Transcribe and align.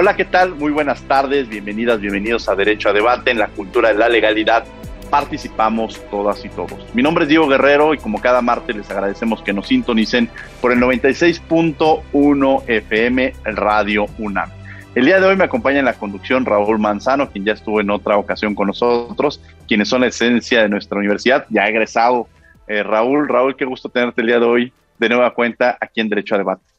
Hola, 0.00 0.14
¿qué 0.14 0.24
tal? 0.24 0.54
Muy 0.54 0.70
buenas 0.70 1.02
tardes, 1.02 1.48
bienvenidas, 1.48 2.00
bienvenidos 2.00 2.48
a 2.48 2.54
Derecho 2.54 2.88
a 2.88 2.92
Debate 2.92 3.32
en 3.32 3.38
la 3.38 3.48
cultura 3.48 3.88
de 3.88 3.96
la 3.96 4.08
legalidad. 4.08 4.62
Participamos 5.10 6.00
todas 6.08 6.44
y 6.44 6.48
todos. 6.50 6.78
Mi 6.94 7.02
nombre 7.02 7.24
es 7.24 7.28
Diego 7.28 7.48
Guerrero 7.48 7.94
y 7.94 7.98
como 7.98 8.20
cada 8.20 8.40
martes 8.40 8.76
les 8.76 8.88
agradecemos 8.92 9.42
que 9.42 9.52
nos 9.52 9.66
sintonicen 9.66 10.30
por 10.60 10.70
el 10.70 10.78
96.1 10.78 12.62
FM 12.68 13.34
Radio 13.46 14.06
UNAM. 14.20 14.48
El 14.94 15.06
día 15.06 15.18
de 15.18 15.26
hoy 15.26 15.34
me 15.34 15.42
acompaña 15.42 15.80
en 15.80 15.86
la 15.86 15.94
conducción 15.94 16.46
Raúl 16.46 16.78
Manzano, 16.78 17.28
quien 17.30 17.44
ya 17.44 17.54
estuvo 17.54 17.80
en 17.80 17.90
otra 17.90 18.18
ocasión 18.18 18.54
con 18.54 18.68
nosotros, 18.68 19.42
quienes 19.66 19.88
son 19.88 20.02
la 20.02 20.06
esencia 20.06 20.62
de 20.62 20.68
nuestra 20.68 20.96
universidad, 20.96 21.44
ya 21.50 21.66
egresado. 21.66 22.28
Eh, 22.68 22.84
Raúl, 22.84 23.26
Raúl, 23.26 23.56
qué 23.56 23.64
gusto 23.64 23.88
tenerte 23.88 24.20
el 24.20 24.28
día 24.28 24.38
de 24.38 24.46
hoy 24.46 24.72
de 24.96 25.08
nueva 25.08 25.34
cuenta 25.34 25.76
aquí 25.80 26.00
en 26.00 26.08
Derecho 26.08 26.36
a 26.36 26.38
Debate. 26.38 26.77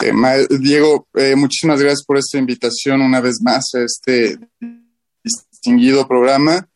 Eh, 0.00 0.46
Diego, 0.60 1.08
eh, 1.14 1.34
muchísimas 1.34 1.80
gracias 1.80 2.04
por 2.04 2.18
esta 2.18 2.38
invitación 2.38 3.02
una 3.02 3.20
vez 3.20 3.38
más 3.42 3.64
a 3.74 3.80
este 3.82 4.38
distinguido 5.24 6.06
programa. 6.06 6.68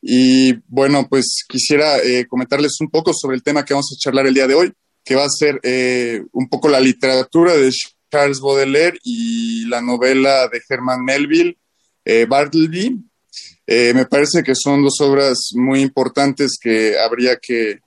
Y 0.00 0.54
bueno, 0.68 1.06
pues 1.08 1.44
quisiera 1.46 1.98
eh, 1.98 2.26
comentarles 2.26 2.80
un 2.80 2.88
poco 2.88 3.12
sobre 3.12 3.36
el 3.36 3.42
tema 3.42 3.64
que 3.64 3.74
vamos 3.74 3.92
a 3.92 4.00
charlar 4.00 4.26
el 4.26 4.34
día 4.34 4.46
de 4.46 4.54
hoy, 4.54 4.72
que 5.04 5.14
va 5.14 5.24
a 5.24 5.28
ser 5.28 5.60
un 6.32 6.48
poco 6.48 6.68
la 6.68 6.80
literatura 6.80 7.54
de 7.56 7.70
Charles 8.10 8.40
Baudelaire 8.40 8.98
y 9.04 9.66
la 9.66 9.82
novela 9.82 10.48
de 10.48 10.60
Herman 10.68 11.04
Melville, 11.04 11.58
Bartleby. 12.28 12.98
me 13.66 14.06
parece 14.06 14.42
que 14.42 14.54
son 14.54 14.82
dos 14.82 15.00
obras 15.00 15.50
muy 15.54 15.82
importantes 15.82 16.56
que 16.60 16.98
habría 16.98 17.36
que 17.36 17.78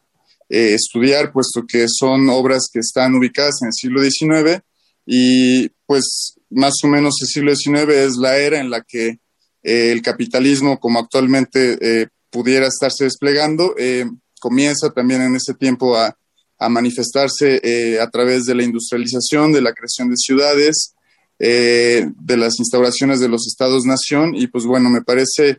estudiar, 0.47 1.33
puesto 1.33 1.65
que 1.67 1.87
son 1.89 2.29
obras 2.29 2.69
que 2.71 2.79
están 2.79 3.15
ubicadas 3.15 3.55
en 3.61 3.67
el 3.67 3.73
siglo 3.73 4.01
XIX 4.01 4.63
y 5.05 5.69
pues 5.85 6.35
más 6.49 6.73
o 6.83 6.87
menos 6.87 7.15
el 7.21 7.27
siglo 7.27 7.55
XIX 7.55 7.93
es 7.93 8.17
la 8.17 8.37
era 8.37 8.59
en 8.59 8.69
la 8.69 8.81
que 8.81 9.19
eh, 9.63 9.91
el 9.91 10.01
capitalismo 10.01 10.79
como 10.79 10.99
actualmente 10.99 11.77
eh, 11.81 12.07
pudiera 12.29 12.67
estarse 12.67 13.03
desplegando, 13.03 13.75
eh, 13.77 14.05
comienza 14.39 14.91
también 14.91 15.21
en 15.21 15.35
ese 15.35 15.53
tiempo 15.53 15.97
a, 15.97 16.15
a 16.57 16.69
manifestarse 16.69 17.99
a 17.99 18.09
través 18.09 18.45
de 18.45 18.55
la 18.55 18.63
industrialización, 18.63 19.51
de 19.51 19.61
la 19.61 19.73
creación 19.73 20.09
de 20.09 20.17
ciudades, 20.17 20.93
de 21.37 22.37
las 22.37 22.59
instauraciones 22.59 23.19
de 23.19 23.27
los 23.27 23.45
estados-nación 23.45 24.35
y 24.35 24.47
pues 24.47 24.65
bueno, 24.65 24.89
me 24.89 25.01
parece 25.01 25.57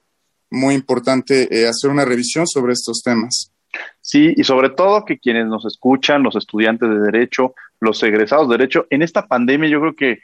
muy 0.50 0.74
importante 0.74 1.66
hacer 1.66 1.90
una 1.90 2.06
revisión 2.06 2.46
sobre 2.46 2.72
estos 2.72 3.02
temas. 3.02 3.50
Sí, 4.00 4.34
y 4.36 4.44
sobre 4.44 4.70
todo 4.70 5.04
que 5.04 5.18
quienes 5.18 5.46
nos 5.46 5.64
escuchan, 5.64 6.22
los 6.22 6.36
estudiantes 6.36 6.88
de 6.88 7.00
derecho, 7.00 7.54
los 7.80 8.02
egresados 8.02 8.48
de 8.48 8.56
derecho, 8.56 8.86
en 8.90 9.02
esta 9.02 9.26
pandemia 9.26 9.68
yo 9.68 9.80
creo 9.80 9.94
que 9.94 10.20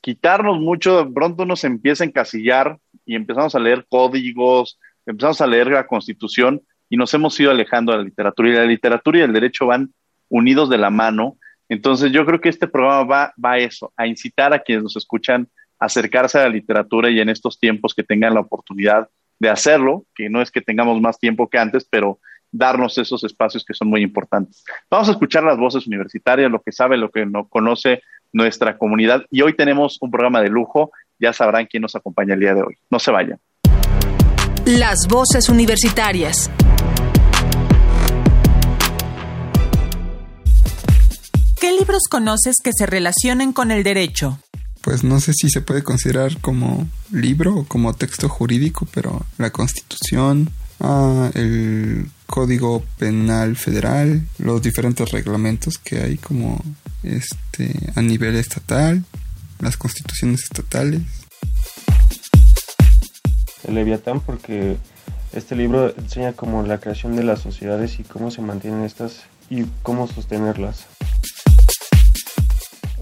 quitarnos 0.00 0.60
mucho, 0.60 1.10
pronto 1.12 1.44
nos 1.44 1.64
empieza 1.64 2.04
a 2.04 2.06
encasillar 2.06 2.78
y 3.06 3.14
empezamos 3.14 3.54
a 3.54 3.58
leer 3.58 3.86
códigos, 3.88 4.78
empezamos 5.06 5.40
a 5.40 5.46
leer 5.46 5.68
la 5.68 5.86
constitución 5.86 6.62
y 6.88 6.96
nos 6.96 7.12
hemos 7.14 7.38
ido 7.40 7.50
alejando 7.50 7.92
de 7.92 7.98
la 7.98 8.04
literatura. 8.04 8.48
Y 8.48 8.52
la 8.52 8.64
literatura 8.66 9.18
y 9.18 9.22
el 9.22 9.32
derecho 9.32 9.66
van 9.66 9.92
unidos 10.28 10.68
de 10.68 10.78
la 10.78 10.90
mano. 10.90 11.36
Entonces 11.68 12.12
yo 12.12 12.26
creo 12.26 12.40
que 12.40 12.50
este 12.50 12.68
programa 12.68 13.04
va, 13.04 13.34
va 13.42 13.52
a 13.52 13.58
eso, 13.58 13.92
a 13.96 14.06
incitar 14.06 14.52
a 14.52 14.58
quienes 14.58 14.84
nos 14.84 14.96
escuchan 14.96 15.48
a 15.78 15.86
acercarse 15.86 16.38
a 16.38 16.42
la 16.42 16.50
literatura 16.50 17.10
y 17.10 17.20
en 17.20 17.30
estos 17.30 17.58
tiempos 17.58 17.94
que 17.94 18.02
tengan 18.02 18.34
la 18.34 18.40
oportunidad 18.40 19.08
de 19.38 19.48
hacerlo, 19.48 20.04
que 20.14 20.28
no 20.28 20.40
es 20.40 20.50
que 20.50 20.60
tengamos 20.60 21.00
más 21.00 21.18
tiempo 21.18 21.48
que 21.48 21.58
antes, 21.58 21.86
pero 21.88 22.20
darnos 22.54 22.96
esos 22.98 23.24
espacios 23.24 23.64
que 23.64 23.74
son 23.74 23.88
muy 23.88 24.02
importantes. 24.02 24.64
Vamos 24.88 25.08
a 25.08 25.12
escuchar 25.12 25.42
las 25.42 25.58
voces 25.58 25.86
universitarias, 25.86 26.50
lo 26.50 26.62
que 26.62 26.70
sabe, 26.70 26.96
lo 26.96 27.10
que 27.10 27.26
no 27.26 27.48
conoce 27.48 28.02
nuestra 28.32 28.78
comunidad. 28.78 29.24
Y 29.30 29.42
hoy 29.42 29.54
tenemos 29.56 29.98
un 30.00 30.10
programa 30.10 30.40
de 30.40 30.48
lujo. 30.48 30.92
Ya 31.18 31.32
sabrán 31.32 31.66
quién 31.66 31.82
nos 31.82 31.96
acompaña 31.96 32.34
el 32.34 32.40
día 32.40 32.54
de 32.54 32.62
hoy. 32.62 32.76
No 32.90 32.98
se 33.00 33.10
vayan. 33.10 33.40
Las 34.66 35.08
voces 35.08 35.48
universitarias. 35.48 36.50
¿Qué 41.60 41.72
libros 41.72 42.02
conoces 42.08 42.56
que 42.62 42.70
se 42.72 42.86
relacionen 42.86 43.52
con 43.52 43.72
el 43.72 43.82
derecho? 43.82 44.38
Pues 44.80 45.02
no 45.02 45.18
sé 45.18 45.32
si 45.32 45.48
se 45.48 45.60
puede 45.60 45.82
considerar 45.82 46.40
como 46.40 46.86
libro 47.10 47.56
o 47.56 47.64
como 47.64 47.94
texto 47.94 48.28
jurídico, 48.28 48.86
pero 48.92 49.24
la 49.38 49.50
Constitución, 49.50 50.50
ah, 50.80 51.30
el 51.34 52.06
Código 52.26 52.82
Penal 52.98 53.56
Federal, 53.56 54.26
los 54.38 54.62
diferentes 54.62 55.10
reglamentos 55.10 55.78
que 55.78 56.00
hay 56.00 56.16
como 56.16 56.62
este 57.02 57.70
a 57.94 58.02
nivel 58.02 58.36
estatal, 58.36 59.04
las 59.60 59.76
constituciones 59.76 60.42
estatales. 60.42 61.02
El 63.66 63.74
Leviatán 63.74 64.20
porque 64.20 64.76
este 65.32 65.56
libro 65.56 65.94
enseña 65.96 66.32
como 66.32 66.62
la 66.62 66.78
creación 66.78 67.16
de 67.16 67.24
las 67.24 67.40
sociedades 67.40 67.98
y 67.98 68.04
cómo 68.04 68.30
se 68.30 68.42
mantienen 68.42 68.84
estas 68.84 69.22
y 69.50 69.64
cómo 69.82 70.06
sostenerlas. 70.06 70.86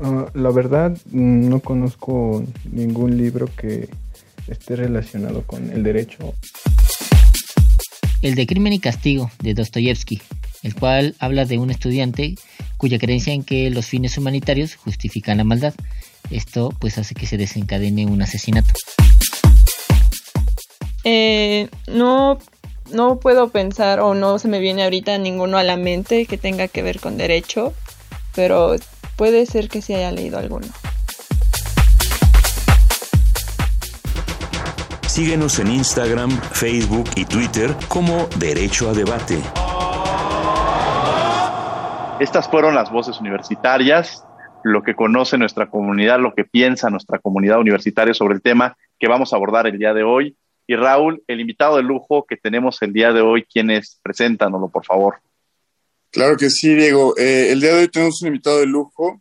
Ah, 0.02 0.26
la 0.34 0.50
verdad 0.50 0.96
no 1.10 1.60
conozco 1.60 2.44
ningún 2.70 3.16
libro 3.16 3.48
que 3.56 3.88
esté 4.48 4.76
relacionado 4.76 5.42
con 5.42 5.70
el 5.70 5.82
derecho. 5.82 6.34
El 8.22 8.36
de 8.36 8.46
Crimen 8.46 8.72
y 8.72 8.78
Castigo 8.78 9.32
de 9.42 9.52
Dostoyevsky, 9.52 10.22
el 10.62 10.76
cual 10.76 11.16
habla 11.18 11.44
de 11.44 11.58
un 11.58 11.72
estudiante 11.72 12.36
cuya 12.76 12.98
creencia 12.98 13.32
en 13.32 13.42
que 13.42 13.68
los 13.70 13.86
fines 13.86 14.16
humanitarios 14.16 14.76
justifican 14.76 15.38
la 15.38 15.44
maldad. 15.44 15.74
Esto 16.30 16.72
pues 16.78 16.98
hace 16.98 17.16
que 17.16 17.26
se 17.26 17.36
desencadene 17.36 18.06
un 18.06 18.22
asesinato. 18.22 18.72
Eh, 21.02 21.68
no, 21.88 22.38
no 22.92 23.18
puedo 23.18 23.48
pensar 23.48 23.98
o 23.98 24.14
no 24.14 24.38
se 24.38 24.46
me 24.46 24.60
viene 24.60 24.84
ahorita 24.84 25.18
ninguno 25.18 25.58
a 25.58 25.64
la 25.64 25.76
mente 25.76 26.26
que 26.26 26.38
tenga 26.38 26.68
que 26.68 26.82
ver 26.82 27.00
con 27.00 27.18
derecho, 27.18 27.74
pero 28.36 28.76
puede 29.16 29.46
ser 29.46 29.68
que 29.68 29.82
se 29.82 29.96
haya 29.96 30.12
leído 30.12 30.38
alguno. 30.38 30.68
Síguenos 35.12 35.58
en 35.58 35.70
Instagram, 35.70 36.30
Facebook 36.30 37.04
y 37.16 37.26
Twitter 37.26 37.76
como 37.86 38.30
Derecho 38.38 38.88
a 38.88 38.94
Debate. 38.94 39.36
Estas 42.18 42.48
fueron 42.48 42.74
las 42.74 42.90
voces 42.90 43.20
universitarias, 43.20 44.24
lo 44.64 44.82
que 44.82 44.94
conoce 44.94 45.36
nuestra 45.36 45.68
comunidad, 45.68 46.18
lo 46.18 46.34
que 46.34 46.44
piensa 46.44 46.88
nuestra 46.88 47.18
comunidad 47.18 47.60
universitaria 47.60 48.14
sobre 48.14 48.36
el 48.36 48.40
tema 48.40 48.78
que 48.98 49.06
vamos 49.06 49.34
a 49.34 49.36
abordar 49.36 49.66
el 49.66 49.78
día 49.78 49.92
de 49.92 50.02
hoy. 50.02 50.34
Y 50.66 50.76
Raúl, 50.76 51.22
el 51.26 51.40
invitado 51.40 51.76
de 51.76 51.82
lujo 51.82 52.24
que 52.26 52.38
tenemos 52.38 52.80
el 52.80 52.94
día 52.94 53.12
de 53.12 53.20
hoy, 53.20 53.44
¿quién 53.44 53.70
es? 53.70 54.00
Preséntanoslo, 54.02 54.70
por 54.70 54.86
favor. 54.86 55.16
Claro 56.10 56.38
que 56.38 56.48
sí, 56.48 56.74
Diego. 56.74 57.14
Eh, 57.18 57.52
el 57.52 57.60
día 57.60 57.74
de 57.74 57.80
hoy 57.82 57.88
tenemos 57.88 58.22
un 58.22 58.28
invitado 58.28 58.60
de 58.60 58.66
lujo. 58.66 59.20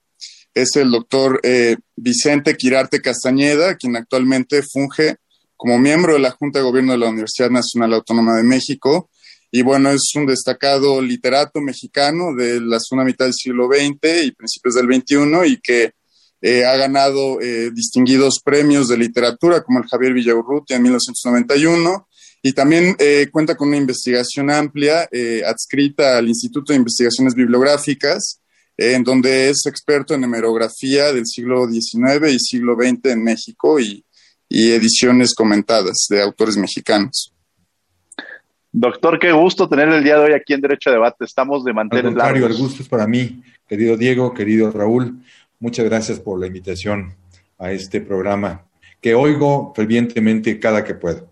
Es 0.53 0.73
el 0.77 0.89
doctor 0.89 1.41
eh, 1.43 1.75
Vicente 1.97 2.55
Quirarte 2.55 3.01
Castañeda, 3.01 3.75
quien 3.75 3.97
actualmente 3.97 4.61
funge 4.63 5.17
como 5.61 5.77
miembro 5.77 6.13
de 6.13 6.19
la 6.19 6.31
Junta 6.31 6.57
de 6.57 6.65
Gobierno 6.65 6.93
de 6.93 6.97
la 6.97 7.09
Universidad 7.09 7.51
Nacional 7.51 7.93
Autónoma 7.93 8.35
de 8.35 8.41
México. 8.41 9.11
Y 9.51 9.61
bueno, 9.61 9.91
es 9.91 10.09
un 10.15 10.25
destacado 10.25 10.99
literato 11.03 11.61
mexicano 11.61 12.33
de 12.35 12.59
la 12.59 12.79
segunda 12.79 13.05
mitad 13.05 13.25
del 13.25 13.35
siglo 13.35 13.67
XX 13.67 14.25
y 14.25 14.31
principios 14.31 14.73
del 14.73 14.87
XXI 14.87 15.53
y 15.53 15.57
que 15.61 15.91
eh, 16.41 16.65
ha 16.65 16.75
ganado 16.77 17.39
eh, 17.41 17.69
distinguidos 17.71 18.39
premios 18.43 18.87
de 18.87 18.97
literatura 18.97 19.61
como 19.61 19.77
el 19.77 19.85
Javier 19.85 20.13
Villaurrutia 20.13 20.77
en 20.77 20.81
1991 20.81 22.07
Y 22.41 22.53
también 22.53 22.95
eh, 22.97 23.27
cuenta 23.31 23.55
con 23.55 23.67
una 23.67 23.77
investigación 23.77 24.49
amplia 24.49 25.07
eh, 25.11 25.43
adscrita 25.45 26.17
al 26.17 26.27
Instituto 26.27 26.73
de 26.73 26.77
Investigaciones 26.77 27.35
Bibliográficas, 27.35 28.41
en 28.77 29.03
donde 29.03 29.51
es 29.51 29.67
experto 29.67 30.15
en 30.15 30.23
hemerografía 30.23 31.13
del 31.13 31.27
siglo 31.27 31.69
XIX 31.69 32.31
y 32.31 32.39
siglo 32.39 32.75
XX 32.75 33.11
en 33.11 33.23
México 33.23 33.79
y, 33.79 34.03
y 34.53 34.73
ediciones 34.73 35.33
comentadas 35.33 36.07
de 36.09 36.21
autores 36.21 36.57
mexicanos. 36.57 37.33
Doctor, 38.73 39.17
qué 39.17 39.31
gusto 39.31 39.69
tener 39.69 39.87
el 39.87 40.03
día 40.03 40.17
de 40.17 40.25
hoy 40.25 40.33
aquí 40.33 40.53
en 40.53 40.59
Derecho 40.59 40.89
a 40.89 40.93
Debate. 40.93 41.23
Estamos 41.23 41.63
de 41.63 41.71
mantener 41.71 42.11
largos. 42.11 42.51
el 42.51 42.57
gusto 42.57 42.83
es 42.83 42.89
para 42.89 43.07
mí, 43.07 43.41
querido 43.65 43.95
Diego, 43.95 44.33
querido 44.33 44.69
Raúl. 44.69 45.23
Muchas 45.57 45.85
gracias 45.85 46.19
por 46.19 46.37
la 46.37 46.47
invitación 46.47 47.15
a 47.57 47.71
este 47.71 48.01
programa 48.01 48.65
que 48.99 49.15
oigo 49.15 49.71
fervientemente 49.73 50.59
cada 50.59 50.83
que 50.83 50.95
puedo. 50.95 51.29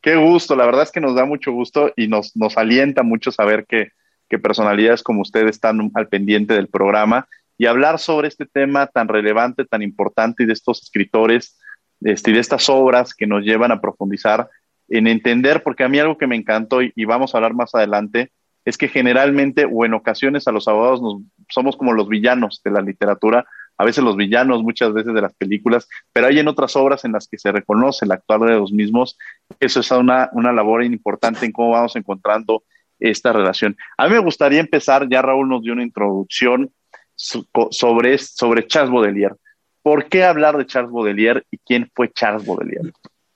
Qué 0.00 0.14
gusto, 0.14 0.54
la 0.54 0.66
verdad 0.66 0.84
es 0.84 0.92
que 0.92 1.00
nos 1.00 1.16
da 1.16 1.24
mucho 1.24 1.50
gusto 1.50 1.92
y 1.96 2.06
nos, 2.06 2.36
nos 2.36 2.56
alienta 2.56 3.02
mucho 3.02 3.32
saber 3.32 3.66
que, 3.66 3.90
que 4.28 4.38
personalidades 4.38 5.02
como 5.02 5.22
usted 5.22 5.48
están 5.48 5.90
al 5.94 6.06
pendiente 6.06 6.54
del 6.54 6.68
programa 6.68 7.26
y 7.58 7.66
hablar 7.66 7.98
sobre 7.98 8.28
este 8.28 8.46
tema 8.46 8.86
tan 8.86 9.08
relevante, 9.08 9.64
tan 9.64 9.82
importante 9.82 10.42
y 10.42 10.46
de 10.46 10.52
estos 10.52 10.82
escritores 10.82 11.58
este, 12.02 12.30
y 12.30 12.34
de 12.34 12.40
estas 12.40 12.68
obras 12.68 13.14
que 13.14 13.26
nos 13.26 13.42
llevan 13.42 13.72
a 13.72 13.80
profundizar 13.80 14.48
en 14.88 15.06
entender, 15.06 15.62
porque 15.62 15.84
a 15.84 15.88
mí 15.88 15.98
algo 15.98 16.18
que 16.18 16.26
me 16.26 16.36
encantó 16.36 16.80
y, 16.82 16.92
vamos 17.04 17.34
a 17.34 17.38
hablar 17.38 17.54
más 17.54 17.74
adelante, 17.74 18.30
es 18.64 18.76
que 18.76 18.88
generalmente 18.88 19.66
o 19.70 19.84
en 19.84 19.94
ocasiones 19.94 20.46
a 20.46 20.52
los 20.52 20.68
abogados 20.68 21.00
nos, 21.00 21.22
somos 21.48 21.76
como 21.76 21.92
los 21.92 22.08
villanos 22.08 22.60
de 22.64 22.70
la 22.70 22.80
literatura, 22.80 23.46
a 23.78 23.84
veces 23.84 24.02
los 24.02 24.16
villanos, 24.16 24.62
muchas 24.62 24.92
veces 24.92 25.12
de 25.12 25.20
las 25.20 25.34
películas, 25.34 25.88
pero 26.12 26.26
hay 26.28 26.38
en 26.38 26.48
otras 26.48 26.76
obras 26.76 27.04
en 27.04 27.12
las 27.12 27.28
que 27.28 27.38
se 27.38 27.52
reconoce 27.52 28.04
el 28.04 28.12
actuar 28.12 28.40
de 28.40 28.54
los 28.54 28.72
mismos. 28.72 29.18
Eso 29.60 29.80
es 29.80 29.90
una, 29.90 30.30
una 30.32 30.52
labor 30.52 30.82
importante 30.82 31.44
en 31.44 31.52
cómo 31.52 31.72
vamos 31.72 31.94
encontrando 31.94 32.64
esta 32.98 33.32
relación. 33.32 33.76
A 33.98 34.08
mí 34.08 34.14
me 34.14 34.20
gustaría 34.20 34.60
empezar, 34.60 35.08
ya 35.08 35.20
Raúl 35.20 35.48
nos 35.48 35.62
dio 35.62 35.74
una 35.74 35.82
introducción 35.82 36.70
sobre, 37.16 38.18
sobre 38.18 38.66
Charles 38.66 38.92
Baudelaire. 38.92 39.34
¿Por 39.82 40.08
qué 40.08 40.24
hablar 40.24 40.56
de 40.56 40.66
Charles 40.66 40.92
Baudelaire 40.92 41.44
y 41.50 41.58
quién 41.58 41.90
fue 41.94 42.12
Charles 42.12 42.46
Baudelaire? 42.46 42.92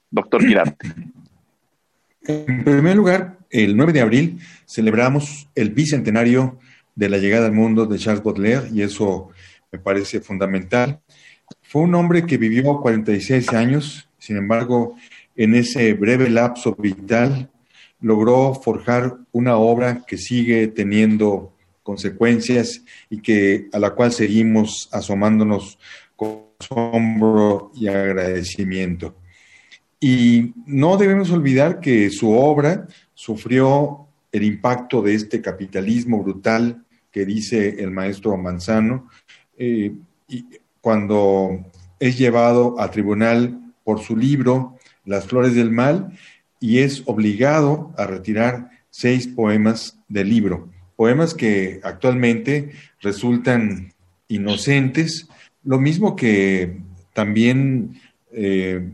Doctor 0.09 0.45
Girarte. 0.45 0.87
En 2.23 2.63
primer 2.63 2.95
lugar, 2.95 3.39
el 3.49 3.75
9 3.75 3.93
de 3.93 4.01
abril 4.01 4.39
celebramos 4.65 5.47
el 5.55 5.71
bicentenario 5.71 6.59
de 6.95 7.09
la 7.09 7.17
llegada 7.17 7.47
al 7.47 7.53
mundo 7.53 7.85
de 7.85 7.97
Charles 7.97 8.23
Baudelaire 8.23 8.69
y 8.71 8.81
eso 8.81 9.29
me 9.71 9.79
parece 9.79 10.21
fundamental. 10.21 10.99
Fue 11.61 11.81
un 11.81 11.95
hombre 11.95 12.25
que 12.25 12.37
vivió 12.37 12.79
46 12.79 13.53
años, 13.53 14.09
sin 14.17 14.37
embargo, 14.37 14.95
en 15.35 15.55
ese 15.55 15.93
breve 15.93 16.29
lapso 16.29 16.75
vital 16.75 17.49
logró 18.01 18.53
forjar 18.53 19.17
una 19.31 19.55
obra 19.55 20.03
que 20.05 20.17
sigue 20.17 20.67
teniendo 20.67 21.50
consecuencias 21.83 22.83
y 23.09 23.21
que 23.21 23.67
a 23.73 23.79
la 23.79 23.91
cual 23.91 24.11
seguimos 24.11 24.89
asomándonos 24.91 25.79
con 26.15 26.51
asombro 26.59 27.71
y 27.75 27.87
agradecimiento. 27.87 29.15
Y 29.99 30.53
no 30.65 30.97
debemos 30.97 31.31
olvidar 31.31 31.79
que 31.79 32.09
su 32.09 32.31
obra 32.31 32.87
sufrió 33.13 34.07
el 34.31 34.43
impacto 34.43 35.01
de 35.01 35.13
este 35.13 35.41
capitalismo 35.41 36.23
brutal 36.23 36.83
que 37.11 37.25
dice 37.25 37.83
el 37.83 37.91
maestro 37.91 38.37
Manzano, 38.37 39.09
eh, 39.57 39.93
y 40.27 40.45
cuando 40.79 41.65
es 41.99 42.17
llevado 42.17 42.79
a 42.79 42.89
tribunal 42.89 43.59
por 43.83 43.99
su 43.99 44.15
libro 44.15 44.77
Las 45.05 45.25
Flores 45.25 45.53
del 45.53 45.71
Mal 45.71 46.17
y 46.59 46.79
es 46.79 47.03
obligado 47.05 47.93
a 47.97 48.05
retirar 48.07 48.69
seis 48.89 49.27
poemas 49.27 49.99
del 50.07 50.29
libro, 50.29 50.69
poemas 50.95 51.33
que 51.33 51.79
actualmente 51.83 52.71
resultan 53.01 53.93
inocentes, 54.27 55.27
lo 55.63 55.79
mismo 55.79 56.15
que 56.15 56.77
también 57.13 57.99
eh, 58.31 58.91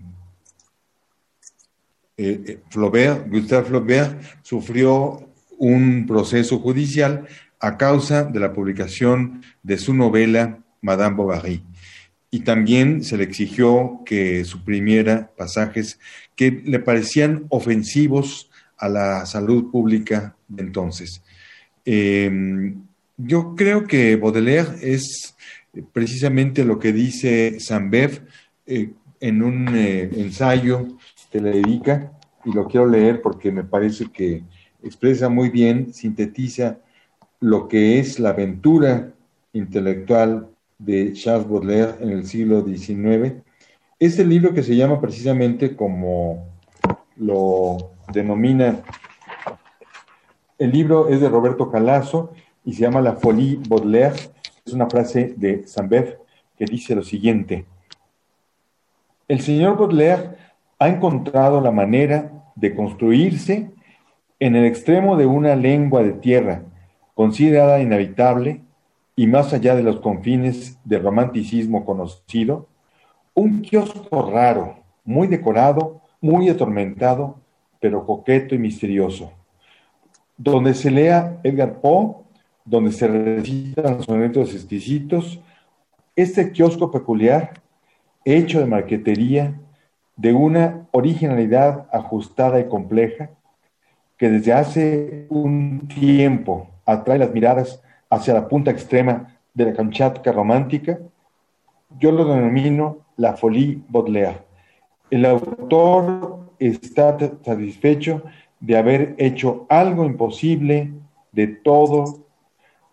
eh, 2.17 2.59
Flaubert, 2.69 3.29
Gustave 3.29 3.65
Flaubert 3.65 4.21
sufrió 4.41 5.29
un 5.59 6.05
proceso 6.07 6.59
judicial 6.59 7.27
a 7.59 7.77
causa 7.77 8.23
de 8.23 8.39
la 8.39 8.53
publicación 8.53 9.43
de 9.63 9.77
su 9.77 9.93
novela 9.93 10.59
Madame 10.81 11.15
Bovary. 11.15 11.63
Y 12.29 12.41
también 12.41 13.03
se 13.03 13.17
le 13.17 13.23
exigió 13.23 14.01
que 14.05 14.43
suprimiera 14.45 15.31
pasajes 15.37 15.99
que 16.35 16.51
le 16.51 16.79
parecían 16.79 17.45
ofensivos 17.49 18.49
a 18.77 18.89
la 18.89 19.25
salud 19.25 19.71
pública 19.71 20.35
de 20.47 20.63
entonces. 20.63 21.23
Em, 21.89 22.83
yo 23.15 23.55
creo 23.55 23.87
que 23.87 24.17
Baudelaire 24.17 24.75
es 24.81 25.37
precisamente 25.93 26.65
lo 26.65 26.79
que 26.79 26.91
dice 26.91 27.61
Sambev 27.61 28.27
eh, 28.65 28.91
en 29.21 29.41
un 29.41 29.69
eh, 29.73 30.09
ensayo 30.17 30.85
que 31.31 31.39
le 31.39 31.51
dedica, 31.51 32.11
y 32.43 32.51
lo 32.51 32.67
quiero 32.67 32.87
leer 32.87 33.21
porque 33.21 33.53
me 33.53 33.63
parece 33.63 34.07
que 34.11 34.43
expresa 34.83 35.29
muy 35.29 35.49
bien, 35.49 35.93
sintetiza 35.93 36.79
lo 37.39 37.69
que 37.69 37.99
es 37.99 38.19
la 38.19 38.31
aventura 38.31 39.13
intelectual 39.53 40.49
de 40.77 41.13
Charles 41.13 41.47
Baudelaire 41.47 41.95
en 42.01 42.09
el 42.09 42.25
siglo 42.27 42.65
XIX. 42.65 43.33
Este 43.97 44.25
libro 44.25 44.53
que 44.53 44.61
se 44.61 44.75
llama 44.75 44.99
precisamente 44.99 45.73
como 45.73 46.49
lo 47.15 47.91
denomina, 48.11 48.83
el 50.59 50.71
libro 50.71 51.07
es 51.09 51.21
de 51.21 51.29
Roberto 51.29 51.69
Calazo 51.69 52.31
y 52.65 52.73
se 52.73 52.81
llama 52.81 53.01
La 53.01 53.13
Folie 53.13 53.59
Baudelaire. 53.67 54.15
Es 54.65 54.73
una 54.73 54.89
frase 54.89 55.33
de 55.37 55.67
Sambev 55.67 56.19
que 56.57 56.65
dice 56.65 56.95
lo 56.95 57.03
siguiente. 57.03 57.65
El 59.27 59.41
señor 59.41 59.77
Baudelaire 59.77 60.37
ha 60.79 60.87
encontrado 60.87 61.61
la 61.61 61.71
manera 61.71 62.31
de 62.55 62.75
construirse 62.75 63.71
en 64.39 64.55
el 64.55 64.65
extremo 64.65 65.15
de 65.15 65.25
una 65.25 65.55
lengua 65.55 66.03
de 66.03 66.13
tierra 66.13 66.63
considerada 67.13 67.79
inhabitable 67.79 68.61
y 69.15 69.25
más 69.25 69.51
allá 69.53 69.75
de 69.75 69.81
los 69.83 69.99
confines 69.99 70.77
del 70.85 71.01
romanticismo 71.01 71.83
conocido, 71.83 72.67
un 73.33 73.61
kiosco 73.61 74.29
raro, 74.31 74.77
muy 75.03 75.27
decorado, 75.27 76.01
muy 76.21 76.49
atormentado, 76.49 77.39
pero 77.79 78.05
coqueto 78.05 78.53
y 78.53 78.59
misterioso, 78.59 79.31
donde 80.37 80.73
se 80.73 80.91
lea 80.91 81.39
Edgar 81.43 81.81
Poe, 81.81 82.15
donde 82.63 82.91
se 82.91 83.07
recitan 83.07 84.03
sonetos 84.03 84.53
exquisitos, 84.53 85.39
este 86.15 86.51
kiosco 86.51 86.91
peculiar, 86.91 87.61
hecho 88.23 88.59
de 88.59 88.65
marquetería, 88.65 89.59
de 90.15 90.33
una 90.33 90.87
originalidad 90.91 91.87
ajustada 91.91 92.59
y 92.59 92.67
compleja, 92.67 93.29
que 94.17 94.29
desde 94.29 94.53
hace 94.53 95.27
un 95.29 95.87
tiempo 95.87 96.67
atrae 96.85 97.19
las 97.19 97.31
miradas 97.31 97.81
hacia 98.09 98.33
la 98.33 98.47
punta 98.47 98.71
extrema 98.71 99.37
de 99.53 99.65
la 99.65 99.73
Kamchatka 99.73 100.31
romántica, 100.31 100.99
yo 101.99 102.11
lo 102.11 102.25
denomino 102.25 103.05
la 103.15 103.33
folie 103.37 103.79
Baudelaire. 103.87 104.39
El 105.09 105.25
autor 105.25 106.51
está 106.59 107.17
satisfecho 107.43 108.23
de 108.59 108.77
haber 108.77 109.15
hecho 109.17 109.65
algo 109.69 110.05
imposible 110.05 110.91
de 111.31 111.47
todo 111.47 112.25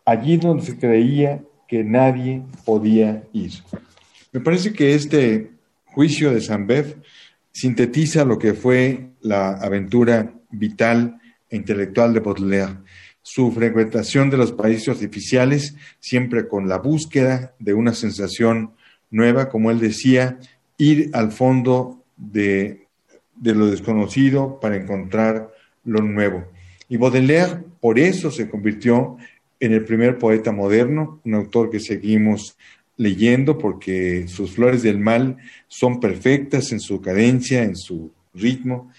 allí 0.05 0.37
donde 0.37 0.65
se 0.65 0.79
creía 0.79 1.43
que 1.67 1.83
nadie 1.83 2.43
podía 2.65 3.25
ir. 3.33 3.53
Me 4.33 4.41
parece 4.41 4.73
que 4.73 4.95
este 4.95 5.53
juicio 5.87 6.33
de 6.33 6.57
Bev 6.59 7.03
sintetiza 7.53 8.25
lo 8.25 8.39
que 8.39 8.55
fue 8.55 9.11
la 9.21 9.53
aventura 9.53 10.33
vital 10.51 11.21
e 11.49 11.57
intelectual 11.57 12.13
de 12.13 12.21
Baudelaire 12.21 12.77
su 13.25 13.51
frecuentación 13.53 14.29
de 14.29 14.37
los 14.37 14.53
países 14.53 14.91
artificiales, 14.91 15.75
siempre 15.99 16.47
con 16.47 16.69
la 16.69 16.77
búsqueda 16.77 17.55
de 17.59 17.73
una 17.73 17.95
sensación 17.95 18.75
nueva, 19.11 19.49
como 19.49 19.71
él 19.71 19.81
decía, 19.81 20.39
ir 20.77 21.09
al 21.15 21.33
fondo 21.33 22.05
de, 22.19 22.87
lo 23.43 23.71
desconocido 23.71 24.61
para 24.61 24.77
encontrar 24.77 25.54
lo 25.85 26.01
nuevo. 26.01 26.45
Y 26.89 26.97
Baudelaire 26.97 27.65
por 27.81 27.99
eso 27.99 28.31
se 28.31 28.49
convirtió 28.49 29.17
en 29.61 29.73
el 29.73 29.85
primer 29.85 30.19
poeta 30.19 30.53
moderno, 30.53 31.21
un 31.25 31.35
autor 31.35 31.71
que 31.71 31.81
seguimos 31.81 32.57
leyendo 32.97 33.59
porque 33.59 34.27
sus 34.29 34.53
flores 34.53 34.83
del 34.83 34.99
mal 34.99 35.37
son 35.69 36.01
perfectas 36.01 36.73
en 36.73 36.81
su 36.81 37.01
cadencia, 37.01 37.63
en 37.63 37.77
su 37.77 38.13
ritmo 38.33 38.91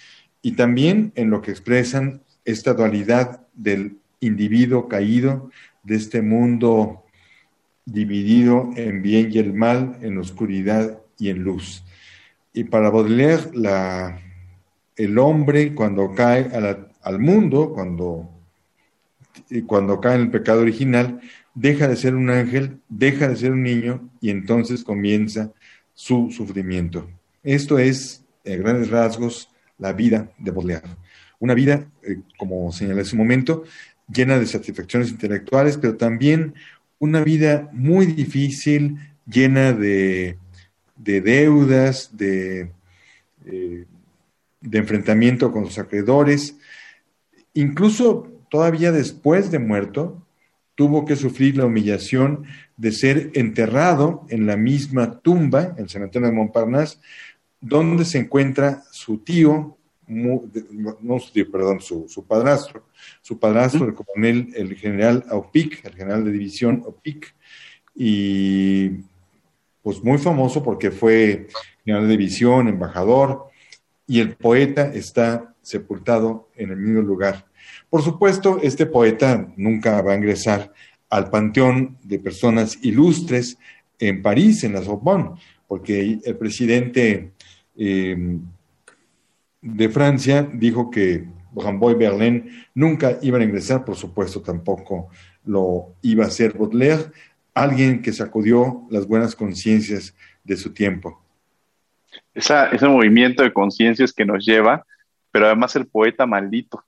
y 0.41 0.51
también 0.51 1.11
en 1.15 1.29
lo 1.29 1.41
que 1.41 1.51
expresan 1.51 2.21
esta 2.43 2.73
dualidad 2.73 3.47
del 3.53 3.97
individuo 4.19 4.87
caído 4.87 5.49
de 5.83 5.95
este 5.95 6.21
mundo 6.21 7.03
dividido 7.85 8.69
en 8.75 9.01
bien 9.01 9.29
y 9.31 9.39
el 9.39 9.53
mal, 9.53 9.97
en 10.01 10.17
oscuridad 10.17 10.99
y 11.17 11.29
en 11.29 11.43
luz. 11.43 11.83
Y 12.53 12.65
para 12.65 12.89
Baudelaire, 12.89 13.49
la, 13.53 14.19
el 14.95 15.17
hombre 15.17 15.73
cuando 15.73 16.13
cae 16.13 16.49
al 17.01 17.19
mundo, 17.19 17.73
cuando, 17.73 18.29
cuando 19.67 19.99
cae 19.99 20.15
en 20.15 20.21
el 20.21 20.31
pecado 20.31 20.61
original, 20.61 21.19
deja 21.53 21.87
de 21.87 21.95
ser 21.95 22.15
un 22.15 22.29
ángel, 22.29 22.79
deja 22.89 23.27
de 23.27 23.35
ser 23.35 23.51
un 23.51 23.63
niño 23.63 24.09
y 24.21 24.29
entonces 24.29 24.83
comienza 24.83 25.51
su 25.93 26.31
sufrimiento. 26.31 27.09
Esto 27.43 27.79
es, 27.79 28.23
en 28.43 28.61
grandes 28.61 28.89
rasgos, 28.89 29.49
la 29.77 29.93
vida 29.93 30.29
de 30.37 30.51
Baudelaire. 30.51 30.87
Una 31.39 31.53
vida, 31.53 31.87
eh, 32.03 32.19
como 32.37 32.71
señalé 32.71 33.01
hace 33.01 33.15
un 33.15 33.19
momento, 33.19 33.63
llena 34.13 34.39
de 34.39 34.45
satisfacciones 34.45 35.09
intelectuales, 35.09 35.77
pero 35.77 35.95
también 35.95 36.53
una 36.99 37.23
vida 37.23 37.69
muy 37.71 38.05
difícil, 38.05 38.97
llena 39.27 39.73
de, 39.73 40.37
deudas, 40.95 42.15
de, 42.15 42.71
eh, 43.45 43.85
de 44.65 44.79
enfrentamiento 44.79 45.51
con 45.51 45.63
los 45.63 45.77
acreedores. 45.77 46.57
Incluso 47.53 48.31
todavía 48.49 48.91
después 48.91 49.51
de 49.51 49.59
muerto, 49.59 50.25
tuvo 50.75 51.05
que 51.05 51.15
sufrir 51.15 51.57
la 51.57 51.65
humillación 51.65 52.45
de 52.77 52.91
ser 52.91 53.31
enterrado 53.33 54.25
en 54.29 54.45
la 54.45 54.57
misma 54.57 55.19
tumba, 55.19 55.73
el 55.77 55.89
cementerio 55.89 56.27
de 56.27 56.35
Montparnasse, 56.35 56.99
donde 57.61 58.03
se 58.03 58.19
encuentra 58.19 58.83
su 58.91 59.19
tío, 59.19 59.77
no 60.07 61.19
su 61.19 61.31
tío, 61.31 61.49
perdón, 61.49 61.79
su, 61.79 62.25
padrastro, 62.27 62.85
su 63.21 63.39
padrastro, 63.39 63.85
el 63.85 63.93
coronel, 63.93 64.53
el 64.55 64.75
general 64.75 65.25
Aupic, 65.29 65.83
el 65.85 65.95
general 65.95 66.25
de 66.25 66.31
división 66.31 66.83
Aupic, 66.85 67.33
y 67.95 68.89
pues 69.81 70.03
muy 70.03 70.17
famoso 70.17 70.61
porque 70.61 70.91
fue 70.91 71.47
general 71.83 72.07
de 72.07 72.17
división, 72.17 72.67
embajador, 72.67 73.45
y 74.07 74.19
el 74.19 74.35
poeta 74.35 74.93
está 74.93 75.55
sepultado 75.61 76.49
en 76.55 76.71
el 76.71 76.77
mismo 76.77 77.01
lugar. 77.01 77.45
Por 77.89 78.01
supuesto, 78.01 78.59
este 78.61 78.85
poeta 78.85 79.51
nunca 79.57 80.01
va 80.01 80.13
a 80.13 80.15
ingresar 80.15 80.71
al 81.09 81.29
panteón 81.29 81.97
de 82.03 82.19
personas 82.19 82.77
ilustres 82.81 83.57
en 83.99 84.21
París, 84.21 84.63
en 84.63 84.73
la 84.73 84.83
Sorbonne, 84.83 85.31
porque 85.67 86.19
el 86.23 86.35
presidente 86.37 87.31
eh, 87.77 88.37
de 89.61 89.89
Francia 89.89 90.47
dijo 90.53 90.91
que 90.91 91.25
Rambo 91.55 91.89
y 91.89 91.95
Berlín 91.95 92.49
nunca 92.73 93.17
iban 93.21 93.41
a 93.41 93.45
ingresar, 93.45 93.85
por 93.85 93.95
supuesto 93.95 94.41
tampoco 94.41 95.09
lo 95.45 95.95
iba 96.01 96.25
a 96.25 96.27
hacer 96.27 96.57
Baudelaire, 96.57 97.11
alguien 97.53 98.01
que 98.01 98.11
sacudió 98.11 98.85
las 98.89 99.07
buenas 99.07 99.35
conciencias 99.35 100.13
de 100.43 100.57
su 100.57 100.73
tiempo. 100.73 101.24
Ese 102.35 102.87
movimiento 102.87 103.43
de 103.43 103.53
conciencias 103.53 104.13
que 104.13 104.25
nos 104.25 104.45
lleva, 104.45 104.85
pero 105.31 105.47
además 105.47 105.75
el 105.75 105.87
poeta 105.87 106.25
maldito. 106.25 106.83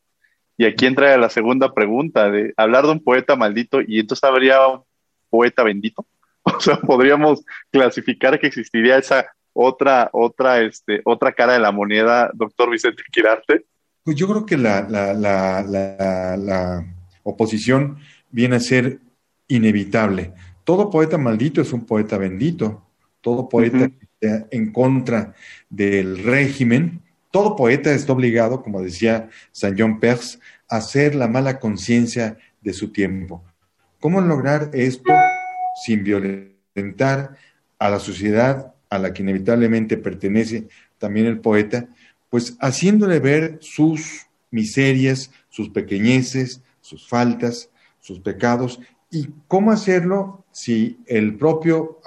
Y 0.58 0.66
aquí 0.66 0.86
entra 0.86 1.18
la 1.18 1.30
segunda 1.30 1.74
pregunta 1.74 2.30
de 2.30 2.54
hablar 2.58 2.86
de 2.86 2.92
un 2.92 3.04
poeta 3.04 3.36
maldito 3.36 3.80
y 3.82 4.00
entonces 4.00 4.24
habría 4.24 4.68
un 4.68 4.84
poeta 5.30 5.64
bendito. 5.64 6.06
O 6.50 6.62
sea, 6.62 6.80
podríamos 6.80 7.44
clasificar 7.72 8.40
que 8.40 8.48
existiría 8.48 8.98
esa 8.98 9.26
otra, 9.52 10.10
otra, 10.14 10.62
este, 10.62 11.02
otra 11.04 11.34
cara 11.34 11.52
de 11.54 11.60
la 11.60 11.74
moneda, 11.74 12.32
doctor 12.34 12.70
Vicente 12.70 13.04
Quirarte. 13.12 13.66
Pues 14.04 14.16
yo 14.16 14.30
creo 14.30 14.46
que 14.46 14.56
la, 14.56 14.88
la, 14.88 15.14
la, 15.14 16.38
la 16.38 16.86
oposición 17.24 17.98
viene 18.32 18.56
a 18.56 18.60
ser 18.62 19.00
inevitable 19.50 20.34
todo 20.68 20.90
poeta 20.90 21.18
maldito 21.18 21.62
es 21.62 21.72
un 21.72 21.86
poeta 21.86 22.18
bendito, 22.18 22.86
todo 23.22 23.48
poeta 23.48 23.90
en 24.22 24.72
contra 24.72 25.34
del 25.70 26.24
régimen, 26.24 27.02
todo 27.32 27.56
poeta 27.56 27.92
está 27.92 28.14
obligado, 28.14 28.64
como 28.64 28.82
decía 28.82 29.30
San 29.52 29.76
John 29.78 30.00
Perse, 30.00 30.40
a 30.70 30.78
hacer 30.78 31.16
la 31.16 31.28
mala 31.28 31.60
conciencia 31.60 32.38
de 32.62 32.74
su 32.74 32.92
tiempo. 32.92 33.44
¿Cómo 34.00 34.22
lograr 34.22 34.72
esto 34.74 35.14
sin 35.86 36.04
violentar 36.04 37.38
a 37.80 37.90
la 37.90 38.00
sociedad 38.00 38.74
a 38.90 39.00
la 39.00 39.14
que 39.14 39.24
inevitablemente 39.24 39.98
pertenece 39.98 40.68
también 40.98 41.26
el 41.26 41.40
poeta? 41.40 41.88
Pues 42.30 42.58
haciéndole 42.60 43.20
ver 43.20 43.58
sus 43.62 44.28
miserias, 44.52 45.32
sus 45.50 45.70
pequeñeces, 45.70 46.62
sus 46.82 47.08
faltas, 47.08 47.70
sus 48.00 48.20
pecados, 48.20 48.80
y 49.12 49.30
cómo 49.48 49.72
hacerlo 49.72 50.46
si 50.52 51.00
el 51.06 51.36
propio 51.36 52.00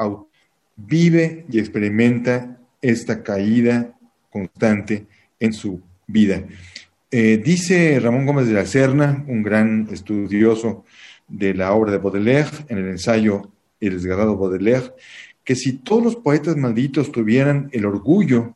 vive 0.86 1.44
y 1.50 1.58
experimenta 1.58 2.58
esta 2.80 3.22
caída 3.22 3.92
constante 4.30 5.06
en 5.38 5.52
su 5.52 5.80
vida. 6.06 6.44
Eh, 7.10 7.40
dice 7.44 7.98
Ramón 8.00 8.26
Gómez 8.26 8.46
de 8.46 8.54
la 8.54 8.66
Serna, 8.66 9.24
un 9.26 9.42
gran 9.42 9.88
estudioso 9.90 10.84
de 11.26 11.54
la 11.54 11.72
obra 11.72 11.92
de 11.92 11.98
Baudelaire, 11.98 12.50
en 12.68 12.78
el 12.78 12.88
ensayo 12.88 13.50
El 13.80 13.94
desgarrado 13.94 14.36
Baudelaire, 14.36 14.92
que 15.44 15.56
si 15.56 15.78
todos 15.78 16.02
los 16.02 16.16
poetas 16.16 16.56
malditos 16.56 17.10
tuvieran 17.10 17.68
el 17.72 17.86
orgullo 17.86 18.54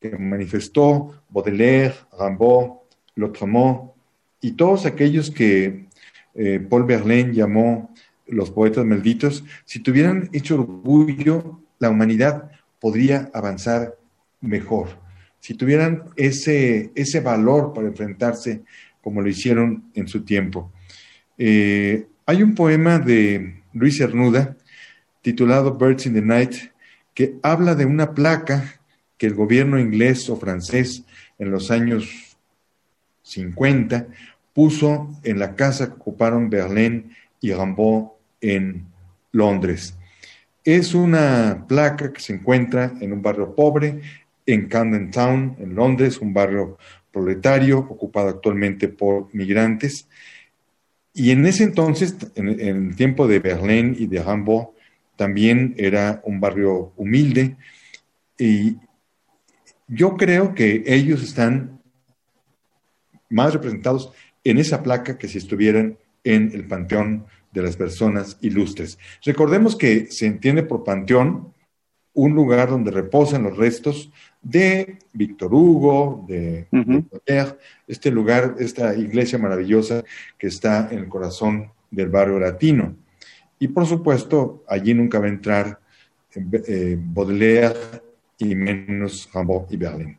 que 0.00 0.16
manifestó 0.16 1.22
Baudelaire, 1.30 1.94
Rimbaud, 2.18 2.78
Lautréamont 3.16 3.90
y 4.40 4.52
todos 4.52 4.86
aquellos 4.86 5.30
que 5.30 5.86
eh, 6.34 6.60
Paul 6.60 6.84
Verlaine 6.84 7.34
llamó 7.34 7.92
los 8.28 8.50
poetas 8.50 8.84
malditos, 8.84 9.44
si 9.64 9.80
tuvieran 9.80 10.28
hecho 10.32 10.54
orgullo, 10.54 11.60
la 11.78 11.90
humanidad 11.90 12.50
podría 12.80 13.30
avanzar 13.32 13.96
mejor. 14.40 14.88
Si 15.40 15.54
tuvieran 15.54 16.04
ese, 16.16 16.92
ese 16.94 17.20
valor 17.20 17.72
para 17.72 17.88
enfrentarse 17.88 18.62
como 19.02 19.22
lo 19.22 19.28
hicieron 19.28 19.84
en 19.94 20.08
su 20.08 20.22
tiempo. 20.22 20.72
Eh, 21.36 22.06
hay 22.26 22.42
un 22.42 22.54
poema 22.54 22.98
de 22.98 23.62
Luis 23.72 23.98
Cernuda 23.98 24.56
titulado 25.22 25.76
Birds 25.76 26.06
in 26.06 26.14
the 26.14 26.22
Night 26.22 26.54
que 27.14 27.36
habla 27.42 27.74
de 27.74 27.84
una 27.84 28.14
placa 28.14 28.80
que 29.16 29.26
el 29.26 29.34
gobierno 29.34 29.78
inglés 29.78 30.28
o 30.28 30.36
francés 30.36 31.04
en 31.38 31.50
los 31.50 31.70
años 31.70 32.36
50 33.22 34.06
puso 34.52 35.16
en 35.22 35.38
la 35.38 35.54
casa 35.54 35.86
que 35.86 35.94
ocuparon 35.94 36.50
Berlín 36.50 37.12
y 37.40 37.52
Rimbaud 37.52 38.17
en 38.40 38.86
Londres. 39.32 39.96
Es 40.64 40.94
una 40.94 41.64
placa 41.66 42.12
que 42.12 42.20
se 42.20 42.34
encuentra 42.34 42.92
en 43.00 43.12
un 43.12 43.22
barrio 43.22 43.54
pobre, 43.54 44.00
en 44.46 44.68
Camden 44.68 45.10
Town, 45.10 45.56
en 45.58 45.74
Londres, 45.74 46.18
un 46.18 46.32
barrio 46.32 46.78
proletario 47.12 47.78
ocupado 47.78 48.28
actualmente 48.28 48.88
por 48.88 49.34
migrantes. 49.34 50.08
Y 51.12 51.30
en 51.30 51.46
ese 51.46 51.64
entonces, 51.64 52.16
en, 52.34 52.60
el 52.60 52.96
tiempo 52.96 53.26
de 53.26 53.40
Berlín 53.40 53.96
y 53.98 54.06
de 54.06 54.22
Rimbaud, 54.22 54.68
también 55.16 55.74
era 55.76 56.20
un 56.24 56.40
barrio 56.40 56.92
humilde. 56.96 57.56
Y 58.38 58.76
yo 59.88 60.16
creo 60.16 60.54
que 60.54 60.84
ellos 60.86 61.22
están 61.22 61.80
más 63.28 63.52
representados 63.52 64.12
en 64.44 64.58
esa 64.58 64.82
placa 64.82 65.18
que 65.18 65.28
si 65.28 65.38
estuvieran 65.38 65.98
en 66.24 66.52
el 66.54 66.66
Panteón 66.66 67.26
de 67.58 67.64
las 67.64 67.76
personas 67.76 68.38
ilustres. 68.40 68.98
Recordemos 69.24 69.74
que 69.74 70.06
se 70.10 70.26
entiende 70.26 70.62
por 70.62 70.84
panteón 70.84 71.52
un 72.14 72.34
lugar 72.34 72.70
donde 72.70 72.90
reposan 72.90 73.42
los 73.42 73.56
restos 73.56 74.10
de 74.42 74.98
Víctor 75.12 75.52
Hugo, 75.52 76.24
de, 76.28 76.68
este 77.86 78.10
lugar, 78.10 78.54
esta 78.58 78.94
iglesia 78.94 79.38
maravillosa 79.38 80.04
que 80.38 80.46
está 80.46 80.88
en 80.90 81.00
el 81.00 81.08
corazón 81.08 81.72
del 81.90 82.08
barrio 82.08 82.38
latino. 82.38 82.96
Y 83.58 83.68
por 83.68 83.86
supuesto, 83.86 84.64
allí 84.68 84.94
nunca 84.94 85.18
va 85.18 85.26
a 85.26 85.30
entrar 85.30 85.80
eh, 86.34 86.96
Baudelaire 86.98 88.02
y 88.38 88.54
menos 88.54 89.28
Rimbaud 89.34 89.70
y 89.70 89.76
Berlín. 89.76 90.18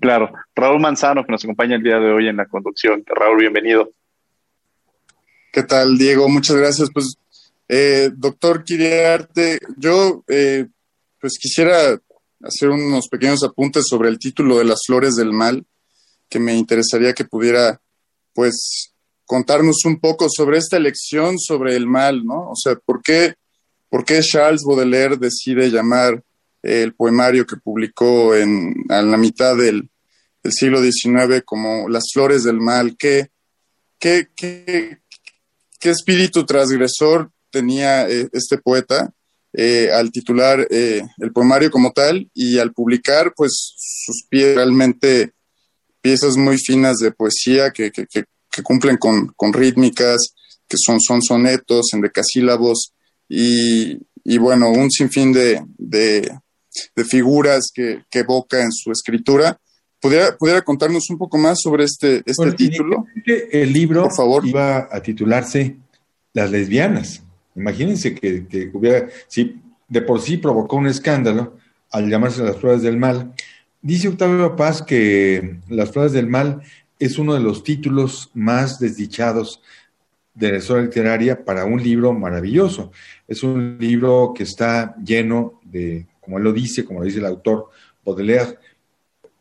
Claro, 0.00 0.32
Raúl 0.54 0.80
Manzano, 0.80 1.24
que 1.24 1.32
nos 1.32 1.44
acompaña 1.44 1.76
el 1.76 1.82
día 1.82 1.98
de 1.98 2.12
hoy 2.12 2.28
en 2.28 2.36
la 2.36 2.46
conducción. 2.46 3.02
Raúl, 3.06 3.38
bienvenido. 3.38 3.90
¿Qué 5.54 5.62
tal, 5.62 5.96
Diego? 5.96 6.28
Muchas 6.28 6.56
gracias. 6.56 6.88
Pues, 6.92 7.14
eh, 7.68 8.10
doctor 8.12 8.64
Kiriarte, 8.64 9.60
yo 9.76 10.24
eh, 10.26 10.66
pues 11.20 11.38
quisiera 11.40 11.96
hacer 12.42 12.70
unos 12.70 13.06
pequeños 13.06 13.44
apuntes 13.44 13.84
sobre 13.88 14.08
el 14.08 14.18
título 14.18 14.58
de 14.58 14.64
Las 14.64 14.80
Flores 14.84 15.14
del 15.14 15.32
Mal, 15.32 15.64
que 16.28 16.40
me 16.40 16.56
interesaría 16.56 17.12
que 17.12 17.24
pudiera, 17.24 17.80
pues, 18.32 18.92
contarnos 19.26 19.84
un 19.84 20.00
poco 20.00 20.26
sobre 20.28 20.58
esta 20.58 20.76
elección 20.76 21.38
sobre 21.38 21.76
el 21.76 21.86
mal, 21.86 22.24
¿no? 22.24 22.50
O 22.50 22.56
sea, 22.56 22.74
¿por 22.74 23.00
qué, 23.00 23.34
por 23.88 24.04
qué 24.04 24.22
Charles 24.22 24.64
Baudelaire 24.66 25.16
decide 25.16 25.70
llamar 25.70 26.20
el 26.64 26.94
poemario 26.94 27.46
que 27.46 27.58
publicó 27.58 28.34
en, 28.34 28.74
a 28.88 29.02
la 29.02 29.16
mitad 29.16 29.56
del, 29.56 29.88
siglo 30.50 30.82
XIX 30.82 31.42
como 31.44 31.88
Las 31.88 32.06
Flores 32.12 32.42
del 32.42 32.58
Mal? 32.58 32.96
¿Qué, 32.98 33.28
qué, 34.00 34.28
qué, 34.34 35.03
qué 35.84 35.90
espíritu 35.90 36.46
transgresor 36.46 37.30
tenía 37.50 38.08
eh, 38.08 38.30
este 38.32 38.56
poeta 38.56 39.12
eh, 39.52 39.90
al 39.92 40.10
titular 40.10 40.66
eh, 40.70 41.02
el 41.18 41.30
poemario 41.30 41.70
como 41.70 41.92
tal 41.92 42.26
y 42.32 42.58
al 42.58 42.72
publicar, 42.72 43.34
pues 43.36 43.52
sus 43.76 44.24
pies 44.30 44.54
realmente 44.54 45.34
piezas 46.00 46.38
muy 46.38 46.56
finas 46.56 46.96
de 46.96 47.12
poesía 47.12 47.70
que, 47.70 47.92
cumplen 48.62 48.96
con, 48.96 49.34
con, 49.36 49.52
rítmicas, 49.52 50.16
que 50.66 50.78
son, 50.82 51.00
son 51.02 51.20
sonetos 51.20 51.92
en 51.92 52.00
decasílabos 52.00 52.94
y, 53.28 53.98
bueno, 54.38 54.70
un 54.70 54.90
sinfín 54.90 55.34
de, 55.34 55.62
de, 55.76 56.40
figuras 57.06 57.66
que, 57.74 58.04
evoca 58.10 58.62
en 58.62 58.72
su 58.72 58.90
escritura. 58.90 59.60
¿Pudiera, 60.04 60.36
¿Pudiera 60.36 60.60
contarnos 60.60 61.08
un 61.08 61.16
poco 61.16 61.38
más 61.38 61.62
sobre 61.62 61.84
este, 61.84 62.22
este 62.26 62.52
título? 62.52 63.06
El 63.24 63.72
libro 63.72 64.02
Por 64.02 64.14
favor. 64.14 64.46
iba 64.46 64.86
a 64.92 65.00
titularse 65.00 65.76
Las 66.34 66.50
lesbianas. 66.50 67.22
Imagínense 67.56 68.14
que, 68.14 68.46
que 68.46 68.70
hubiera, 68.74 69.08
si 69.28 69.62
de 69.88 70.02
por 70.02 70.20
sí 70.20 70.36
provocó 70.36 70.76
un 70.76 70.88
escándalo 70.88 71.56
al 71.90 72.10
llamarse 72.10 72.42
Las 72.42 72.56
Pruebas 72.56 72.82
del 72.82 72.98
Mal. 72.98 73.32
Dice 73.80 74.08
Octavio 74.08 74.54
Paz 74.56 74.82
que 74.82 75.56
Las 75.70 75.90
Pruebas 75.90 76.12
del 76.12 76.26
Mal 76.26 76.60
es 76.98 77.18
uno 77.18 77.32
de 77.32 77.40
los 77.40 77.64
títulos 77.64 78.30
más 78.34 78.78
desdichados 78.78 79.62
de 80.34 80.52
la 80.52 80.58
historia 80.58 80.82
literaria 80.82 81.46
para 81.46 81.64
un 81.64 81.82
libro 81.82 82.12
maravilloso. 82.12 82.92
Es 83.26 83.42
un 83.42 83.78
libro 83.80 84.34
que 84.36 84.42
está 84.42 84.96
lleno 85.02 85.62
de, 85.64 86.04
como 86.20 86.36
él 86.36 86.44
lo 86.44 86.52
dice, 86.52 86.84
como 86.84 87.00
lo 87.00 87.06
dice 87.06 87.20
el 87.20 87.26
autor 87.26 87.70
Baudelaire, 88.04 88.58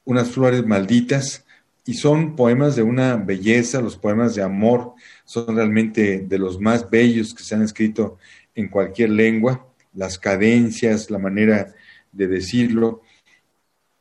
unas 0.06 0.32
flores 0.32 0.66
malditas 0.66 1.46
y 1.86 1.96
son 1.96 2.36
poemas 2.36 2.76
de 2.76 2.84
una 2.84 3.16
belleza, 3.18 3.82
los 3.82 3.98
poemas 3.98 4.36
de 4.36 4.44
amor 4.44 4.94
son 5.26 5.56
realmente 5.56 6.20
de 6.20 6.38
los 6.38 6.60
más 6.60 6.90
bellos 6.90 7.34
que 7.34 7.44
se 7.44 7.56
han 7.56 7.62
escrito 7.62 8.18
en 8.56 8.70
cualquier 8.70 9.10
lengua, 9.10 9.68
las 9.94 10.18
cadencias, 10.18 11.10
la 11.10 11.20
manera 11.20 11.74
de 12.12 12.28
decirlo. 12.28 13.02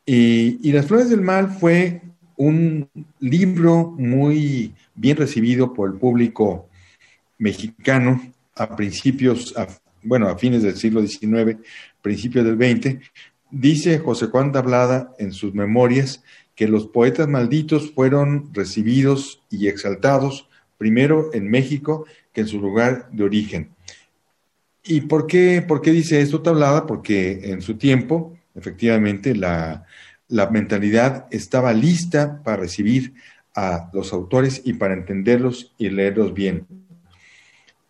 Y, 0.05 0.59
y 0.67 0.71
Las 0.71 0.87
Flores 0.87 1.09
del 1.09 1.21
Mal 1.21 1.49
fue 1.49 2.01
un 2.35 2.89
libro 3.19 3.93
muy 3.97 4.73
bien 4.95 5.17
recibido 5.17 5.73
por 5.73 5.91
el 5.91 5.97
público 5.97 6.69
mexicano 7.37 8.21
a 8.55 8.75
principios, 8.75 9.53
bueno, 10.03 10.27
a 10.27 10.37
fines 10.37 10.63
del 10.63 10.75
siglo 10.75 11.05
XIX, 11.05 11.57
principios 12.01 12.45
del 12.45 12.57
XX, 12.57 12.99
dice 13.53 13.99
José 13.99 14.27
Juan 14.27 14.51
Tablada 14.51 15.13
en 15.19 15.31
sus 15.31 15.53
memorias 15.53 16.23
que 16.55 16.67
los 16.67 16.87
poetas 16.87 17.27
malditos 17.27 17.91
fueron 17.91 18.49
recibidos 18.53 19.41
y 19.49 19.67
exaltados 19.67 20.49
primero 20.77 21.29
en 21.33 21.49
México 21.49 22.05
que 22.33 22.41
en 22.41 22.47
su 22.47 22.59
lugar 22.59 23.09
de 23.11 23.23
origen. 23.23 23.69
¿Y 24.83 25.01
por 25.01 25.27
qué, 25.27 25.63
por 25.65 25.81
qué 25.81 25.91
dice 25.91 26.19
esto 26.19 26.41
Tablada? 26.41 26.85
Porque 26.85 27.51
en 27.51 27.61
su 27.61 27.75
tiempo, 27.77 28.37
efectivamente, 28.55 29.35
la, 29.35 29.85
la 30.27 30.49
mentalidad 30.49 31.27
estaba 31.31 31.73
lista 31.73 32.41
para 32.43 32.57
recibir 32.57 33.13
a 33.55 33.89
los 33.93 34.11
autores 34.13 34.61
y 34.65 34.73
para 34.73 34.95
entenderlos 34.95 35.73
y 35.77 35.89
leerlos 35.89 36.33
bien. 36.33 36.65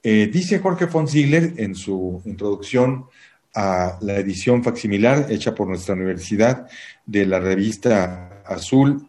Eh, 0.04 0.30
dice 0.32 0.60
Jorge 0.60 0.86
von 0.86 1.08
Ziegler 1.08 1.54
en 1.56 1.76
su 1.76 2.22
introducción 2.26 3.06
a 3.54 3.98
la 4.02 4.18
edición 4.18 4.64
facsimilar 4.64 5.28
hecha 5.30 5.54
por 5.54 5.68
nuestra 5.68 5.96
universidad 5.96 6.68
de 7.06 7.26
la 7.26 7.40
revista 7.40 8.42
Azul, 8.46 9.08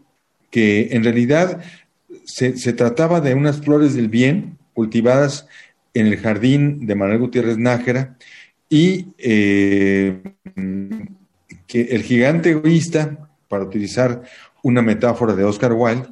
que 0.51 0.89
en 0.93 1.05
realidad 1.05 1.63
se, 2.25 2.53
trataba 2.73 3.21
de 3.21 3.35
unas 3.35 3.61
flores 3.61 3.95
del 3.95 4.09
bien 4.09 4.59
cultivadas 4.73 5.47
en 5.95 6.07
el 6.07 6.17
jardín 6.19 6.87
de 6.87 6.95
Manuel 6.95 7.21
Gutiérrez 7.21 7.59
Nájera 7.59 8.17
y 8.69 9.09
eh, 9.19 10.21
que 11.67 11.83
el 11.83 12.03
gigante 12.03 12.51
egoísta, 12.51 13.29
para 13.49 13.65
utilizar 13.65 14.23
una 14.63 14.83
metáfora 14.83 15.35
de 15.35 15.45
Oscar 15.45 15.73
Wilde, 15.73 16.09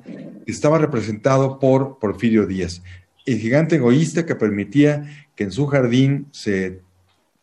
estaba 0.47 0.79
representado 0.79 1.59
por 1.59 1.99
Porfirio 1.99 2.47
Díaz. 2.47 2.83
El 3.25 3.39
gigante 3.39 3.77
egoísta 3.77 4.27
que 4.27 4.35
permitía 4.35 5.27
que 5.35 5.45
en 5.45 5.53
su 5.53 5.67
jardín 5.67 6.27
se 6.31 6.81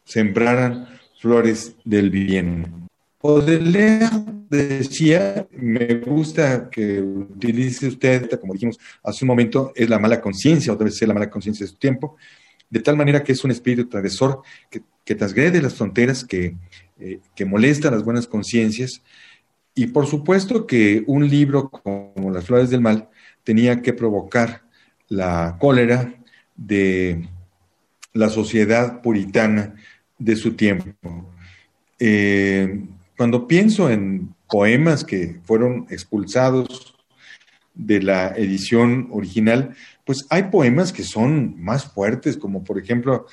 sembraran 0.10 0.88
flores 1.19 1.76
del 1.86 2.10
bien. 2.10 2.88
Baudelaire 3.22 4.10
decía, 4.50 5.48
me 5.52 5.95
gusta 5.95 6.69
que 6.69 7.00
utilice 7.00 7.88
usted, 7.88 8.28
como 8.39 8.54
dijimos 8.54 8.80
hace 9.04 9.24
un 9.24 9.28
momento, 9.28 9.72
es 9.76 9.88
la 9.88 10.00
mala 10.00 10.19
conciencia, 10.19 10.74
o 10.74 10.76
debe 10.76 10.89
ser 10.89 11.10
la 11.10 11.13
mala 11.13 11.30
conciencia 11.30 11.63
de 11.65 11.72
su 11.72 11.78
tiempo, 11.78 12.15
de 12.69 12.80
tal 12.80 12.98
manera 12.98 13.24
que 13.24 13.34
es 13.34 13.43
un 13.43 13.52
espíritu 13.52 13.88
transgresor 13.88 14.41
que, 14.72 14.82
que 15.06 15.15
transgrede 15.15 15.62
las 15.62 15.76
fronteras, 15.76 16.24
que, 16.24 16.56
eh, 17.00 17.19
que 17.36 17.45
molesta 17.45 17.91
las 17.91 18.04
buenas 18.04 18.26
conciencias. 18.26 19.04
Y 19.76 19.88
por 19.88 20.08
supuesto 20.08 20.65
que 20.65 21.04
un 21.06 21.30
libro 21.30 21.69
como 21.69 22.32
Las 22.32 22.45
Flores 22.45 22.72
del 22.72 22.82
Mal 22.82 23.10
tenía 23.43 23.82
que 23.82 23.93
provocar 23.93 24.63
la 25.08 25.58
cólera 25.60 26.15
de 26.56 27.28
la 28.13 28.30
sociedad 28.30 29.02
puritana 29.02 29.76
de 30.19 30.36
su 30.36 30.53
tiempo. 30.53 30.93
Eh, 31.97 32.86
cuando 33.17 33.47
pienso 33.47 33.89
en 33.89 34.36
poemas 34.47 35.03
que 35.03 35.39
fueron 35.43 35.88
expulsados 35.89 36.95
de 37.73 38.01
la 38.01 38.29
edición 38.29 39.08
original, 39.12 39.75
pues 40.05 40.25
hay 40.29 40.43
poemas 40.43 40.91
que 40.91 41.03
son 41.03 41.62
más 41.62 41.86
fuertes, 41.86 42.38
como 42.38 42.63
por 42.63 42.77
ejemplo 42.77 43.25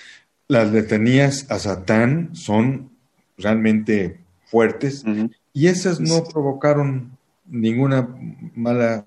las 0.48 0.72
letanías 0.72 1.50
a 1.50 1.58
Satán 1.58 2.30
son 2.34 2.90
realmente 3.36 4.20
fuertes 4.44 5.04
y 5.52 5.66
esas 5.66 6.00
no 6.00 6.24
provocaron 6.24 7.16
ninguna 7.46 8.08
mala 8.54 9.04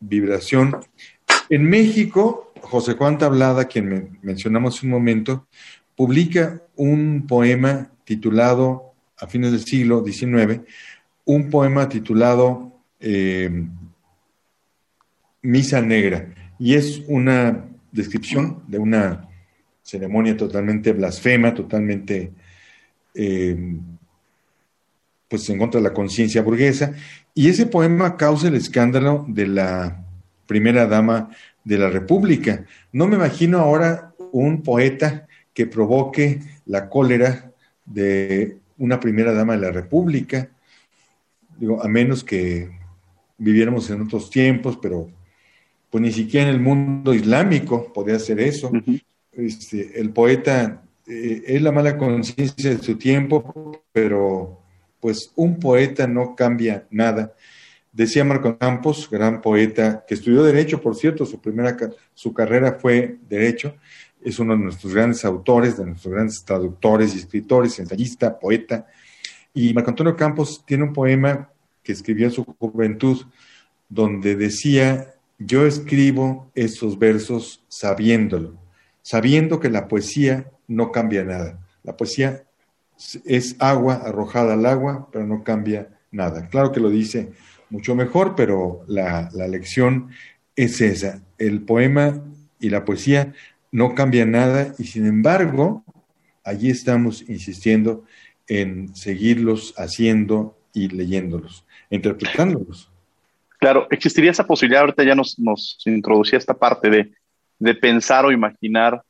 vibración. 0.00 0.76
En 1.48 1.64
México, 1.64 2.52
José 2.60 2.94
Juan 2.94 3.18
Tablada, 3.18 3.66
quien 3.66 4.18
mencionamos 4.22 4.76
hace 4.76 4.86
un 4.86 4.92
momento, 4.92 5.46
publica 5.96 6.62
un 6.76 7.26
poema 7.26 7.90
titulado, 8.04 8.94
a 9.18 9.26
fines 9.26 9.52
del 9.52 9.64
siglo 9.64 10.04
XIX, 10.04 10.60
un 11.24 11.50
poema 11.50 11.88
titulado 11.88 12.80
eh, 12.98 13.66
Misa 15.42 15.80
Negra, 15.80 16.34
y 16.58 16.74
es 16.74 17.02
una 17.08 17.64
descripción 17.90 18.62
de 18.66 18.78
una 18.78 19.28
ceremonia 19.82 20.36
totalmente 20.36 20.92
blasfema, 20.92 21.54
totalmente 21.54 22.32
eh, 23.14 23.78
pues 25.28 25.48
en 25.50 25.58
contra 25.58 25.80
de 25.80 25.88
la 25.88 25.94
conciencia 25.94 26.42
burguesa, 26.42 26.94
y 27.34 27.48
ese 27.48 27.66
poema 27.66 28.16
causa 28.16 28.48
el 28.48 28.54
escándalo 28.54 29.24
de 29.28 29.46
la 29.46 30.04
primera 30.46 30.86
dama 30.86 31.30
de 31.64 31.78
la 31.78 31.88
República. 31.88 32.66
No 32.92 33.06
me 33.06 33.16
imagino 33.16 33.58
ahora 33.58 34.14
un 34.32 34.62
poeta 34.62 35.26
que 35.54 35.66
provoque 35.66 36.40
la 36.66 36.88
cólera 36.88 37.52
de 37.84 38.58
una 38.78 38.98
primera 39.00 39.32
dama 39.32 39.54
de 39.54 39.60
la 39.60 39.70
República, 39.70 40.50
digo, 41.58 41.82
a 41.82 41.88
menos 41.88 42.24
que 42.24 42.70
viviéramos 43.38 43.90
en 43.90 44.02
otros 44.02 44.30
tiempos, 44.30 44.78
pero 44.80 45.10
pues 45.90 46.02
ni 46.02 46.12
siquiera 46.12 46.48
en 46.48 46.54
el 46.54 46.60
mundo 46.60 47.12
islámico 47.12 47.92
podía 47.92 48.16
hacer 48.16 48.40
eso. 48.40 48.70
este, 49.32 50.00
el 50.00 50.10
poeta 50.10 50.82
eh, 51.06 51.42
es 51.46 51.62
la 51.62 51.72
mala 51.72 51.98
conciencia 51.98 52.70
de 52.70 52.78
su 52.78 52.96
tiempo, 52.96 53.82
pero 53.92 54.60
pues 55.00 55.32
un 55.34 55.58
poeta 55.58 56.06
no 56.06 56.34
cambia 56.34 56.86
nada. 56.90 57.34
Decía 57.92 58.24
Marco 58.24 58.56
Campos, 58.56 59.08
gran 59.10 59.42
poeta, 59.42 60.04
que 60.08 60.14
estudió 60.14 60.42
Derecho, 60.42 60.80
por 60.80 60.96
cierto, 60.96 61.26
su 61.26 61.40
primera 61.40 61.76
su 62.14 62.32
carrera 62.32 62.78
fue 62.80 63.18
Derecho, 63.28 63.76
es 64.24 64.38
uno 64.38 64.56
de 64.56 64.64
nuestros 64.64 64.94
grandes 64.94 65.24
autores, 65.24 65.76
de 65.76 65.86
nuestros 65.86 66.12
grandes 66.12 66.44
traductores 66.44 67.14
y 67.14 67.18
escritores, 67.18 67.78
ensayista, 67.78 68.38
poeta. 68.38 68.86
Y 69.54 69.72
Marco 69.74 69.90
Antonio 69.90 70.16
Campos 70.16 70.62
tiene 70.66 70.84
un 70.84 70.92
poema 70.92 71.50
que 71.82 71.92
escribió 71.92 72.26
en 72.26 72.32
su 72.32 72.44
juventud, 72.44 73.22
donde 73.88 74.36
decía, 74.36 75.14
yo 75.38 75.66
escribo 75.66 76.50
esos 76.54 76.98
versos 76.98 77.64
sabiéndolo, 77.68 78.56
sabiendo 79.02 79.60
que 79.60 79.70
la 79.70 79.88
poesía 79.88 80.50
no 80.68 80.92
cambia 80.92 81.24
nada. 81.24 81.58
La 81.82 81.96
poesía 81.96 82.44
es 83.24 83.56
agua 83.58 83.94
arrojada 83.94 84.54
al 84.54 84.66
agua, 84.66 85.08
pero 85.12 85.26
no 85.26 85.42
cambia 85.42 85.88
nada. 86.10 86.48
Claro 86.48 86.72
que 86.72 86.80
lo 86.80 86.90
dice 86.90 87.32
mucho 87.70 87.94
mejor, 87.94 88.34
pero 88.36 88.84
la, 88.86 89.30
lección 89.48 90.10
es 90.54 90.80
esa. 90.80 91.22
El 91.38 91.62
poema 91.62 92.22
y 92.60 92.70
la 92.70 92.84
poesía 92.84 93.32
no 93.72 93.94
cambian 93.94 94.30
nada 94.30 94.74
y 94.78 94.84
sin 94.84 95.06
embargo, 95.06 95.84
allí 96.44 96.70
estamos 96.70 97.28
insistiendo 97.28 98.04
en 98.46 98.94
seguirlos 98.94 99.74
haciendo 99.76 100.58
y 100.74 100.88
leyéndolos, 100.88 101.64
interpretándolos. 101.90 102.90
Claro, 103.58 103.86
existiría 103.90 104.30
esa 104.30 104.46
posibilidad, 104.46 104.82
ahorita 104.82 105.04
ya 105.04 105.14
nos, 105.14 105.38
nos 105.38 105.78
introducía 105.86 106.38
esta 106.38 106.54
parte 106.54 106.90
de, 106.90 107.12
de 107.58 107.74
pensar 107.74 108.24
o 108.26 108.32
imaginar 108.32 109.02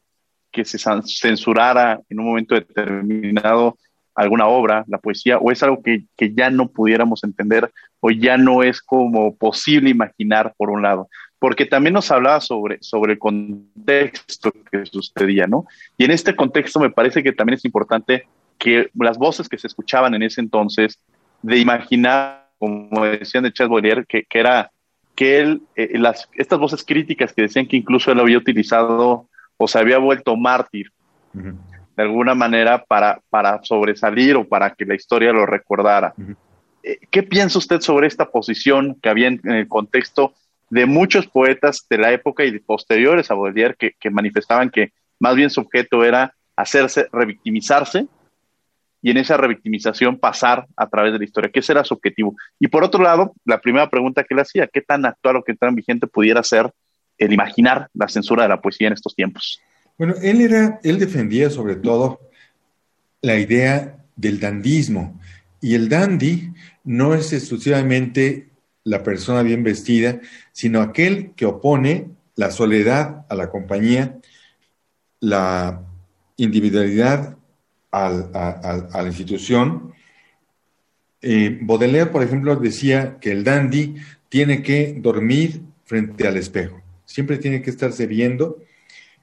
que 0.51 0.65
se 0.65 0.79
censurara 0.79 1.99
en 2.09 2.21
un 2.21 2.27
momento 2.27 2.55
determinado 2.55 3.79
alguna 4.15 4.47
obra, 4.47 4.85
la 4.89 4.99
poesía, 4.99 5.39
o 5.39 5.51
es 5.51 5.63
algo 5.63 5.83
que, 5.83 6.05
que, 6.17 6.35
ya 6.35 6.51
no 6.51 6.69
pudiéramos 6.69 7.25
entender 7.25 7.73
o 8.01 8.11
ya 8.11 8.37
no 8.37 8.63
es 8.63 8.83
como 8.83 9.35
posible 9.37 9.89
imaginar 9.89 10.55
por 10.57 10.71
un 10.71 10.83
lado? 10.83 11.09
Porque 11.43 11.67
también 11.67 11.95
nos 11.95 12.09
hablaba 12.13 12.41
sobre, 12.41 12.79
sobre 12.83 13.15
el 13.15 13.19
contexto 13.19 14.53
que 14.71 14.87
sucedía, 14.87 15.49
¿no? 15.49 15.67
Y 15.99 16.05
en 16.05 16.13
este 16.13 16.37
contexto 16.37 16.79
me 16.79 16.91
parece 16.91 17.21
que 17.21 17.33
también 17.33 17.57
es 17.57 17.65
importante 17.65 18.29
que 18.59 18.91
las 18.95 19.19
voces 19.19 19.49
que 19.49 19.59
se 19.59 19.67
escuchaban 19.67 20.15
en 20.15 20.23
ese 20.23 20.41
entonces, 20.41 21.01
de 21.43 21.59
imaginar, 21.59 22.49
como 22.59 23.05
decían 23.07 23.43
de 23.43 23.53
Charles 23.53 23.71
Baudelaire, 23.73 24.05
que, 24.07 24.23
que 24.23 24.39
era 24.39 24.71
que 25.17 25.41
él, 25.41 25.63
eh, 25.75 25.99
las, 25.99 26.29
estas 26.35 26.61
voces 26.61 26.85
críticas 26.85 27.33
que 27.33 27.43
decían 27.43 27.67
que 27.67 27.77
incluso 27.77 28.13
él 28.13 28.21
había 28.21 28.39
utilizado 28.39 29.27
o 29.57 29.67
se 29.67 29.81
había 29.81 29.99
vuelto 29.99 30.37
mártir 30.37 30.93
de 31.35 32.03
alguna 32.05 32.37
manera 32.37 32.85
para, 32.85 33.21
para 33.31 33.65
sobresalir 33.65 34.37
o 34.37 34.47
para 34.47 34.71
que 34.71 34.85
la 34.85 34.95
historia 34.95 35.33
lo 35.33 35.45
recordara. 35.45 36.15
Eh, 36.85 36.99
¿Qué 37.11 37.25
piensa 37.25 37.59
usted 37.59 37.81
sobre 37.81 38.07
esta 38.07 38.31
posición 38.31 38.97
que 39.03 39.09
había 39.09 39.27
en, 39.27 39.41
el 39.45 39.67
contexto 39.67 40.35
de 40.73 40.87
muchos 40.87 41.27
poetas 41.27 41.85
de 41.91 41.99
la 41.99 42.13
época 42.13 42.47
y 42.47 42.51
de 42.51 42.59
posteriores 42.59 43.31
a 43.31 43.35
Baudelaire 43.35 43.77
que, 43.79 43.93
que 44.01 44.09
manifestaban 44.09 44.71
que 44.71 44.95
más 45.21 45.37
bien 45.37 45.51
su 45.51 45.61
objeto 45.61 46.03
era 46.03 46.35
hacerse, 46.57 47.09
revictimizarse 47.13 48.07
y 49.03 49.11
en 49.11 49.19
esa 49.19 49.37
revictimización 49.37 50.19
pasar 50.19 50.67
a 50.75 50.89
través 50.89 51.13
de 51.13 51.19
la 51.19 51.27
historia, 51.27 51.51
que 51.51 51.61
ese 51.61 51.73
era 51.73 51.85
su 51.85 51.93
objetivo. 51.93 52.37
Y 52.59 52.69
por 52.69 52.85
otro 52.85 53.03
lado, 53.03 53.35
la 53.45 53.61
primera 53.61 53.91
pregunta 53.91 54.25
que 54.25 54.35
le 54.35 54.41
hacía, 54.41 54.67
¿qué 54.67 54.81
tan 54.81 55.05
actual 55.05 55.37
o 55.37 55.45
qué 55.45 55.55
tan 55.55 55.75
vigente 55.75 56.07
pudiera 56.07 56.43
ser 56.43 56.73
el 57.19 57.35
imaginar 57.35 57.91
la 57.93 58.09
censura 58.09 58.45
de 58.45 58.49
la 58.49 58.63
poesía 58.63 58.87
en 58.87 58.95
estos 58.95 59.15
tiempos? 59.15 59.61
Bueno, 59.99 60.15
él 60.23 60.41
era, 60.41 60.81
él 60.83 60.99
defendía 60.99 61.51
sobre 61.51 61.77
todo 61.77 62.19
la 63.21 63.37
idea 63.37 63.99
del 64.17 64.41
dandismo. 64.41 65.21
Y 65.61 65.75
el 65.75 65.91
dandy 65.91 66.51
no 66.83 67.15
es 67.15 67.35
exclusivamente 67.35 68.52
la 68.85 69.03
persona 69.03 69.43
bien 69.43 69.63
vestida, 69.63 70.21
sino 70.53 70.81
aquel 70.81 71.33
que 71.35 71.47
opone 71.47 72.11
la 72.37 72.51
soledad 72.51 73.27
a 73.29 73.35
la 73.35 73.51
compañía, 73.51 74.19
la 75.21 75.83
individualidad 76.37 77.37
a, 77.93 78.91
la 78.95 79.07
institución. 79.07 79.93
Eh, 81.21 81.59
Baudelaire, 81.61 82.11
por 82.11 82.23
ejemplo, 82.23 82.57
decía 82.57 83.19
que 83.21 83.31
el 83.31 83.45
dandy 83.45 83.97
tiene 84.29 84.63
que 84.63 84.97
dormir 84.99 85.63
frente 85.85 86.27
al 86.27 86.37
espejo, 86.37 86.81
siempre 87.05 87.39
tiene 87.39 87.63
que 87.63 87.71
estarse 87.71 88.07
viendo. 88.07 88.59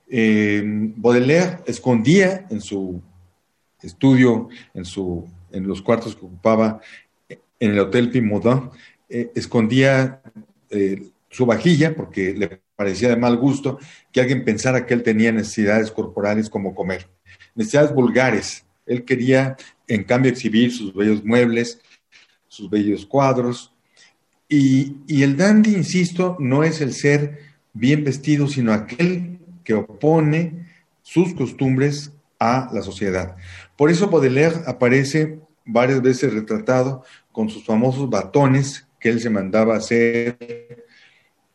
Eh, 0.08 0.62
Baudelaire 0.66 1.58
escondía 1.66 2.46
en 2.50 2.62
su 2.62 3.02
estudio, 3.82 4.50
en, 4.74 4.86
su, 4.86 5.28
en 5.52 5.68
los 5.68 5.82
cuartos 5.82 6.16
que 6.16 6.26
ocupaba 6.26 6.80
en 7.60 7.72
el 7.72 7.80
Hotel 7.80 8.10
Pimodin, 8.10 8.70
eh, 9.10 9.32
escondía 9.36 10.22
su 11.30 11.48
vajilla 11.48 11.96
porque 11.96 12.34
le 12.36 12.62
parecía 12.76 13.10
de 13.10 13.16
mal 13.16 13.38
gusto 13.38 13.80
que 14.12 14.22
alguien 14.22 14.46
pensara 14.46 14.86
que 14.86 14.94
él 14.94 15.02
tenía 15.02 15.32
necesidades 15.32 15.92
corporales 15.92 16.48
como 16.48 16.76
comer 16.76 17.08
necesidades 17.56 17.94
vulgares. 17.94 18.66
Él 18.86 19.06
quería, 19.06 19.58
en 19.88 20.04
cambio, 20.04 20.32
exhibir 20.32 20.72
sus 20.72 20.94
bellos 20.94 21.24
muebles, 21.24 21.80
sus 22.48 22.70
bellos 22.70 23.06
cuadros. 23.06 23.74
Y, 24.48 24.96
el 25.22 25.38
dandy, 25.38 25.76
insisto, 25.76 26.38
no 26.40 26.64
es 26.64 26.82
el 26.82 26.94
ser 26.94 27.40
bien 27.74 28.04
vestido, 28.04 28.48
sino 28.48 28.74
aquel 28.74 29.40
que 29.64 29.76
opone 29.76 30.66
sus 31.04 31.34
costumbres 31.36 32.12
a 32.40 32.70
la 32.74 32.82
sociedad. 32.82 33.36
Por 33.78 33.92
eso 33.92 34.10
Baudelaire 34.10 34.62
aparece 34.66 35.40
varias 35.66 36.02
veces 36.02 36.34
retratado 36.34 37.04
con 37.32 37.50
sus 37.50 37.66
famosos 37.66 38.10
batones 38.10 38.88
que 39.00 39.10
él 39.10 39.20
se 39.20 39.30
mandaba 39.30 39.76
hacer, 39.76 40.86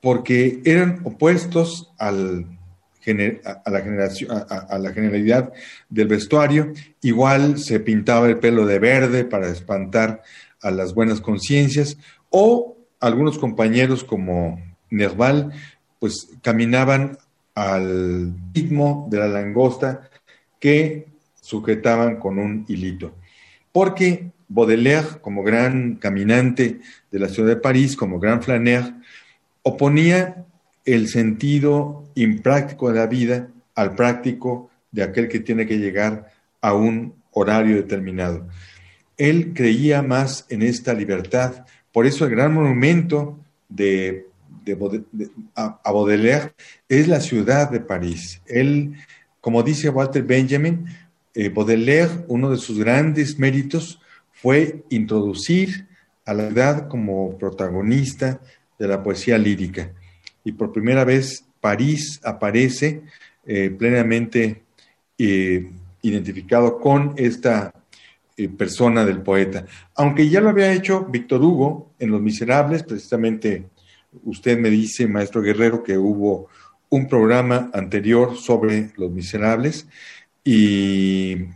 porque 0.01 0.61
eran 0.65 1.01
opuestos 1.05 1.93
al, 1.99 2.47
a, 3.65 3.71
la 3.71 3.81
generación, 3.81 4.31
a, 4.49 4.79
la 4.79 4.93
generalidad 4.93 5.53
del 5.89 6.09
vestuario. 6.09 6.73
Igual 7.03 7.59
se 7.59 7.81
pintaba 7.81 8.29
el 8.29 8.39
pelo 8.39 8.67
de 8.67 8.79
verde 8.79 9.25
para 9.25 9.49
espantar 9.49 10.23
a 10.61 10.71
las 10.71 10.95
buenas 10.95 11.21
conciencias 11.21 11.99
o 12.31 12.77
algunos 13.01 13.39
compañeros 13.39 14.03
como 14.05 14.61
Nerval 14.91 15.53
pues 15.99 16.29
caminaban 16.43 17.19
al 17.55 18.35
ritmo 18.53 19.07
de 19.11 19.19
la 19.19 19.29
langosta 19.29 20.11
que 20.61 21.07
sujetaban 21.41 22.17
con 22.17 22.39
un 22.39 22.65
hilito. 22.69 23.15
Porque 23.73 24.33
Baudelaire, 24.49 25.21
como 25.21 25.43
gran 25.43 25.97
caminante 25.97 26.81
de 27.11 27.19
la 27.19 27.29
ciudad 27.29 27.49
de 27.49 27.57
París, 27.57 27.97
como 27.97 28.19
gran 28.19 28.43
flaneur, 28.43 28.93
oponía 29.63 30.45
el 30.85 31.09
sentido 31.09 32.05
impráctico 32.15 32.91
de 32.91 32.99
la 32.99 33.07
vida 33.07 33.49
al 33.75 33.95
práctico 33.95 34.71
de 34.93 35.03
aquel 35.03 35.29
que 35.29 35.41
tiene 35.41 35.67
que 35.67 35.79
llegar 35.79 36.31
a 36.61 36.75
un 36.75 37.15
horario 37.33 37.77
determinado. 37.77 38.47
Él 39.17 39.53
creía 39.55 40.03
más 40.03 40.47
en 40.49 40.63
esta 40.63 40.95
libertad, 40.95 41.65
por 41.93 42.07
eso 42.07 42.25
el 42.25 42.33
gran 42.33 42.53
monumento 42.53 43.39
de, 43.69 44.27
a, 45.55 45.81
Baudelaire 45.85 46.53
es 46.89 47.09
la 47.09 47.21
ciudad 47.21 47.71
de 47.71 47.81
París. 47.81 48.41
Él, 48.47 48.95
como 49.41 49.63
dice 49.63 49.89
Walter 49.89 50.23
Benjamin, 50.23 50.87
eh, 51.35 51.49
Baudelaire, 51.49 52.25
uno 52.29 52.51
de 52.51 52.57
sus 52.57 52.79
grandes 52.79 53.39
méritos 53.39 54.01
fue 54.45 54.85
introducir 54.91 55.87
a 56.27 56.35
la 56.35 56.49
ciudad 56.49 56.87
como 56.89 57.39
protagonista 57.39 58.43
de 58.79 58.87
la 58.87 59.03
poesía 59.03 59.39
lírica 59.39 59.91
y 60.45 60.53
por 60.53 60.71
primera 60.71 61.03
vez 61.03 61.47
París 61.63 62.21
aparece 62.23 63.05
eh, 63.47 63.71
plenamente 63.71 64.65
eh, 65.17 65.71
identificado 66.03 66.79
con 66.79 67.15
esta 67.17 67.73
eh, 68.37 68.51
persona 68.51 69.07
del 69.07 69.23
poeta. 69.23 69.65
Aunque 69.95 70.29
ya 70.29 70.43
lo 70.43 70.51
había 70.51 70.75
hecho 70.75 71.07
Víctor 71.07 71.43
Hugo 71.43 71.95
en 71.99 72.11
Los 72.11 72.21
Miserables, 72.21 72.83
precisamente 72.83 73.65
usted 74.25 74.59
me 74.59 74.69
dice, 74.69 75.07
maestro 75.07 75.41
Guerrero, 75.41 75.83
que 75.83 75.97
hubo 75.97 76.49
un 76.91 77.09
programa 77.09 77.71
anterior 77.73 78.37
sobre 78.37 78.91
Los 78.99 79.11
Miserables 79.11 79.87
y 80.45 81.47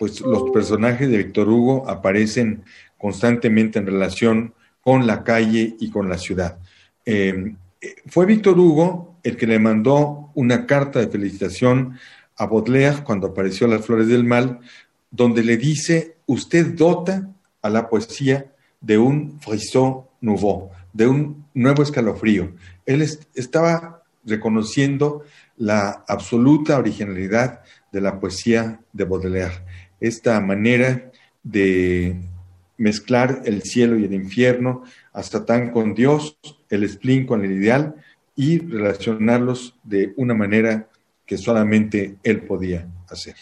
pues 0.00 0.20
los 0.20 0.50
personajes 0.50 1.08
de 1.08 1.18
Víctor 1.18 1.48
Hugo 1.48 1.88
aparecen 1.88 2.64
constantemente 2.98 3.78
en 3.78 3.86
relación 3.86 4.54
con 4.80 5.06
la 5.06 5.22
calle 5.22 5.76
y 5.78 5.90
con 5.90 6.08
la 6.08 6.18
ciudad 6.18 6.58
fue 8.06 8.26
Víctor 8.26 8.58
Hugo 8.58 9.16
el 9.22 9.36
que 9.36 9.46
le 9.46 9.58
mandó 9.58 10.30
una 10.34 10.66
carta 10.66 11.00
de 11.00 11.08
felicitación 11.08 11.98
a 12.36 12.46
Baudelaire 12.46 13.02
cuando 13.04 13.28
apareció 13.28 13.66
Las 13.66 13.84
Flores 13.84 14.08
del 14.08 14.24
Mal, 14.24 14.60
donde 15.10 15.42
le 15.42 15.56
dice, 15.56 16.16
usted 16.26 16.74
dota 16.74 17.28
a 17.60 17.68
la 17.68 17.88
poesía 17.88 18.52
de 18.80 18.96
un 18.96 19.38
frisson 19.40 20.04
nouveau, 20.20 20.70
de 20.92 21.06
un 21.06 21.44
nuevo 21.52 21.82
escalofrío. 21.82 22.54
Él 22.86 23.02
estaba 23.34 24.02
reconociendo 24.24 25.24
la 25.56 26.04
absoluta 26.08 26.78
originalidad 26.78 27.60
de 27.92 28.00
la 28.00 28.18
poesía 28.18 28.80
de 28.92 29.04
Baudelaire, 29.04 29.64
esta 30.00 30.40
manera 30.40 31.10
de 31.42 32.16
mezclar 32.76 33.42
el 33.44 33.62
cielo 33.62 33.98
y 33.98 34.04
el 34.04 34.14
infierno, 34.14 34.84
hasta 35.12 35.44
tan 35.44 35.70
con 35.70 35.94
Dios, 35.94 36.38
el 36.70 36.88
spleen 36.88 37.26
con 37.26 37.44
el 37.44 37.52
ideal 37.52 37.94
y 38.34 38.58
relacionarlos 38.58 39.76
de 39.82 40.14
una 40.16 40.34
manera 40.34 40.88
que 41.26 41.36
solamente 41.36 42.16
él 42.22 42.42
podía 42.42 42.86
hacer. 43.08 43.36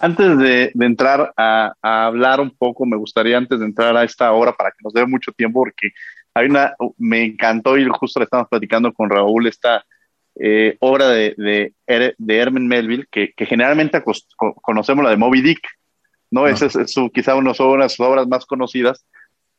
Antes 0.00 0.36
de, 0.38 0.72
entrar 0.80 1.32
a, 1.36 1.72
hablar 1.80 2.40
un 2.40 2.50
poco, 2.50 2.84
me 2.84 2.96
gustaría 2.96 3.38
antes 3.38 3.60
de 3.60 3.66
entrar 3.66 3.96
a 3.96 4.02
esta 4.02 4.32
obra 4.32 4.52
para 4.52 4.70
que 4.70 4.78
nos 4.82 4.92
dé 4.92 5.06
mucho 5.06 5.30
tiempo, 5.32 5.60
porque 5.60 5.92
hay 6.34 6.46
una, 6.46 6.74
me 6.98 7.24
encantó 7.24 7.78
y 7.78 7.86
justo 7.88 8.18
le 8.18 8.24
estamos 8.24 8.48
platicando 8.48 8.92
con 8.92 9.08
Raúl 9.08 9.46
esta 9.46 9.84
eh, 10.36 10.76
obra 10.80 11.08
de, 11.08 11.34
de, 11.36 12.14
de 12.18 12.36
Herman 12.36 12.66
Melville, 12.66 13.06
que, 13.10 13.32
generalmente 13.38 14.02
conocemos 14.62 15.04
la 15.04 15.10
de 15.10 15.16
Moby 15.16 15.42
Dick, 15.42 15.66
¿no? 16.30 16.46
Esa 16.48 16.66
es, 16.66 16.92
su, 16.92 17.10
quizá 17.10 17.36
una 17.36 17.50
de 17.52 17.88
sus 17.88 18.00
obras 18.00 18.26
más 18.26 18.44
conocidas, 18.46 19.04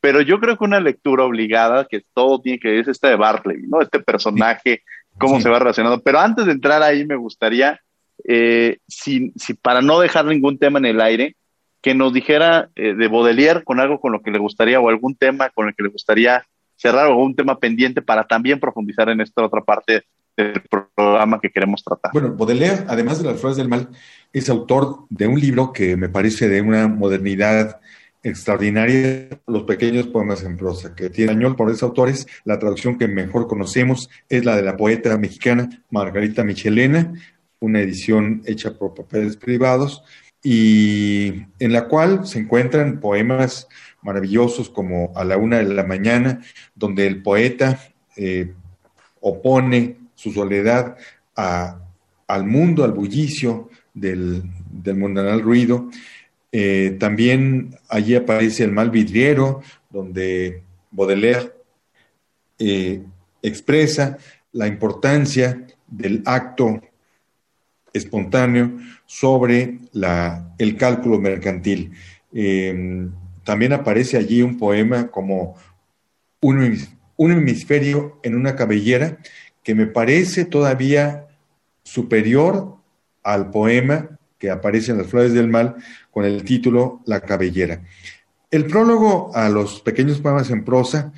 pero 0.01 0.21
yo 0.21 0.39
creo 0.39 0.57
que 0.57 0.65
una 0.65 0.79
lectura 0.79 1.23
obligada, 1.23 1.87
que 1.89 2.03
todo 2.13 2.41
tiene 2.41 2.59
que 2.59 2.69
ver, 2.69 2.79
es 2.81 2.87
esta 2.89 3.09
de 3.09 3.15
Bartley, 3.15 3.57
¿no? 3.67 3.81
Este 3.81 3.99
personaje, 3.99 4.83
cómo 5.17 5.39
se 5.41 5.49
va 5.49 5.59
relacionando. 5.59 6.01
Pero 6.03 6.19
antes 6.19 6.45
de 6.45 6.51
entrar 6.51 6.83
ahí, 6.83 7.05
me 7.05 7.15
gustaría, 7.15 7.79
eh, 8.27 8.77
si, 8.87 9.31
si, 9.35 9.53
para 9.53 9.81
no 9.81 9.99
dejar 9.99 10.25
ningún 10.25 10.59
tema 10.59 10.79
en 10.79 10.85
el 10.85 11.01
aire, 11.01 11.35
que 11.81 11.95
nos 11.95 12.13
dijera 12.13 12.69
eh, 12.75 12.93
de 12.93 13.07
Baudelaire 13.07 13.63
con 13.63 13.79
algo 13.79 13.99
con 13.99 14.11
lo 14.11 14.21
que 14.21 14.31
le 14.31 14.39
gustaría, 14.39 14.79
o 14.79 14.89
algún 14.89 15.15
tema 15.15 15.49
con 15.49 15.67
el 15.67 15.75
que 15.75 15.83
le 15.83 15.89
gustaría 15.89 16.45
cerrar, 16.75 17.07
o 17.07 17.11
algún 17.11 17.35
tema 17.35 17.57
pendiente 17.57 18.01
para 18.01 18.25
también 18.25 18.59
profundizar 18.59 19.09
en 19.09 19.21
esta 19.21 19.43
otra 19.43 19.61
parte 19.61 20.03
del 20.37 20.61
programa 20.95 21.39
que 21.39 21.49
queremos 21.49 21.83
tratar. 21.83 22.11
Bueno, 22.11 22.33
Baudelaire, 22.33 22.85
además 22.87 23.19
de 23.21 23.25
Las 23.25 23.39
Flores 23.39 23.57
del 23.57 23.69
Mal, 23.69 23.89
es 24.33 24.49
autor 24.49 25.05
de 25.09 25.27
un 25.27 25.39
libro 25.39 25.71
que 25.71 25.95
me 25.95 26.09
parece 26.09 26.49
de 26.49 26.61
una 26.61 26.87
modernidad 26.87 27.79
extraordinaria, 28.21 29.29
Los 29.45 29.63
pequeños 29.63 30.07
poemas 30.07 30.43
en 30.43 30.57
prosa, 30.57 30.95
que 30.95 31.09
tiene 31.09 31.31
español 31.31 31.55
por 31.55 31.69
esos 31.69 31.83
autores. 31.83 32.25
La 32.43 32.57
traducción 32.57 32.97
que 32.97 33.07
mejor 33.07 33.47
conocemos 33.47 34.09
es 34.27 34.43
la 34.43 34.55
de 34.55 34.63
la 34.63 34.75
poeta 34.75 35.15
mexicana 35.17 35.69
Margarita 35.91 36.43
Michelena, 36.43 37.13
una 37.59 37.79
edición 37.79 38.41
hecha 38.45 38.77
por 38.77 38.95
papeles 38.95 39.37
privados, 39.37 40.03
y 40.43 41.45
en 41.59 41.71
la 41.71 41.87
cual 41.87 42.27
se 42.27 42.39
encuentran 42.39 42.99
poemas 42.99 43.67
maravillosos 44.01 44.69
como 44.69 45.11
A 45.15 45.23
la 45.23 45.37
una 45.37 45.57
de 45.57 45.73
la 45.73 45.83
mañana, 45.83 46.41
donde 46.75 47.07
el 47.07 47.21
poeta 47.21 47.79
eh, 48.15 48.53
opone 49.19 49.97
su 50.25 50.31
soledad 50.31 50.97
al 51.35 52.45
mundo, 52.47 52.83
al 52.83 52.93
bullicio 52.93 53.69
del, 53.93 54.41
del 54.71 54.95
mundanal 54.95 55.39
ruido. 55.39 55.87
Eh, 56.51 56.97
también 56.99 57.77
allí 57.89 58.15
aparece 58.15 58.63
el 58.63 58.71
mal 58.71 58.89
vidriero, 58.89 59.61
donde 59.91 60.63
Baudelaire 60.89 61.53
eh, 62.57 63.03
expresa 63.43 64.17
la 64.51 64.65
importancia 64.65 65.67
del 65.85 66.23
acto 66.25 66.81
espontáneo 67.93 68.79
sobre 69.05 69.77
la, 69.93 70.55
el 70.57 70.75
cálculo 70.75 71.19
mercantil. 71.19 71.91
Em, 72.33 73.11
también 73.43 73.73
aparece 73.73 74.17
allí 74.17 74.41
un 74.41 74.57
poema 74.57 75.11
como 75.11 75.55
un, 76.41 76.79
un 77.15 77.31
hemisferio 77.31 78.19
en 78.23 78.35
una 78.35 78.55
cabellera 78.55 79.19
que 79.65 79.75
me 79.75 79.87
parece 79.87 80.45
todavía 80.45 81.27
superior 81.83 82.77
al 83.23 83.49
poema 83.49 84.19
que 84.37 84.51
aparece 84.51 84.91
en 84.91 84.99
las 84.99 85.07
Flores 85.07 85.33
del 85.33 85.49
Mal 85.49 85.75
con 86.11 86.23
el 86.23 86.43
título 86.43 87.01
La 87.05 87.21
cabellera. 87.21 87.81
El 88.51 88.67
prólogo 88.67 89.35
a 89.35 89.49
los 89.49 89.81
pequeños 89.81 90.21
poemas 90.21 90.51
en 90.51 90.63
prosa 90.63 91.11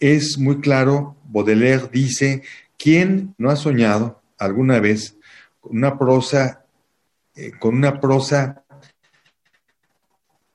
es 0.00 0.38
muy 0.38 0.60
claro. 0.60 1.16
Baudelaire 1.30 1.88
dice, 1.90 2.42
¿quién 2.76 3.34
no 3.38 3.48
ha 3.48 3.56
soñado 3.56 4.20
alguna 4.38 4.80
vez 4.80 5.16
con 5.58 5.78
una 5.78 5.98
prosa, 5.98 6.66
eh, 7.34 7.52
con 7.58 7.74
una 7.74 8.02
prosa 8.02 8.64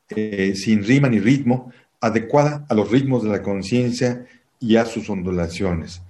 eh, 0.09 0.53
sin 0.55 0.83
rima 0.83 1.09
ni 1.09 1.19
ritmo, 1.19 1.73
adecuada 1.99 2.63
a 2.69 2.75
los 2.75 2.91
ritmos 2.91 3.23
de 3.23 3.29
la 3.29 3.41
conciencia 3.41 4.27
y 4.59 4.75
a 4.75 4.85
sus 4.85 5.09
ondulaciones? 5.09 6.02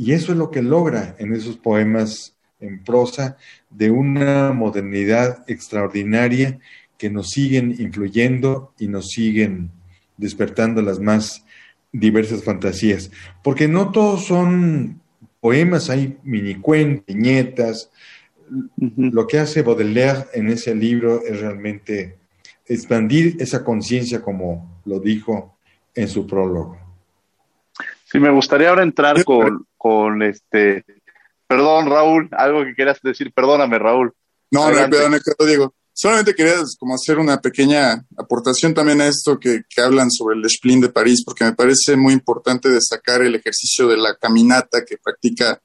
Y 0.00 0.14
eso 0.14 0.32
es 0.32 0.38
lo 0.38 0.50
que 0.50 0.62
logra 0.62 1.14
en 1.18 1.34
esos 1.34 1.58
poemas 1.58 2.34
en 2.58 2.82
prosa 2.82 3.36
de 3.68 3.90
una 3.90 4.50
modernidad 4.54 5.44
extraordinaria 5.46 6.58
que 6.96 7.10
nos 7.10 7.28
siguen 7.28 7.76
influyendo 7.78 8.72
y 8.78 8.88
nos 8.88 9.08
siguen 9.10 9.70
despertando 10.16 10.80
las 10.80 11.00
más 11.00 11.44
diversas 11.92 12.42
fantasías. 12.42 13.10
Porque 13.44 13.68
no 13.68 13.92
todos 13.92 14.24
son 14.24 15.02
poemas, 15.38 15.90
hay 15.90 16.16
minicuentos, 16.22 17.04
viñetas. 17.06 17.90
Lo 18.78 19.26
que 19.26 19.38
hace 19.38 19.60
Baudelaire 19.60 20.28
en 20.32 20.48
ese 20.48 20.74
libro 20.74 21.22
es 21.26 21.42
realmente 21.42 22.16
expandir 22.64 23.36
esa 23.38 23.62
conciencia 23.62 24.22
como 24.22 24.80
lo 24.86 24.98
dijo 24.98 25.58
en 25.94 26.08
su 26.08 26.26
prólogo. 26.26 26.78
Sí, 28.06 28.18
me 28.18 28.30
gustaría 28.30 28.70
ahora 28.70 28.82
entrar 28.82 29.22
con, 29.24 29.66
con 29.80 30.22
este 30.22 30.84
Perdón, 31.50 31.90
Raúl, 31.90 32.28
algo 32.30 32.64
que 32.64 32.76
quieras 32.76 33.00
decir. 33.02 33.32
Perdóname, 33.34 33.76
Raúl. 33.76 34.12
No, 34.52 34.70
no, 34.70 34.88
perdón, 34.88 35.20
no, 35.36 35.46
digo. 35.46 35.74
Solamente 35.92 36.32
quería 36.32 36.54
como 36.78 36.94
hacer 36.94 37.18
una 37.18 37.40
pequeña 37.40 38.06
aportación 38.16 38.72
también 38.72 39.00
a 39.00 39.08
esto 39.08 39.36
que, 39.40 39.62
hablan 39.84 40.12
sobre 40.12 40.38
el 40.38 40.48
Spleen 40.48 40.80
de 40.80 40.90
París, 40.90 41.24
porque 41.24 41.42
me 41.42 41.52
parece 41.54 41.96
muy 41.96 42.12
importante 42.12 42.68
destacar 42.68 43.22
el 43.22 43.34
ejercicio 43.34 43.88
de 43.88 43.96
la 43.96 44.14
caminata 44.14 44.84
que 44.84 44.96
practica 45.02 45.60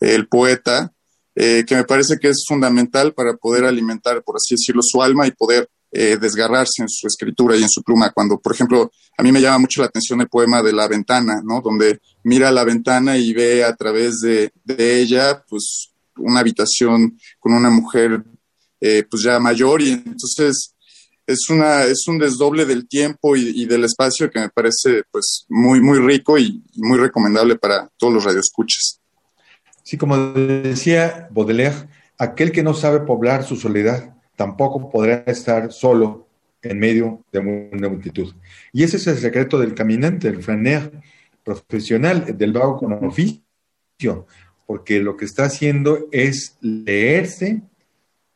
el 0.00 0.28
poeta, 0.28 0.92
eh, 1.34 1.64
que 1.66 1.76
me 1.76 1.84
parece 1.84 2.18
que 2.20 2.28
es 2.28 2.44
fundamental 2.46 3.14
para 3.14 3.32
poder 3.34 3.64
alimentar, 3.64 4.22
por 4.22 4.36
así 4.36 4.56
decirlo, 4.56 4.82
su 4.82 5.02
alma 5.02 5.26
y 5.26 5.30
poder 5.30 5.66
eh, 5.94 6.16
desgarrarse 6.18 6.80
en 6.82 6.88
su 6.88 7.06
escritura 7.06 7.54
y 7.54 7.62
en 7.62 7.68
su 7.68 7.82
pluma. 7.82 8.10
Cuando, 8.10 8.40
por 8.40 8.54
ejemplo, 8.54 8.90
a 9.18 9.22
mí 9.22 9.30
me 9.30 9.42
llama 9.42 9.58
mucho 9.58 9.82
la 9.82 9.88
atención 9.88 10.22
el 10.22 10.28
poema 10.28 10.62
de 10.62 10.72
La 10.72 10.88
Ventana, 10.88 11.42
¿no? 11.44 11.60
Donde 11.60 12.00
mira 12.24 12.50
la 12.50 12.64
ventana 12.64 13.18
y 13.18 13.34
ve 13.34 13.62
a 13.62 13.76
través 13.76 14.20
de, 14.20 14.50
ella, 14.66 15.44
pues, 15.46 15.92
una 16.16 16.40
habitación 16.40 17.18
con 17.38 17.52
una 17.52 17.68
mujer, 17.68 18.24
eh, 18.80 19.04
pues 19.08 19.22
ya 19.22 19.38
mayor 19.38 19.82
y 19.82 19.90
entonces 19.90 20.74
es 21.26 21.50
una 21.50 21.84
es 21.84 22.08
un 22.08 22.18
desdoble 22.18 22.64
del 22.64 22.88
tiempo 22.88 23.36
y, 23.36 23.64
del 23.66 23.84
espacio 23.84 24.30
que 24.30 24.40
me 24.40 24.48
parece 24.48 25.04
pues 25.10 25.46
muy 25.48 25.80
muy 25.80 25.98
rico 26.00 26.36
y, 26.36 26.62
muy 26.76 26.98
recomendable 26.98 27.56
para 27.56 27.88
todos 27.96 28.12
los 28.12 28.24
radioescuchas. 28.24 28.98
Sí, 29.84 29.96
como 29.96 30.16
decía 30.16 31.28
Baudelaire, 31.30 31.88
aquel 32.18 32.50
que 32.50 32.62
no 32.62 32.74
sabe 32.74 33.00
poblar 33.00 33.44
su 33.44 33.56
soledad 33.56 34.14
tampoco 34.36 34.90
podrá 34.90 35.24
estar 35.26 35.72
solo 35.72 36.26
en 36.62 36.78
medio 36.78 37.24
de 37.32 37.40
una 37.40 37.88
multitud. 37.88 38.32
Y 38.72 38.84
ese 38.84 38.96
es 38.96 39.06
el 39.06 39.18
secreto 39.18 39.58
del 39.58 39.74
caminante, 39.74 40.30
del 40.30 40.42
flaner 40.42 40.92
profesional, 41.44 42.36
del 42.36 42.52
vago 42.52 42.78
con 42.78 42.92
oficio, 42.92 44.26
porque 44.66 45.00
lo 45.00 45.16
que 45.16 45.24
está 45.24 45.44
haciendo 45.44 46.08
es 46.12 46.56
leerse 46.60 47.62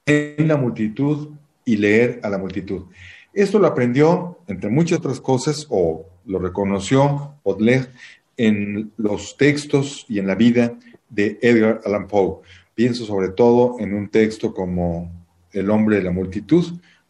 en 0.06 0.48
la 0.48 0.56
multitud 0.56 1.30
y 1.64 1.76
leer 1.76 2.20
a 2.22 2.28
la 2.28 2.38
multitud. 2.38 2.84
Esto 3.32 3.58
lo 3.58 3.66
aprendió, 3.66 4.38
entre 4.46 4.70
muchas 4.70 4.98
otras 4.98 5.20
cosas, 5.20 5.66
o 5.68 6.06
lo 6.24 6.38
reconoció 6.38 7.34
Baudelaire 7.44 7.88
en 8.36 8.92
los 8.96 9.36
textos 9.36 10.04
y 10.08 10.18
en 10.18 10.26
la 10.26 10.34
vida 10.34 10.74
de 11.08 11.38
Edgar 11.42 11.80
Allan 11.84 12.08
Poe. 12.08 12.40
Pienso 12.74 13.04
sobre 13.04 13.28
todo 13.30 13.76
en 13.78 13.94
un 13.94 14.08
texto 14.08 14.52
como 14.52 15.10
el 15.58 15.70
hombre 15.70 15.96
de 15.96 16.02
la 16.02 16.12
multitud, 16.12 16.64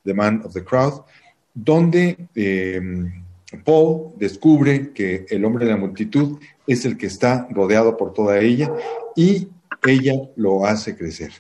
The 0.05 0.15
Man 0.15 0.43
of 0.45 0.55
the 0.55 0.65
Crowd, 0.65 1.03
donde 1.55 2.29
eh, 2.35 2.81
Paul 3.65 4.13
descubre 4.17 4.93
que 4.93 5.27
el 5.29 5.45
hombre 5.45 5.65
de 5.65 5.73
la 5.73 5.77
multitud 5.77 6.39
es 6.67 6.85
el 6.85 6.97
que 6.97 7.07
está 7.07 7.47
rodeado 7.51 7.97
por 7.97 8.13
toda 8.13 8.39
ella 8.41 8.71
y 9.15 9.49
ella 9.85 10.15
lo 10.37 10.65
hace 10.65 10.97
crecer. 10.97 11.33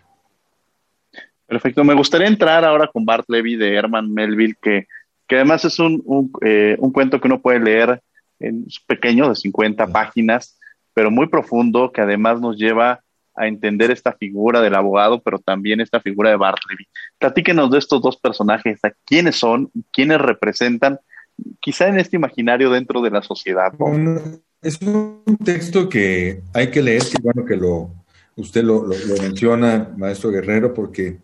Perfecto. 1.46 1.84
Me 1.84 1.94
gustaría 1.94 2.26
entrar 2.26 2.64
ahora 2.64 2.88
con 2.92 3.04
Bart 3.04 3.24
Levy 3.28 3.56
de 3.56 3.74
Herman 3.74 4.12
Melville, 4.12 4.56
que, 4.60 4.86
que 5.28 5.36
además 5.36 5.64
es 5.64 5.78
un, 5.78 6.02
un, 6.04 6.32
eh, 6.42 6.76
un, 6.78 6.92
cuento 6.92 7.20
que 7.20 7.28
uno 7.28 7.40
puede 7.40 7.60
leer 7.60 8.00
en 8.40 8.66
pequeño, 8.86 9.28
de 9.28 9.36
50 9.36 9.86
páginas, 9.88 10.58
pero 10.92 11.10
muy 11.10 11.28
profundo, 11.28 11.92
que 11.92 12.00
además 12.00 12.40
nos 12.40 12.56
lleva 12.56 13.00
a 13.36 13.46
entender 13.46 13.90
esta 13.90 14.12
figura 14.12 14.60
del 14.60 14.74
abogado, 14.74 15.22
pero 15.22 15.38
también 15.38 15.80
esta 15.80 16.00
figura 16.00 16.30
de 16.30 16.36
Bartleby. 16.36 16.86
Platíquenos 17.18 17.70
de 17.70 17.78
estos 17.78 18.00
dos 18.02 18.16
personajes, 18.16 18.80
quiénes 19.04 19.36
son, 19.36 19.70
quiénes 19.92 20.20
representan, 20.20 20.98
quizá 21.60 21.88
en 21.88 21.98
este 21.98 22.16
imaginario 22.16 22.70
dentro 22.70 23.02
de 23.02 23.10
la 23.10 23.22
sociedad. 23.22 23.72
es 24.62 24.80
un 24.82 25.38
texto 25.44 25.88
que 25.88 26.42
hay 26.52 26.70
que 26.70 26.82
leer, 26.82 27.02
que 27.02 27.22
bueno 27.22 27.44
que 27.44 27.56
lo, 27.56 27.90
usted 28.36 28.62
lo, 28.62 28.86
menciona, 29.20 29.92
maestro 29.96 30.30
Guerrero, 30.30 30.72
porque 30.72 31.18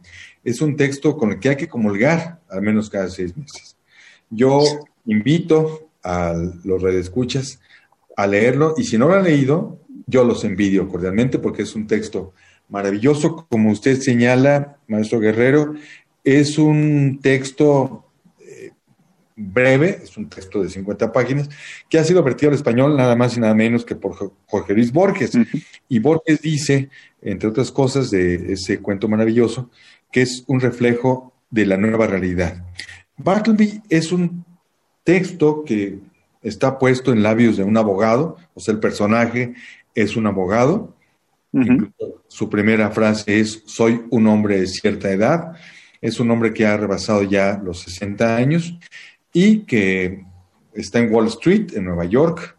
es 0.45 0.61
un 0.61 0.77
texto 0.77 1.17
con 1.17 1.33
el 1.33 1.39
que 1.39 1.51
hay 1.51 1.57
que 1.57 1.69
comulgar 1.69 2.41
al 2.49 2.63
menos 2.63 2.91
cada 2.91 3.09
seis 3.09 3.37
meses. 3.37 3.77
Yo 4.31 4.61
invito 5.07 5.89
a 6.03 6.35
los 6.65 6.83
redescuchas 6.83 7.61
a 8.17 8.27
leerlo 8.27 8.75
y 8.77 8.85
si 8.85 8.99
no 8.99 9.09
lo 9.09 9.15
han 9.15 9.25
leído, 9.25 9.79
yo 10.07 10.25
los 10.25 10.45
envidio 10.45 10.89
cordialmente 10.89 11.39
porque 11.39 11.63
es 11.63 11.75
un 11.75 11.87
texto 11.87 12.33
maravilloso. 12.69 13.47
Como 13.49 13.71
usted 13.71 14.01
señala, 14.01 14.79
maestro 14.89 15.21
Guerrero, 15.21 15.75
es 16.25 16.59
un 16.59 17.21
texto 17.23 18.05
eh, 18.41 18.73
breve, 19.37 20.01
es 20.03 20.17
un 20.17 20.29
texto 20.29 20.63
de 20.63 20.71
50 20.71 21.13
páginas, 21.13 21.49
que 21.89 21.99
ha 21.99 22.05
sido 22.05 22.23
vertido 22.23 22.51
al 22.51 22.57
español 22.57 22.97
nada 22.97 23.17
más 23.17 23.37
y 23.37 23.41
nada 23.41 23.55
menos 23.55 23.85
que 23.85 23.97
por 23.97 24.33
Jorge 24.47 24.75
Luis 24.75 24.93
Borges. 24.93 25.33
Y 25.89 25.99
Borges 25.99 26.41
dice, 26.41 26.89
entre 27.21 27.49
otras 27.49 27.71
cosas, 27.71 28.11
de 28.11 28.53
ese 28.53 28.81
cuento 28.81 29.09
maravilloso, 29.09 29.71
que 30.11 30.23
es 30.23 30.45
un 30.47 30.61
reflejo 30.61 31.33
de 31.51 31.67
la 31.67 31.77
nueva 31.77 32.07
realidad. 32.07 32.65
Bartleby 33.19 33.83
es 33.89 34.11
un 34.13 34.45
texto 35.05 35.65
que 35.65 35.99
está 36.43 36.79
puesto 36.79 37.13
en 37.13 37.23
labios 37.23 37.57
de 37.57 37.65
un 37.65 37.77
abogado, 37.77 38.37
o 38.55 38.61
sea, 38.61 38.75
el 38.75 38.81
personaje 38.81 39.55
es 39.95 40.17
un 40.17 40.27
abogado. 40.27 40.97
Su 42.29 42.49
primera 42.49 42.91
frase 42.91 43.41
es, 43.41 43.63
soy 43.67 44.03
un 44.11 44.27
hombre 44.27 44.61
de 44.61 44.67
cierta 44.67 45.11
edad. 45.11 45.53
Es 46.01 46.19
un 46.19 46.31
hombre 46.31 46.53
que 46.53 46.67
ha 46.67 46.77
rebasado 46.77 47.23
ya 47.23 47.61
los 47.63 47.81
60 47.81 48.37
años 48.37 48.79
y 49.33 49.61
que 49.61 50.25
está 50.75 50.99
en 50.99 51.13
Wall 51.13 51.27
Street, 51.29 51.73
en 51.75 51.85
Nueva 51.85 52.05
York, 52.07 52.57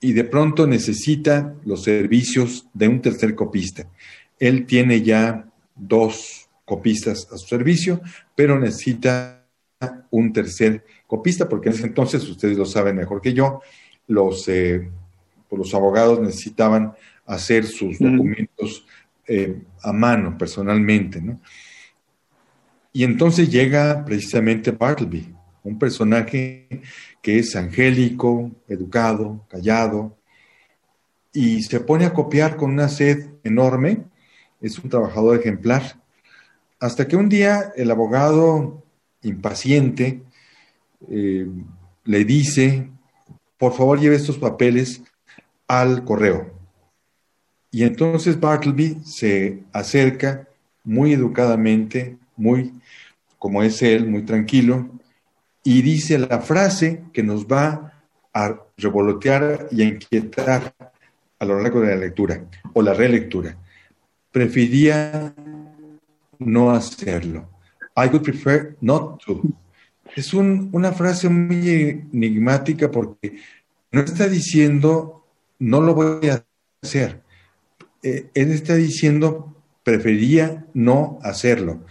y 0.00 0.12
de 0.12 0.24
pronto 0.24 0.66
necesita 0.66 1.54
los 1.64 1.82
servicios 1.82 2.66
de 2.72 2.88
un 2.88 3.00
tercer 3.00 3.34
copista. 3.34 3.88
Él 4.38 4.66
tiene 4.66 5.02
ya 5.02 5.48
dos 5.74 6.48
copistas 6.64 7.28
a 7.32 7.38
su 7.38 7.46
servicio, 7.46 8.00
pero 8.34 8.58
necesita 8.58 9.46
un 10.10 10.32
tercer 10.32 10.84
copista, 11.06 11.48
porque 11.48 11.68
en 11.68 11.74
ese 11.74 11.86
entonces, 11.86 12.28
ustedes 12.28 12.56
lo 12.56 12.64
saben 12.64 12.96
mejor 12.96 13.20
que 13.20 13.32
yo, 13.32 13.60
los, 14.08 14.48
eh, 14.48 14.90
pues 15.48 15.58
los 15.58 15.74
abogados 15.74 16.20
necesitaban 16.20 16.92
hacer 17.24 17.66
sus 17.66 17.98
documentos 17.98 18.86
eh, 19.26 19.62
a 19.82 19.92
mano, 19.92 20.36
personalmente. 20.38 21.20
¿no? 21.20 21.40
Y 22.92 23.04
entonces 23.04 23.50
llega 23.50 24.04
precisamente 24.04 24.70
Bartleby, 24.70 25.34
un 25.64 25.78
personaje 25.78 26.68
que 27.20 27.38
es 27.38 27.56
angélico, 27.56 28.50
educado, 28.68 29.44
callado, 29.48 30.16
y 31.32 31.62
se 31.62 31.80
pone 31.80 32.06
a 32.06 32.14
copiar 32.14 32.56
con 32.56 32.70
una 32.70 32.88
sed 32.88 33.26
enorme, 33.44 34.04
es 34.60 34.78
un 34.78 34.88
trabajador 34.88 35.38
ejemplar, 35.38 36.00
hasta 36.80 37.06
que 37.06 37.16
un 37.16 37.28
día 37.28 37.72
el 37.76 37.90
abogado 37.90 38.82
impaciente 39.22 40.22
eh, 41.10 41.46
le 42.04 42.24
dice, 42.24 42.88
por 43.58 43.74
favor 43.74 44.00
lleve 44.00 44.16
estos 44.16 44.38
papeles 44.38 45.02
al 45.68 46.04
correo. 46.04 46.52
Y 47.70 47.84
entonces 47.84 48.40
Bartleby 48.40 49.00
se 49.04 49.64
acerca 49.72 50.48
muy 50.84 51.12
educadamente, 51.12 52.16
muy 52.36 52.72
como 53.38 53.62
es 53.62 53.82
él, 53.82 54.08
muy 54.08 54.22
tranquilo, 54.22 54.88
y 55.62 55.82
dice 55.82 56.18
la 56.18 56.40
frase 56.40 57.02
que 57.12 57.22
nos 57.22 57.46
va 57.46 57.92
a 58.32 58.60
revolotear 58.76 59.68
y 59.70 59.82
a 59.82 59.84
inquietar 59.84 60.74
a 61.38 61.44
lo 61.44 61.60
largo 61.60 61.80
de 61.80 61.88
la 61.88 61.96
lectura 61.96 62.44
o 62.72 62.82
la 62.82 62.94
relectura. 62.94 63.56
Prefería 64.30 65.34
no 66.38 66.70
hacerlo. 66.70 67.48
I 67.96 68.06
would 68.08 68.22
prefer 68.22 68.76
not 68.80 69.22
to. 69.24 69.42
Es 70.14 70.32
una 70.32 70.92
frase 70.92 71.28
muy 71.28 72.06
enigmática 72.12 72.90
porque 72.90 73.38
no 73.90 74.00
está 74.02 74.28
diciendo 74.28 75.25
no 75.58 75.80
lo 75.80 75.94
voy 75.94 76.28
a 76.28 76.44
hacer. 76.82 77.22
Eh, 78.02 78.30
él 78.34 78.52
está 78.52 78.74
diciendo 78.74 79.56
prefería 79.86 80.66
no 80.74 81.20
hacerlo. 81.22 81.84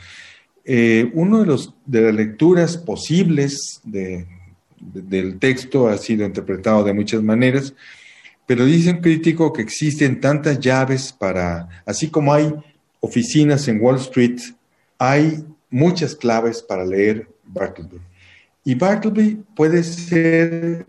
Eh, 0.66 1.10
uno 1.14 1.40
de, 1.40 1.46
los, 1.46 1.74
de 1.86 2.02
las 2.02 2.14
lecturas 2.14 2.78
posibles 2.78 3.80
del 3.84 5.40
texto 5.40 5.88
ha 5.88 5.98
sido 5.98 6.26
interpretado 6.26 6.84
de 6.84 6.94
muchas 6.94 7.24
maneras, 7.24 7.74
pero 8.46 8.66
dice 8.66 8.92
un 8.92 8.98
crítico 8.98 9.54
que 9.54 9.62
existen 9.62 10.20
tantas 10.20 10.60
llaves 10.60 11.14
para, 11.14 11.70
así 11.86 12.10
como 12.10 12.34
hay 12.34 12.54
oficinas 13.00 13.68
en 13.70 13.80
Wall 13.82 13.96
Street, 13.96 14.40
hay 14.98 15.46
muchas 15.70 16.16
claves 16.16 16.62
para 16.62 16.86
leer 16.86 17.30
Bartleby. 17.46 18.02
Y 18.66 18.76
Bartleby 18.76 19.42
puede 19.56 19.84
ser 19.84 20.86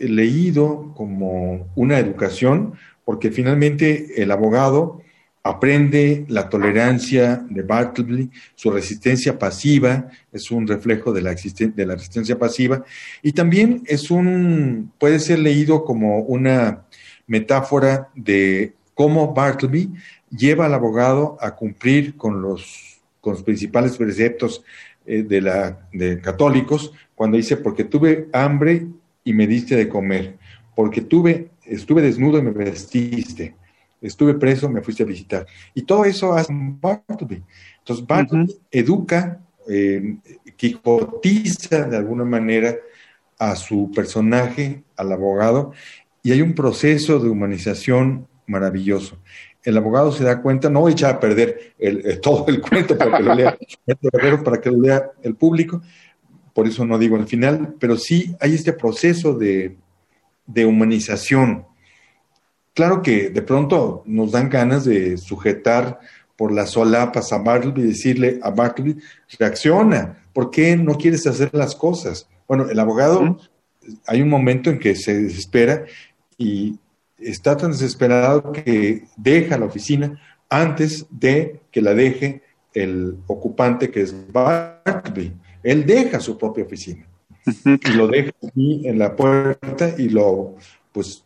leído 0.00 0.92
como 0.96 1.70
una 1.74 1.98
educación, 1.98 2.74
porque 3.04 3.30
finalmente 3.30 4.22
el 4.22 4.30
abogado 4.30 5.02
aprende 5.42 6.26
la 6.28 6.48
tolerancia 6.48 7.44
de 7.48 7.62
Bartleby, 7.62 8.30
su 8.54 8.70
resistencia 8.70 9.38
pasiva 9.38 10.08
es 10.32 10.50
un 10.50 10.66
reflejo 10.66 11.12
de 11.12 11.22
la, 11.22 11.34
de 11.34 11.86
la 11.86 11.94
resistencia 11.94 12.38
pasiva 12.38 12.84
y 13.22 13.32
también 13.32 13.82
es 13.86 14.10
un, 14.10 14.92
puede 14.98 15.18
ser 15.18 15.38
leído 15.38 15.84
como 15.84 16.20
una 16.20 16.84
metáfora 17.26 18.10
de 18.14 18.74
cómo 18.94 19.32
Bartleby 19.32 19.90
lleva 20.30 20.66
al 20.66 20.74
abogado 20.74 21.38
a 21.40 21.56
cumplir 21.56 22.16
con 22.16 22.42
los, 22.42 23.00
con 23.20 23.34
los 23.34 23.42
principales 23.42 23.96
preceptos 23.96 24.62
eh, 25.06 25.22
de, 25.22 25.40
la, 25.40 25.88
de 25.92 26.20
católicos 26.20 26.92
cuando 27.14 27.38
dice, 27.38 27.56
porque 27.56 27.84
tuve 27.84 28.28
hambre 28.32 28.86
y 29.24 29.32
me 29.32 29.46
diste 29.46 29.76
de 29.76 29.88
comer, 29.88 30.38
porque 30.74 31.00
tuve, 31.00 31.50
estuve 31.64 32.02
desnudo 32.02 32.38
y 32.38 32.42
me 32.42 32.50
vestiste, 32.50 33.54
estuve 34.00 34.34
preso, 34.34 34.68
me 34.68 34.82
fuiste 34.82 35.02
a 35.02 35.06
visitar. 35.06 35.46
Y 35.74 35.82
todo 35.82 36.04
eso 36.04 36.32
hace 36.32 36.52
Bartleby. 36.52 37.42
Entonces, 37.78 38.06
Bartleby 38.06 38.56
educa, 38.70 39.40
eh, 39.68 40.16
quijotiza 40.56 41.84
de 41.84 41.96
alguna 41.96 42.24
manera 42.24 42.76
a 43.38 43.56
su 43.56 43.90
personaje, 43.94 44.82
al 44.96 45.12
abogado, 45.12 45.72
y 46.22 46.32
hay 46.32 46.42
un 46.42 46.54
proceso 46.54 47.18
de 47.18 47.28
humanización 47.28 48.26
maravilloso. 48.46 49.18
El 49.62 49.76
abogado 49.76 50.12
se 50.12 50.24
da 50.24 50.42
cuenta, 50.42 50.68
no 50.70 50.88
echa 50.88 51.10
a 51.10 51.20
perder 51.20 51.74
el, 51.78 52.20
todo 52.22 52.46
el 52.48 52.60
cuento 52.60 52.96
para 52.96 53.16
que 53.16 53.22
lo 53.22 53.34
lea, 53.34 53.58
para 54.44 54.60
que 54.60 54.70
lo 54.70 54.80
lea 54.80 55.10
el 55.22 55.34
público, 55.34 55.82
por 56.54 56.66
eso 56.66 56.84
no 56.84 56.98
digo 56.98 57.16
al 57.16 57.26
final, 57.26 57.74
pero 57.78 57.96
sí 57.96 58.34
hay 58.40 58.54
este 58.54 58.72
proceso 58.72 59.34
de, 59.34 59.76
de 60.46 60.66
humanización 60.66 61.66
Claro 62.74 63.02
que 63.02 63.30
de 63.30 63.42
pronto 63.42 64.02
nos 64.06 64.32
dan 64.32 64.48
ganas 64.48 64.84
de 64.84 65.16
sujetar 65.18 66.00
por 66.36 66.52
las 66.52 66.70
solapas 66.70 67.32
a 67.32 67.38
Bartleby 67.38 67.82
y 67.82 67.86
decirle 67.86 68.40
a 68.42 68.50
Bartleby, 68.50 68.96
reacciona, 69.38 70.24
¿por 70.32 70.50
qué 70.50 70.76
no 70.76 70.96
quieres 70.96 71.26
hacer 71.26 71.50
las 71.52 71.74
cosas? 71.74 72.28
Bueno, 72.48 72.70
el 72.70 72.78
abogado, 72.78 73.38
hay 74.06 74.22
un 74.22 74.28
momento 74.28 74.70
en 74.70 74.78
que 74.78 74.94
se 74.94 75.20
desespera 75.20 75.84
y 76.38 76.78
está 77.18 77.56
tan 77.56 77.72
desesperado 77.72 78.52
que 78.52 79.04
deja 79.16 79.58
la 79.58 79.66
oficina 79.66 80.18
antes 80.48 81.06
de 81.10 81.60
que 81.70 81.82
la 81.82 81.92
deje 81.92 82.42
el 82.72 83.18
ocupante 83.26 83.90
que 83.90 84.02
es 84.02 84.14
Bartleby. 84.32 85.34
Él 85.62 85.84
deja 85.86 86.20
su 86.20 86.38
propia 86.38 86.64
oficina 86.64 87.06
y 87.64 87.92
lo 87.92 88.08
deja 88.08 88.32
aquí 88.46 88.82
en 88.86 88.98
la 88.98 89.14
puerta 89.14 89.94
y 89.96 90.08
lo, 90.08 90.56
pues, 90.92 91.24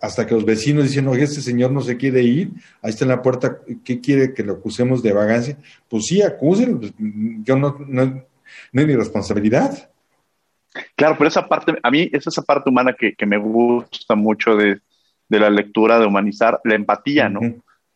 hasta 0.00 0.26
que 0.26 0.34
los 0.34 0.44
vecinos 0.44 0.84
dicen, 0.84 1.08
oye, 1.08 1.24
este 1.24 1.40
señor 1.40 1.72
no 1.72 1.80
se 1.80 1.96
quiere 1.96 2.22
ir, 2.22 2.50
ahí 2.80 2.90
está 2.90 3.04
en 3.04 3.10
la 3.10 3.22
puerta, 3.22 3.58
¿qué 3.84 4.00
quiere 4.00 4.32
que 4.32 4.44
lo 4.44 4.54
acusemos 4.54 5.02
de 5.02 5.12
vagancia? 5.12 5.58
Pues 5.88 6.06
sí, 6.06 6.22
acúsenlo, 6.22 6.80
pues, 6.80 6.92
yo 6.98 7.56
no, 7.56 7.76
no, 7.86 8.02
es 8.02 8.86
mi 8.86 8.94
responsabilidad. 8.94 9.90
Claro, 10.94 11.16
pero 11.18 11.28
esa 11.28 11.48
parte, 11.48 11.78
a 11.82 11.90
mí 11.90 12.08
es 12.12 12.26
esa 12.26 12.42
parte 12.42 12.70
humana 12.70 12.94
que, 12.98 13.14
me 13.26 13.36
gusta 13.36 14.14
mucho 14.14 14.56
de, 14.56 14.80
la 15.28 15.50
lectura, 15.50 15.98
de 15.98 16.06
humanizar, 16.06 16.60
la 16.64 16.74
empatía, 16.74 17.28
¿no? 17.28 17.40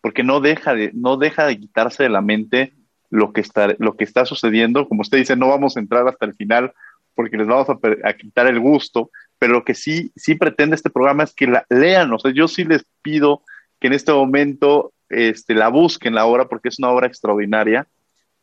Porque 0.01 0.23
no 0.23 0.41
deja 0.41 0.75
de, 0.75 0.91
no 0.93 1.17
deja 1.17 1.47
de 1.47 1.59
quitarse 1.59 2.03
de 2.03 2.09
la 2.09 2.21
mente 2.21 2.75
lo 3.16 3.33
que 3.33 3.40
está, 3.40 3.74
lo 3.79 3.96
que 3.96 4.05
está 4.05 4.26
sucediendo. 4.26 4.88
Como 4.88 5.00
usted 5.00 5.18
dice, 5.18 5.37
no 5.37 5.48
vamos 5.48 5.76
a 5.76 5.81
entrar 5.81 6.07
hasta 6.07 6.26
el 6.26 6.35
final 6.35 6.72
porque 7.14 7.38
les 7.38 7.46
vamos 7.46 7.68
a, 7.70 7.79
a 8.05 8.12
quitar 8.12 8.46
el 8.46 8.61
gusto, 8.61 9.11
pero 9.38 9.55
lo 9.55 9.64
que 9.64 9.74
sí, 9.74 10.12
sí 10.16 10.35
pretende 10.35 10.76
este 10.76 10.90
programa 10.90 11.24
es 11.24 11.35
que 11.35 11.46
la 11.46 11.64
lean, 11.70 12.12
o 12.12 12.18
sea, 12.18 12.31
yo 12.31 12.46
sí 12.46 12.64
les 12.64 12.85
pido 13.00 13.42
que 13.81 13.87
en 13.87 13.94
este 13.94 14.12
momento 14.12 14.92
este, 15.09 15.55
la 15.55 15.68
busquen 15.68 16.14
la 16.14 16.26
obra 16.26 16.46
porque 16.46 16.68
es 16.68 16.79
una 16.79 16.90
obra 16.90 17.07
extraordinaria 17.07 17.87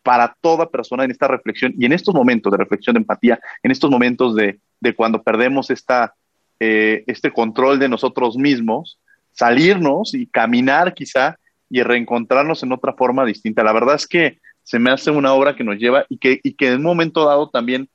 para 0.02 0.36
toda 0.42 0.70
persona 0.70 1.04
en 1.04 1.12
esta 1.12 1.28
reflexión 1.28 1.74
y 1.78 1.86
en 1.86 1.94
estos 1.94 2.16
momentos 2.16 2.52
de 2.52 2.58
reflexión 2.58 2.96
de 2.96 3.02
empatía, 3.02 3.40
en 3.62 3.70
estos 3.70 3.92
momentos 3.92 4.36
de, 4.36 4.60
de 4.80 4.96
cuando 4.96 5.22
perdemos 5.22 5.70
esta, 5.70 6.16
eh, 6.60 7.04
este 7.06 7.32
control 7.32 7.78
de 7.78 7.90
nosotros 7.90 8.38
mismos, 8.38 9.00
salirnos 9.34 10.16
y 10.16 10.26
caminar 10.26 10.96
quizá 10.96 11.38
y 11.70 11.84
reencontrarnos 11.84 12.64
en 12.64 12.72
otra 12.72 12.94
forma 12.94 13.24
distinta. 13.24 13.64
La 13.64 13.72
verdad 13.72 13.96
es 13.96 14.08
que 14.08 14.40
se 14.64 14.80
me 14.80 14.92
hace 14.92 15.12
una 15.12 15.34
obra 15.34 15.56
que 15.56 15.64
nos 15.64 15.78
lleva 15.78 16.06
y 16.10 16.18
que, 16.18 16.40
y 16.44 16.54
que 16.54 16.70
en 16.70 16.78
un 16.78 16.84
momento 16.84 17.26
dado 17.26 17.50
también 17.50 17.90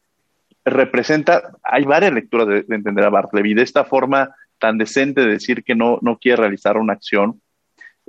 representa, 0.64 1.52
hay 1.62 1.84
varias 1.84 2.12
lecturas 2.12 2.46
de, 2.46 2.64
entender 2.74 3.04
a 3.04 3.10
Bartleby, 3.10 3.54
de 3.54 3.62
esta 3.62 3.84
forma 3.84 4.34
tan 4.58 4.76
decente 4.76 5.22
de 5.22 5.28
decir 5.28 5.64
que 5.64 5.74
no, 5.74 5.98
no 6.02 6.18
quiere 6.18 6.42
realizar 6.42 6.76
una 6.76 6.92
acción, 6.92 7.40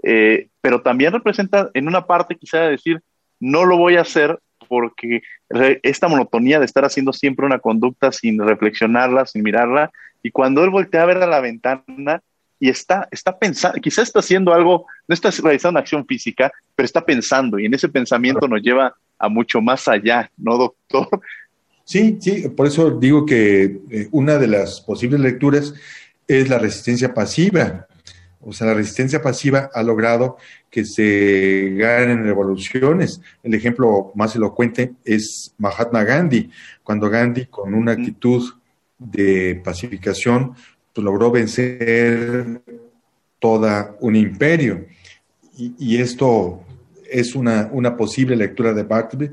eh, 0.04 0.50
pero 0.62 0.82
también 0.82 1.14
representa 1.14 1.70
en 1.74 1.88
una 1.88 2.06
parte 2.06 2.36
quizá 2.36 2.62
de 2.62 2.72
decir, 2.72 3.02
no 3.40 3.66
lo 3.66 3.78
voy 3.78 3.96
a 3.96 4.02
hacer 4.02 4.40
porque 4.68 5.22
esta 5.82 6.08
monotonía 6.08 6.60
de 6.60 6.66
estar 6.66 6.86
haciendo 6.86 7.12
siempre 7.12 7.46
una 7.46 7.60
conducta 7.60 8.12
sin 8.12 8.40
reflexionarla, 8.40 9.26
sin 9.26 9.42
mirarla, 9.42 9.92
y 10.22 10.32
cuando 10.32 10.64
él 10.64 10.70
voltea 10.70 11.04
a 11.04 11.08
ver 11.08 11.18
a 11.18 11.28
la 11.28 11.40
ventana 11.40 12.22
y 12.60 12.70
está, 12.70 13.08
está 13.12 13.38
pensando, 13.38 13.80
quizá 13.80 14.02
está 14.02 14.20
haciendo 14.20 14.54
algo, 14.54 14.86
no 15.08 15.14
está 15.14 15.30
realizando 15.42 15.72
una 15.72 15.80
acción 15.82 16.06
física, 16.06 16.52
pero 16.76 16.86
está 16.86 17.06
pensando, 17.06 17.58
y 17.58 17.66
en 17.66 17.74
ese 17.74 17.90
pensamiento 17.90 18.48
nos 18.48 18.62
lleva 18.62 18.94
a 19.18 19.30
mucho 19.30 19.62
más 19.62 19.88
allá, 19.88 20.30
¿no, 20.38 20.58
doctor? 20.58 21.08
Sí, 21.84 22.18
sí, 22.22 22.48
por 22.50 22.68
eso 22.68 22.92
digo 22.92 23.26
que 23.26 23.80
eh, 23.90 24.08
una 24.12 24.38
de 24.38 24.48
las 24.48 24.80
posibles 24.82 25.20
lecturas 25.22 25.74
es 26.28 26.48
la 26.48 26.60
resistencia 26.60 27.14
pasiva. 27.14 27.88
O 28.42 28.54
sea, 28.54 28.68
la 28.68 28.76
resistencia 28.76 29.22
pasiva 29.22 29.70
ha 29.74 29.84
logrado 29.84 30.38
que 30.70 30.86
se 30.86 31.74
ganen 31.76 32.24
revoluciones. 32.24 33.22
El 33.44 33.56
ejemplo 33.56 34.12
más 34.16 34.36
elocuente 34.36 34.94
es 35.04 35.54
Mahatma 35.58 36.04
Gandhi, 36.04 36.52
cuando 36.84 37.10
Gandhi 37.10 37.48
con 37.48 37.74
una 37.74 37.94
actitud 37.94 38.54
de 39.00 39.60
pacificación, 39.64 40.54
logró 41.02 41.32
vencer 41.32 42.62
toda 43.40 43.96
un 44.00 44.16
imperio. 44.16 44.86
Y, 45.58 45.98
esto 45.98 46.64
es 47.12 47.36
una, 47.36 47.70
una, 47.72 47.98
posible 47.98 48.36
lectura 48.36 48.74
de 48.74 48.84
Bartleby. 48.84 49.32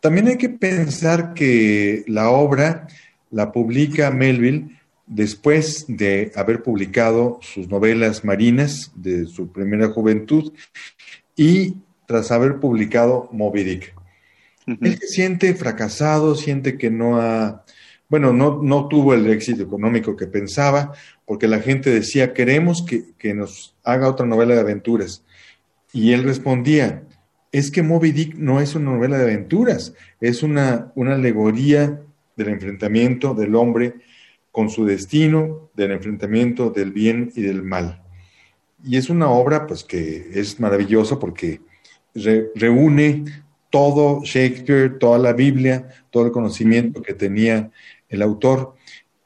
También 0.00 0.28
hay 0.28 0.38
que 0.38 0.48
pensar 0.48 1.34
que 1.34 2.04
la 2.06 2.30
obra 2.30 2.86
la 3.30 3.52
publica 3.52 4.10
Melville 4.10 4.78
después 5.06 5.84
de 5.88 6.32
haber 6.36 6.62
publicado 6.62 7.38
sus 7.42 7.68
novelas 7.68 8.24
marinas 8.24 8.92
de 8.94 9.26
su 9.26 9.50
primera 9.50 9.88
juventud 9.88 10.52
y 11.36 11.76
tras 12.06 12.30
haber 12.30 12.60
publicado 12.60 13.28
Moby 13.32 13.64
Dick. 13.64 13.94
Él 14.66 14.98
se 14.98 15.06
siente 15.06 15.54
fracasado, 15.54 16.34
siente 16.34 16.76
que 16.76 16.90
no 16.90 17.20
ha, 17.20 17.64
bueno, 18.08 18.32
no, 18.32 18.60
no, 18.62 18.88
tuvo 18.88 19.14
el 19.14 19.26
éxito 19.28 19.62
económico 19.62 20.16
que 20.16 20.26
pensaba, 20.26 20.92
porque 21.26 21.46
la 21.46 21.60
gente 21.60 21.90
decía, 21.90 22.32
queremos 22.32 22.82
que, 22.82 23.04
que, 23.18 23.34
nos 23.34 23.76
haga 23.84 24.08
otra 24.08 24.24
novela 24.24 24.54
de 24.54 24.60
aventuras. 24.60 25.24
Y 25.92 26.12
él 26.12 26.24
respondía, 26.24 27.02
es 27.52 27.70
que 27.70 27.82
Moby 27.82 28.12
Dick 28.12 28.34
no 28.34 28.60
es 28.60 28.74
una 28.74 28.92
novela 28.92 29.18
de 29.18 29.24
aventuras, 29.24 29.94
es 30.20 30.42
una, 30.42 30.92
una 30.94 31.14
alegoría 31.14 32.00
del 32.36 32.48
enfrentamiento 32.48 33.34
del 33.34 33.54
hombre 33.54 33.96
con 34.50 34.70
su 34.70 34.84
destino, 34.84 35.70
del 35.74 35.92
enfrentamiento 35.92 36.70
del 36.70 36.92
bien 36.92 37.30
y 37.34 37.42
del 37.42 37.62
mal. 37.62 38.02
Y 38.84 38.96
es 38.96 39.10
una 39.10 39.28
obra 39.28 39.66
pues 39.66 39.84
que 39.84 40.30
es 40.34 40.60
maravillosa 40.60 41.18
porque 41.18 41.60
reúne 42.54 43.24
todo 43.70 44.22
Shakespeare, 44.24 44.98
toda 44.98 45.18
la 45.18 45.32
Biblia, 45.32 45.88
todo 46.10 46.26
el 46.26 46.32
conocimiento 46.32 47.02
que 47.02 47.14
tenía 47.14 47.70
el 48.08 48.22
autor. 48.22 48.74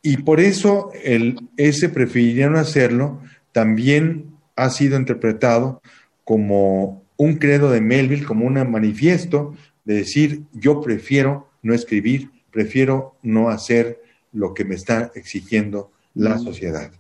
Y 0.02 0.18
por 0.18 0.40
eso 0.40 0.90
el, 1.04 1.48
ese 1.56 1.88
prefirieron 1.88 2.56
hacerlo 2.56 3.20
también 3.52 4.32
ha 4.56 4.70
sido 4.70 4.98
interpretado 4.98 5.80
como 6.24 7.04
un 7.16 7.36
credo 7.36 7.70
de 7.70 7.80
Melville, 7.80 8.24
como 8.24 8.46
un 8.46 8.54
manifiesto 8.70 9.54
de 9.84 9.94
decir, 9.94 10.42
yo 10.52 10.80
prefiero 10.80 11.48
no 11.62 11.74
escribir, 11.74 12.30
prefiero 12.50 13.16
no 13.22 13.48
hacer 13.48 14.00
lo 14.32 14.54
que 14.54 14.64
me 14.64 14.74
está 14.74 15.12
exigiendo 15.14 15.92
la 16.14 16.38
sociedad. 16.38 16.90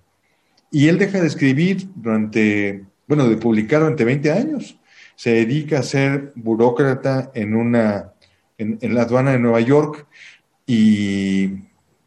Y 0.70 0.88
él 0.88 0.98
deja 0.98 1.20
de 1.20 1.26
escribir 1.26 1.88
durante, 1.94 2.84
bueno, 3.06 3.28
de 3.28 3.36
publicar 3.36 3.80
durante 3.80 4.04
20 4.04 4.32
años. 4.32 4.78
Se 5.16 5.30
dedica 5.30 5.80
a 5.80 5.82
ser 5.82 6.32
burócrata 6.34 7.30
en 7.34 7.54
una, 7.54 8.12
en, 8.58 8.94
la 8.94 9.02
aduana 9.02 9.32
de 9.32 9.38
Nueva 9.38 9.60
York 9.60 10.06
y 10.66 11.50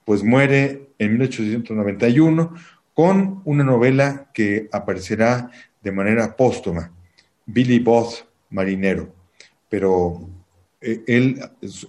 pues 0.05 0.23
muere 0.23 0.91
en 0.99 1.11
1891 1.11 2.53
con 2.93 3.41
una 3.43 3.63
novela 3.63 4.29
que 4.33 4.69
aparecerá 4.71 5.51
de 5.81 5.91
manera 5.91 6.35
póstuma, 6.35 6.91
Billy 7.45 7.79
Both, 7.79 8.25
marinero. 8.49 9.13
Pero 9.69 10.29
eh, 10.79 11.03
él, 11.07 11.41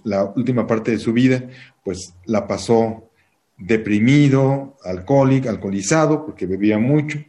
la 0.03 0.25
última 0.25 0.67
parte 0.67 0.91
de 0.91 0.99
su 0.99 1.13
vida, 1.13 1.47
pues 1.83 2.13
la 2.25 2.45
pasó 2.45 3.09
deprimido, 3.57 4.77
alcohólico, 4.83 5.49
alcoholizado, 5.49 6.25
porque 6.25 6.45
bebía 6.45 6.77
mucho, 6.77 7.19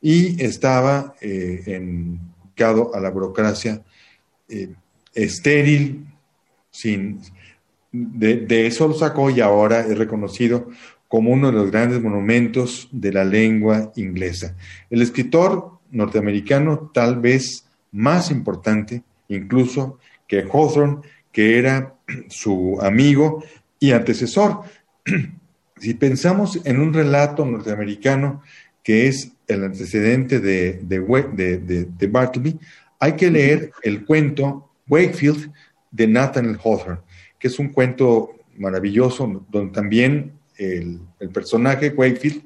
y 0.00 0.42
estaba 0.42 1.14
eh, 1.20 1.80
a 2.94 3.00
la 3.00 3.10
burocracia 3.10 3.82
eh, 4.48 4.68
estéril, 5.14 6.06
sin, 6.70 7.20
de, 7.92 8.66
eso 8.66 8.88
lo 8.88 8.94
sacó 8.94 9.30
y 9.30 9.40
ahora 9.40 9.80
es 9.80 9.96
reconocido 9.98 10.68
como 11.08 11.30
uno 11.30 11.48
de 11.48 11.52
los 11.52 11.70
grandes 11.70 12.02
monumentos 12.02 12.88
de 12.90 13.12
la 13.12 13.24
lengua 13.24 13.92
inglesa. 13.96 14.56
El 14.88 15.02
escritor 15.02 15.78
norteamericano 15.90 16.90
tal 16.92 17.20
vez 17.20 17.66
más 17.92 18.30
importante 18.30 19.02
incluso 19.28 19.98
que 20.26 20.40
Hawthorne, 20.40 20.98
que 21.30 21.58
era 21.58 21.94
su 22.28 22.78
amigo 22.80 23.44
y 23.78 23.92
antecesor. 23.92 24.62
Si 25.78 25.94
pensamos 25.94 26.60
en 26.64 26.78
un 26.78 26.94
relato 26.94 27.44
norteamericano 27.44 28.40
que 28.84 29.08
es 29.08 29.32
el 29.48 29.64
antecedente 29.64 30.38
de, 30.38 30.74
de, 30.84 31.86
de, 31.88 32.06
Bartleby, 32.06 32.56
hay 33.00 33.14
que 33.14 33.32
leer 33.32 33.72
el 33.82 34.04
cuento 34.04 34.70
Wakefield 34.88 35.50
de 35.90 36.06
Nathaniel 36.06 36.58
Hawthorne, 36.64 37.00
que 37.42 37.48
es 37.48 37.58
un 37.58 37.70
cuento 37.70 38.36
maravilloso 38.56 39.44
donde 39.50 39.72
también 39.72 40.34
el, 40.56 41.00
personaje 41.34 41.88
Wakefield 41.90 42.44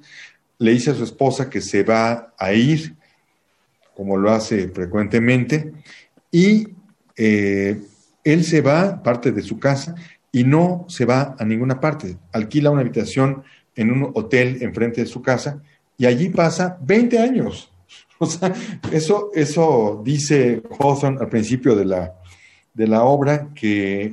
le 0.59 0.71
dice 0.71 0.91
a 0.93 0.95
su 0.95 1.05
esposa 1.05 1.51
que 1.51 1.61
se 1.61 1.83
va 1.83 2.33
a 2.39 2.55
ir, 2.55 2.95
como 3.95 4.17
lo 4.17 4.31
hace 4.31 4.69
frecuentemente, 4.69 5.71
y 6.33 6.69
eh, 7.15 7.79
él 8.25 8.43
se 8.43 8.63
va, 8.63 9.03
parte 9.03 9.33
de 9.33 9.43
su 9.43 9.59
casa, 9.59 9.95
y 10.33 10.45
no 10.45 10.87
se 10.89 11.05
va 11.05 11.37
a 11.39 11.45
ninguna 11.45 11.79
parte. 11.79 12.17
Alquila 12.33 12.71
una 12.71 12.81
habitación 12.81 13.43
en 13.75 13.91
un 13.91 14.13
hotel 14.15 14.63
enfrente 14.63 15.03
de 15.03 15.07
su 15.07 15.21
casa 15.21 15.63
y 15.99 16.07
allí 16.07 16.31
pasa 16.31 16.79
20 16.81 17.19
años. 17.19 17.71
O 18.19 18.25
sea, 18.25 18.51
eso, 18.93 19.31
eso 19.35 20.01
dice 20.03 20.63
Hawthorne 20.81 21.19
al 21.21 21.29
principio 21.29 21.77
de 21.77 21.85
la, 21.85 22.15
de 22.77 22.87
la 22.87 23.05
obra, 23.05 23.49
que 23.55 24.13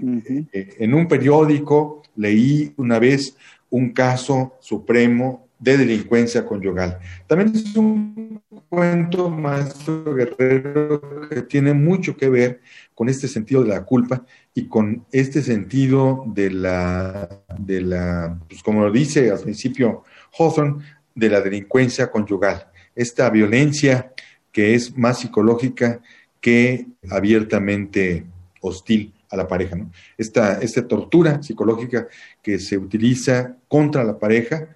eh, 0.53 0.75
en 0.79 0.93
un 0.93 1.07
periódico 1.07 2.01
leí 2.15 2.73
una 2.77 2.97
vez 2.97 3.35
un 3.69 3.91
caso 3.91 4.53
supremo 4.61 5.47
de 5.59 5.77
delincuencia 5.77 6.45
conyugal. 6.45 6.99
También 7.27 7.51
es 7.53 7.75
un 7.75 8.41
cuento, 8.69 9.29
maestro 9.29 10.13
Guerrero, 10.13 11.29
que 11.29 11.41
tiene 11.41 11.73
mucho 11.73 12.15
que 12.15 12.29
ver 12.29 12.61
con 12.95 13.09
este 13.09 13.27
sentido 13.27 13.63
de 13.63 13.69
la 13.69 13.83
culpa 13.83 14.25
y 14.53 14.67
con 14.67 15.05
este 15.11 15.41
sentido 15.41 16.23
de 16.27 16.51
la, 16.51 17.29
de 17.57 17.81
la 17.81 18.39
pues 18.47 18.63
como 18.63 18.81
lo 18.81 18.91
dice 18.91 19.29
al 19.29 19.39
principio 19.39 20.03
Hawthorne, 20.37 20.83
de 21.15 21.29
la 21.29 21.41
delincuencia 21.41 22.09
conyugal, 22.09 22.67
esta 22.95 23.29
violencia 23.29 24.13
que 24.51 24.73
es 24.73 24.97
más 24.97 25.19
psicológica 25.19 26.01
que 26.41 26.87
abiertamente 27.09 28.25
hostil 28.63 29.13
a 29.29 29.37
la 29.37 29.47
pareja. 29.47 29.77
Esta, 30.17 30.59
esta 30.61 30.87
tortura 30.87 31.43
psicológica 31.43 32.07
que 32.41 32.59
se 32.59 32.77
utiliza 32.77 33.57
contra 33.67 34.03
la 34.03 34.17
pareja 34.17 34.75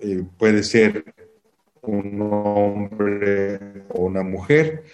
eh, 0.00 0.24
puede 0.36 0.62
ser 0.62 1.04
un 1.82 2.20
hombre 2.20 3.84
o 3.90 4.04
una 4.04 4.22
mujer, 4.22 4.84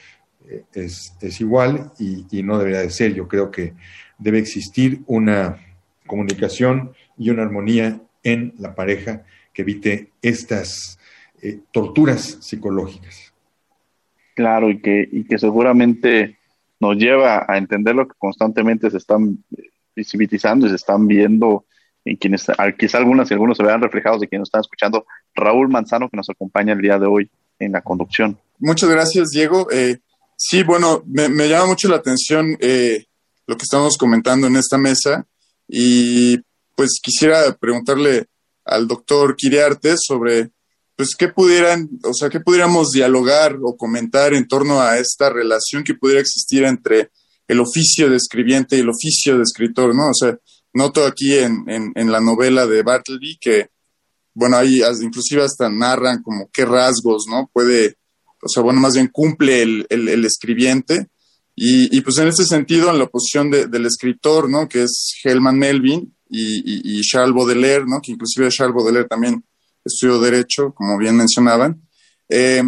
es, 0.73 1.41
igual 1.41 1.93
y, 1.99 2.43
no 2.43 2.59
debería 2.59 2.81
de 2.81 2.91
ser. 2.91 3.15
Yo 3.15 3.29
creo 3.29 3.51
que 3.51 3.75
debe 4.19 4.39
existir 4.39 5.03
una 5.07 5.59
comunicación 6.07 6.93
y 7.19 7.31
una 7.31 7.43
armonía 7.43 8.01
en 8.23 8.55
la 8.59 8.75
pareja 8.75 9.25
que 9.53 9.63
evite 9.63 10.11
estas 10.23 10.99
eh, 11.43 11.61
torturas 11.71 12.39
psicológicas. 12.41 13.35
Claro, 14.35 14.71
y 14.71 14.81
que, 14.81 15.09
y 15.11 15.25
que 15.25 15.39
seguramente 15.39 16.38
nos 16.81 16.97
lleva 16.97 17.45
a 17.49 17.59
entender 17.59 17.95
lo 17.95 18.07
que 18.07 18.15
constantemente 18.19 18.91
se 18.91 18.99
están 18.99 19.45
visibilizando 19.95 20.67
y 20.67 20.71
se 20.71 20.77
están 20.77 21.07
viendo 21.07 21.65
en 22.05 22.17
quienes, 22.17 22.47
quizá 22.79 22.99
algunas 22.99 23.31
y 23.31 23.35
algunos 23.35 23.57
se 23.57 23.65
vean 23.65 23.83
reflejados 23.83 24.21
de 24.21 24.29
quienes 24.29 24.47
están 24.49 24.61
escuchando. 24.61 25.07
Raúl 25.35 25.69
Manzano, 25.69 26.09
que 26.09 26.17
nos 26.17 26.31
acompaña 26.31 26.73
el 26.73 26.81
día 26.81 26.99
de 26.99 27.07
hoy 27.07 27.31
en 27.59 27.73
la 27.73 27.83
conducción. 27.83 28.39
Muchas 28.59 28.89
gracias, 28.89 29.31
Diego. 29.31 29.69
Eh, 29.71 29.99
Sí, 30.41 30.63
bueno, 30.63 31.03
me, 31.05 31.49
llama 31.49 31.67
mucho 31.67 31.89
la 31.89 31.97
atención 31.97 32.57
eh, 32.61 33.07
lo 33.49 33.57
que 33.57 33.65
estamos 33.65 33.99
comentando 33.99 34.47
en 34.47 34.55
esta 34.55 34.79
mesa 34.79 35.27
y 35.67 36.39
pues 36.77 37.01
quisiera 37.03 37.57
preguntarle 37.57 38.27
al 38.65 38.87
doctor 38.87 39.35
Kiriarte 39.35 39.97
sobre 39.99 40.51
pues 40.99 41.15
qué 41.17 41.29
pudieran, 41.29 41.89
o 42.03 42.13
sea, 42.13 42.29
qué 42.29 42.41
pudiéramos 42.41 42.91
dialogar 42.91 43.57
o 43.63 43.75
comentar 43.77 44.35
en 44.35 44.47
torno 44.47 44.83
a 44.83 44.99
esta 44.99 45.31
relación 45.31 45.83
que 45.83 45.95
pudiera 45.95 46.21
existir 46.21 46.65
entre 46.65 47.11
el 47.47 47.61
oficio 47.61 48.11
de 48.11 48.17
escribiente 48.17 48.77
y 48.77 48.81
el 48.81 48.91
oficio 48.91 49.37
de 49.37 49.45
escritor, 49.45 49.95
¿no? 49.95 50.11
O 50.11 50.15
sea, 50.15 50.37
noto 50.75 51.07
aquí 51.07 51.35
en, 51.35 51.65
en 51.67 52.13
la 52.13 52.21
novela 52.21 52.67
de 52.67 52.83
Bartleby 52.83 53.39
que, 53.41 53.69
bueno, 54.35 54.57
ahí 54.57 54.83
inclusive 55.01 55.43
hasta 55.43 55.71
narran 55.71 56.23
como 56.23 56.51
qué 56.53 56.67
rasgos, 56.67 57.27
¿no? 57.27 57.49
Puede 57.53 57.97
o 58.43 58.49
sea, 58.49 58.63
bueno, 58.63 58.81
más 58.81 58.95
bien 58.95 59.09
cumple 59.09 59.63
el, 59.63 59.87
el, 59.91 60.25
escribiente. 60.25 61.09
Y, 61.55 61.97
y, 61.97 62.01
pues 62.03 62.19
en 62.19 62.29
ese 62.29 62.45
sentido, 62.45 62.91
en 62.91 62.99
la 62.99 63.07
posición 63.07 63.51
del 63.51 63.87
escritor, 63.87 64.49
¿no? 64.49 64.69
Que 64.69 64.85
es 64.85 65.13
Helman 65.25 65.59
Melvin 65.59 66.15
y, 66.31 66.99
y, 66.99 67.01
Charles 67.03 67.35
Baudelaire, 67.35 67.85
¿no? 67.87 68.01
Que 68.01 68.13
inclusive 68.13 68.49
Charles 68.51 68.77
Baudelaire 68.77 69.09
también 69.09 69.43
estudió 69.89 70.21
Derecho, 70.21 70.73
como 70.75 70.97
bien 70.97 71.17
mencionaban. 71.17 71.83
Eh, 72.29 72.63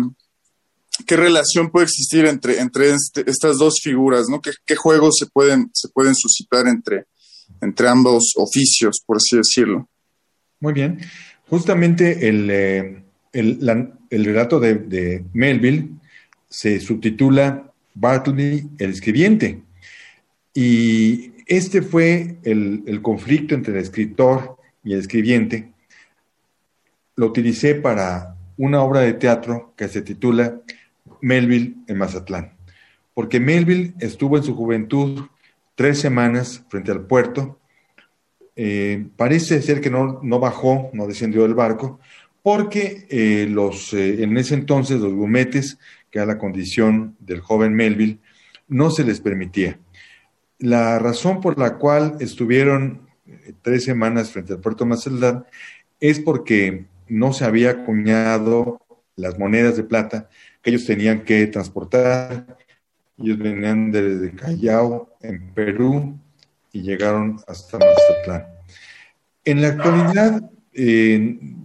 ¿Qué 1.06 1.16
relación 1.16 1.70
puede 1.70 1.84
existir 1.84 2.26
entre, 2.26 2.58
entre 2.58 2.90
este, 2.90 3.28
estas 3.30 3.58
dos 3.58 3.80
figuras, 3.82 4.26
¿no? 4.28 4.40
¿Qué, 4.40 4.50
¿Qué, 4.66 4.76
juegos 4.76 5.16
se 5.18 5.26
pueden, 5.26 5.70
se 5.72 5.88
pueden 5.88 6.14
suscitar 6.14 6.66
entre, 6.66 7.04
entre 7.60 7.88
ambos 7.88 8.32
oficios, 8.36 9.00
por 9.06 9.16
así 9.16 9.36
decirlo? 9.36 9.88
Muy 10.60 10.72
bien. 10.72 11.00
Justamente 11.48 12.28
el, 12.28 12.48
eh, 12.50 13.02
el 13.32 14.24
relato 14.24 14.60
de, 14.60 14.74
de, 14.74 15.24
Melville 15.32 15.88
se 16.48 16.80
subtitula 16.80 17.72
Bartleby, 17.94 18.70
el 18.78 18.90
escribiente. 18.90 19.62
Y 20.54 21.32
este 21.46 21.82
fue 21.82 22.38
el, 22.42 22.82
el 22.86 23.02
conflicto 23.02 23.54
entre 23.54 23.74
el 23.74 23.80
escritor 23.80 24.56
y 24.84 24.92
el 24.92 25.00
escribiente. 25.00 25.72
Lo 27.20 27.26
utilicé 27.26 27.74
para 27.74 28.34
una 28.56 28.80
obra 28.82 29.00
de 29.00 29.12
teatro 29.12 29.74
que 29.76 29.88
se 29.88 30.00
titula 30.00 30.62
Melville 31.20 31.74
en 31.86 31.98
Mazatlán, 31.98 32.54
porque 33.12 33.38
Melville 33.38 33.92
estuvo 34.00 34.38
en 34.38 34.42
su 34.42 34.56
juventud 34.56 35.26
tres 35.74 35.98
semanas 35.98 36.64
frente 36.70 36.92
al 36.92 37.02
puerto. 37.02 37.60
Eh, 38.56 39.06
parece 39.16 39.60
ser 39.60 39.82
que 39.82 39.90
no, 39.90 40.20
no, 40.22 40.38
bajó, 40.38 40.88
no 40.94 41.06
descendió 41.06 41.42
del 41.42 41.52
barco, 41.52 42.00
porque 42.42 43.06
eh, 43.10 43.46
los, 43.50 43.92
eh, 43.92 44.22
en 44.22 44.38
ese 44.38 44.54
entonces 44.54 44.98
los 44.98 45.12
gumetes, 45.12 45.78
que 46.10 46.20
era 46.20 46.26
la 46.26 46.38
condición 46.38 47.16
del 47.18 47.40
joven 47.40 47.74
Melville, 47.74 48.20
no 48.66 48.90
se 48.90 49.04
les 49.04 49.20
permitía. 49.20 49.78
La 50.58 50.98
razón 50.98 51.42
por 51.42 51.58
la 51.58 51.76
cual 51.76 52.16
estuvieron 52.20 53.10
tres 53.60 53.84
semanas 53.84 54.30
frente 54.30 54.54
al 54.54 54.60
puerto 54.60 54.86
Mazatlán 54.86 55.44
es 56.00 56.18
porque 56.18 56.88
no 57.10 57.32
se 57.32 57.44
había 57.44 57.70
acuñado 57.70 58.80
las 59.16 59.38
monedas 59.38 59.76
de 59.76 59.84
plata 59.84 60.28
que 60.62 60.70
ellos 60.70 60.86
tenían 60.86 61.24
que 61.24 61.46
transportar. 61.48 62.56
Ellos 63.18 63.38
venían 63.38 63.90
desde 63.90 64.32
Callao, 64.32 65.16
en 65.20 65.52
Perú, 65.52 66.18
y 66.72 66.82
llegaron 66.82 67.40
hasta 67.46 67.78
Mazatlán. 67.78 68.46
En 69.44 69.60
la 69.60 69.68
actualidad, 69.68 70.50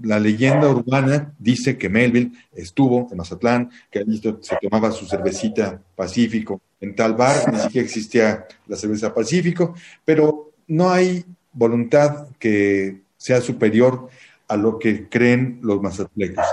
la 0.02 0.20
leyenda 0.20 0.70
urbana 0.70 1.34
dice 1.38 1.78
que 1.78 1.90
Melville 1.90 2.32
estuvo 2.54 3.08
en 3.12 3.18
Mazatlán, 3.18 3.70
que 3.92 4.00
allí 4.00 4.22
se 4.42 4.58
tomaba 4.62 4.92
su 4.92 5.06
cervecita 5.06 5.82
Pacífico 5.96 6.62
en 6.82 6.96
tal 6.96 7.14
bar, 7.14 7.54
ni 7.54 7.60
siquiera 7.60 7.86
existía 7.86 8.48
la 8.68 8.76
cerveza 8.76 9.14
Pacífico, 9.14 9.76
pero 10.04 10.52
no 10.68 10.90
hay 10.90 11.24
voluntad 11.54 12.28
que 12.38 13.02
sea 13.18 13.42
superior 13.42 14.10
a 14.48 14.58
lo 14.58 14.80
que 14.80 15.10
creen 15.10 15.60
los 15.62 15.82
mazatlecos, 15.82 16.46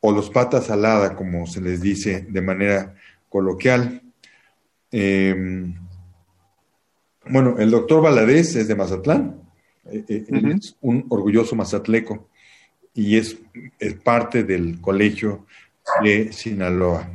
o 0.00 0.12
los 0.12 0.30
patas 0.30 0.66
salada, 0.66 1.14
como 1.16 1.46
se 1.46 1.60
les 1.60 1.80
dice 1.80 2.26
de 2.28 2.42
manera 2.42 2.94
coloquial. 3.28 4.02
Em, 4.90 5.74
bueno, 7.26 7.56
el 7.58 7.70
doctor 7.70 8.02
Valadez 8.02 8.56
es 8.56 8.68
de 8.68 8.74
Mazatlán, 8.74 9.42
eh, 9.90 10.04
eh, 10.08 10.26
es 10.56 10.76
un 10.80 11.04
orgulloso 11.08 11.56
mazatleco 11.56 12.28
y 12.94 13.16
es, 13.16 13.38
parte 14.02 14.44
del 14.44 14.80
colegio 14.80 15.46
de 16.02 16.32
Sinaloa. 16.32 17.08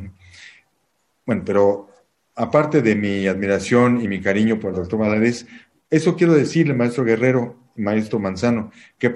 Bueno, 1.25 1.43
pero 1.45 1.89
aparte 2.35 2.81
de 2.81 2.95
mi 2.95 3.27
admiración 3.27 4.01
y 4.01 4.07
mi 4.07 4.21
cariño 4.21 4.59
por 4.59 4.71
el 4.71 4.77
doctor 4.77 4.99
Valadez, 4.99 5.45
eso 5.89 6.15
quiero 6.15 6.33
decirle, 6.33 6.73
maestro 6.73 7.03
Guerrero, 7.03 7.62
maestro 7.75 8.19
Manzano, 8.19 8.71
que 8.97 9.09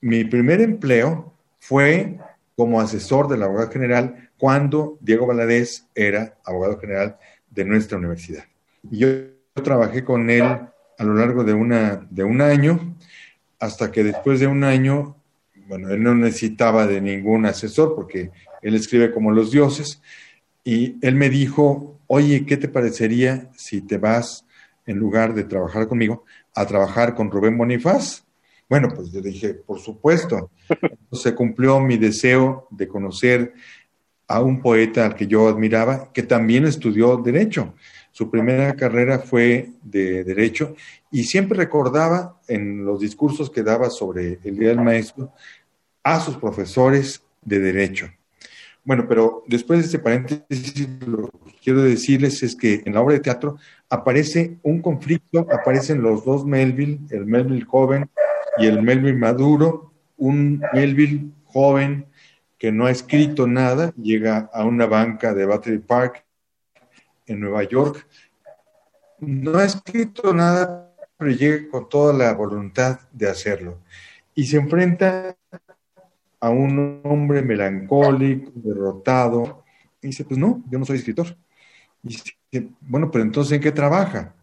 mi 0.00 0.24
primer 0.24 0.60
empleo 0.60 1.34
fue 1.58 2.18
como 2.56 2.80
asesor 2.80 3.28
del 3.28 3.42
abogado 3.42 3.70
general 3.70 4.30
cuando 4.36 4.98
Diego 5.00 5.26
Valadez 5.26 5.86
era 5.94 6.36
abogado 6.44 6.78
general 6.78 7.18
de 7.50 7.64
nuestra 7.64 7.98
universidad. 7.98 8.44
Y 8.90 8.98
yo, 8.98 9.08
trabajé 9.62 10.04
con 10.04 10.30
él 10.30 10.42
a 10.42 11.04
lo 11.04 11.14
largo 11.14 11.42
de, 11.42 11.52
una, 11.52 12.06
de 12.10 12.22
un 12.22 12.40
año, 12.40 12.96
hasta 13.58 13.90
que 13.90 14.04
después 14.04 14.38
de 14.38 14.46
un 14.46 14.62
año, 14.62 15.16
bueno, 15.66 15.90
él 15.90 16.02
no 16.02 16.14
necesitaba 16.14 16.86
de 16.86 17.00
ningún 17.00 17.44
asesor 17.44 17.94
porque 17.96 18.30
él 18.62 18.74
escribe 18.76 19.12
como 19.12 19.32
los 19.32 19.50
dioses, 19.50 20.00
y 20.62 20.96
él 21.04 21.16
me 21.16 21.28
dijo, 21.30 21.98
oye, 22.06 22.44
¿qué 22.46 22.56
te 22.56 22.68
parecería 22.68 23.50
si 23.56 23.80
te 23.80 23.98
vas, 23.98 24.44
en 24.86 24.98
lugar 24.98 25.34
de 25.34 25.44
trabajar 25.44 25.86
conmigo, 25.86 26.24
a 26.54 26.66
trabajar 26.66 27.14
con 27.14 27.30
Rubén 27.30 27.56
Bonifaz. 27.56 28.24
Bueno, 28.68 28.88
pues 28.94 29.10
yo 29.10 29.20
dije, 29.20 29.54
por 29.54 29.80
supuesto. 29.80 30.50
Se 31.12 31.34
cumplió 31.34 31.80
mi 31.80 31.96
deseo 31.96 32.68
de 32.70 32.86
conocer 32.86 33.54
a 34.26 34.42
un 34.42 34.60
poeta 34.60 35.06
al 35.06 35.14
que 35.14 35.26
yo 35.26 35.48
admiraba, 35.48 36.12
que 36.12 36.22
también 36.22 36.66
estudió 36.66 37.16
Derecho. 37.16 37.74
Su 38.12 38.30
primera 38.30 38.74
carrera 38.74 39.20
fue 39.20 39.70
de 39.82 40.22
Derecho 40.24 40.74
y 41.10 41.24
siempre 41.24 41.56
recordaba 41.56 42.40
en 42.46 42.84
los 42.84 43.00
discursos 43.00 43.48
que 43.50 43.62
daba 43.62 43.88
sobre 43.90 44.38
el 44.44 44.58
Día 44.58 44.68
del 44.68 44.82
Maestro 44.82 45.32
a 46.02 46.20
sus 46.20 46.36
profesores 46.36 47.22
de 47.42 47.58
Derecho. 47.58 48.10
Bueno, 48.84 49.06
pero 49.08 49.44
después 49.46 49.80
de 49.80 49.86
este 49.86 49.98
paréntesis, 49.98 50.88
lo 51.06 51.28
que 51.28 51.52
quiero 51.62 51.82
decirles 51.82 52.42
es 52.42 52.56
que 52.56 52.82
en 52.84 52.94
la 52.94 53.00
obra 53.00 53.14
de 53.14 53.20
teatro 53.20 53.58
aparece 53.90 54.58
un 54.62 54.82
conflicto, 54.82 55.46
aparecen 55.50 56.02
los 56.02 56.24
dos 56.24 56.44
Melville, 56.44 57.00
el 57.10 57.26
Melville 57.26 57.64
joven 57.64 58.10
y 58.58 58.66
el 58.66 58.82
Melville 58.82 59.18
maduro, 59.18 59.92
un 60.16 60.62
Melville 60.72 61.30
joven 61.44 62.06
que 62.58 62.72
no 62.72 62.86
ha 62.86 62.90
escrito 62.90 63.46
nada, 63.46 63.92
llega 63.96 64.50
a 64.52 64.64
una 64.64 64.86
banca 64.86 65.32
de 65.32 65.46
Battery 65.46 65.78
Park 65.78 66.24
en 67.26 67.40
Nueva 67.40 67.62
York, 67.62 68.06
no 69.20 69.58
ha 69.58 69.64
escrito 69.64 70.34
nada, 70.34 70.92
pero 71.16 71.30
llega 71.30 71.70
con 71.70 71.88
toda 71.88 72.12
la 72.12 72.32
voluntad 72.34 73.00
de 73.12 73.28
hacerlo. 73.28 73.78
Y 74.34 74.46
se 74.46 74.56
enfrenta 74.56 75.36
a 76.40 76.50
un 76.50 77.00
hombre 77.04 77.42
melancólico, 77.42 78.52
derrotado, 78.54 79.64
y 80.00 80.08
dice, 80.08 80.24
pues 80.24 80.38
no, 80.38 80.62
yo 80.70 80.78
no 80.78 80.84
soy 80.84 80.98
escritor. 80.98 81.36
Y 82.02 82.08
dice, 82.08 82.34
bueno, 82.80 83.10
pero 83.10 83.24
entonces 83.24 83.52
¿en 83.52 83.62
qué 83.62 83.72
trabaja? 83.72 84.34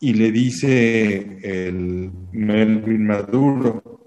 Y 0.00 0.14
le 0.14 0.32
dice 0.32 1.38
el 1.42 2.10
Melvin 2.32 3.06
Maduro, 3.06 4.02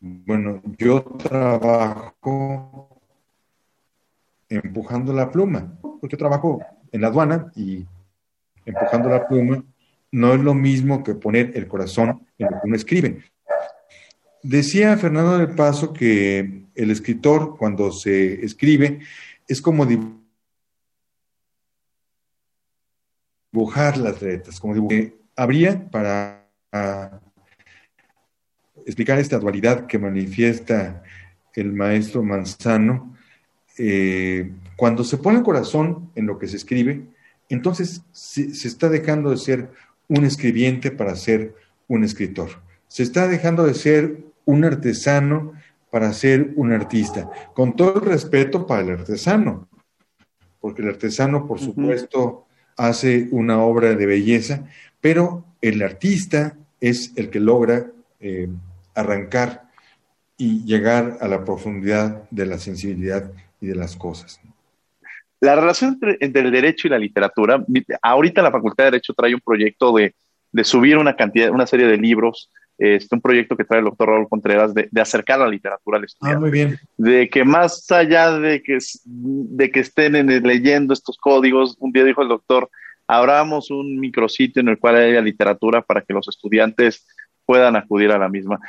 bueno, 0.00 0.62
yo 0.78 1.02
trabajo 1.02 2.88
empujando 4.48 5.12
la 5.12 5.30
pluma, 5.30 5.76
porque 6.00 6.16
trabajo 6.16 6.60
en 6.92 7.00
la 7.00 7.08
aduana 7.08 7.50
y 7.56 7.84
empujando 8.64 9.08
la 9.08 9.26
pluma 9.26 9.64
no 10.12 10.32
es 10.32 10.40
lo 10.40 10.54
mismo 10.54 11.02
que 11.02 11.14
poner 11.14 11.52
el 11.54 11.66
corazón 11.66 12.26
en 12.38 12.46
lo 12.46 12.60
que 12.60 12.66
uno 12.66 12.76
escribe. 12.76 13.22
Decía 14.42 14.96
Fernando 14.96 15.38
del 15.38 15.54
Paso 15.54 15.92
que 15.92 16.62
el 16.74 16.90
escritor 16.90 17.56
cuando 17.58 17.90
se 17.90 18.44
escribe 18.44 19.00
es 19.46 19.60
como 19.60 19.84
las 23.52 24.22
letras, 24.22 24.60
como 24.60 24.74
dibujar. 24.74 25.12
Habría 25.36 25.88
para 25.90 26.48
explicar 28.84 29.18
esta 29.18 29.38
dualidad 29.38 29.86
que 29.86 29.98
manifiesta 29.98 31.02
el 31.54 31.72
maestro 31.72 32.22
Manzano, 32.22 33.16
eh, 33.78 34.50
cuando 34.76 35.04
se 35.04 35.18
pone 35.18 35.38
el 35.38 35.44
corazón 35.44 36.10
en 36.14 36.26
lo 36.26 36.38
que 36.38 36.48
se 36.48 36.56
escribe, 36.56 37.02
entonces 37.48 38.02
se, 38.12 38.54
se 38.54 38.68
está 38.68 38.88
dejando 38.88 39.30
de 39.30 39.36
ser 39.36 39.70
un 40.08 40.24
escribiente 40.24 40.90
para 40.90 41.16
ser 41.16 41.54
un 41.86 42.04
escritor. 42.04 42.48
Se 42.88 43.02
está 43.02 43.28
dejando 43.28 43.64
de 43.64 43.74
ser 43.74 44.24
un 44.44 44.64
artesano 44.64 45.52
para 45.90 46.12
ser 46.12 46.52
un 46.56 46.72
artista, 46.72 47.30
con 47.54 47.76
todo 47.76 47.96
el 47.96 48.06
respeto 48.06 48.66
para 48.66 48.82
el 48.82 48.90
artesano, 48.90 49.68
porque 50.60 50.82
el 50.82 50.88
artesano, 50.88 51.46
por 51.46 51.60
supuesto, 51.60 52.47
hace 52.78 53.28
una 53.30 53.60
obra 53.60 53.94
de 53.94 54.06
belleza, 54.06 54.66
pero 55.00 55.44
el 55.60 55.82
artista 55.82 56.56
es 56.80 57.12
el 57.16 57.28
que 57.28 57.40
logra 57.40 57.86
eh, 58.20 58.48
arrancar 58.94 59.68
y 60.36 60.64
llegar 60.64 61.18
a 61.20 61.28
la 61.28 61.44
profundidad 61.44 62.28
de 62.30 62.46
la 62.46 62.58
sensibilidad 62.58 63.30
y 63.60 63.66
de 63.66 63.74
las 63.74 63.96
cosas. 63.96 64.40
La 65.40 65.54
relación 65.54 65.98
entre, 66.20 66.42
el 66.42 66.50
derecho 66.50 66.86
y 66.86 66.90
la 66.90 66.98
literatura, 66.98 67.64
ahorita 68.02 68.42
la 68.42 68.50
Facultad 68.50 68.84
de 68.84 68.90
Derecho 68.92 69.14
trae 69.14 69.34
un 69.34 69.40
proyecto 69.40 69.92
de, 69.94 70.14
de 70.52 70.64
subir 70.64 70.96
una 70.96 71.14
cantidad, 71.14 71.50
una 71.50 71.66
serie 71.66 71.86
de 71.86 71.96
libros 71.96 72.50
este, 72.78 73.16
un 73.16 73.20
proyecto 73.20 73.56
que 73.56 73.64
trae 73.64 73.80
el 73.80 73.86
doctor 73.86 74.08
Raúl 74.08 74.28
Contreras 74.28 74.72
de, 74.72 74.88
acercar 75.00 75.40
la 75.40 75.48
literatura 75.48 75.98
al 75.98 76.04
estudiante. 76.04 76.36
Ah, 76.36 76.40
muy 76.40 76.50
bien. 76.50 76.78
De 76.96 77.28
que 77.28 77.44
más 77.44 77.90
allá 77.90 78.38
de 78.38 78.62
que, 78.62 78.78
de 79.04 79.70
que 79.70 79.80
estén 79.80 80.14
leyendo 80.44 80.94
estos 80.94 81.18
códigos, 81.18 81.76
un 81.80 81.92
día 81.92 82.04
dijo 82.04 82.22
el 82.22 82.28
doctor, 82.28 82.70
abramos 83.08 83.70
un 83.70 83.98
micrositio 83.98 84.60
en 84.60 84.68
el 84.68 84.78
cual 84.78 84.96
haya 84.96 85.20
literatura 85.20 85.82
para 85.82 86.02
que 86.02 86.14
los 86.14 86.28
estudiantes 86.28 87.06
puedan 87.44 87.74
acudir 87.74 88.12
a 88.12 88.18
la 88.18 88.28
misma. 88.28 88.60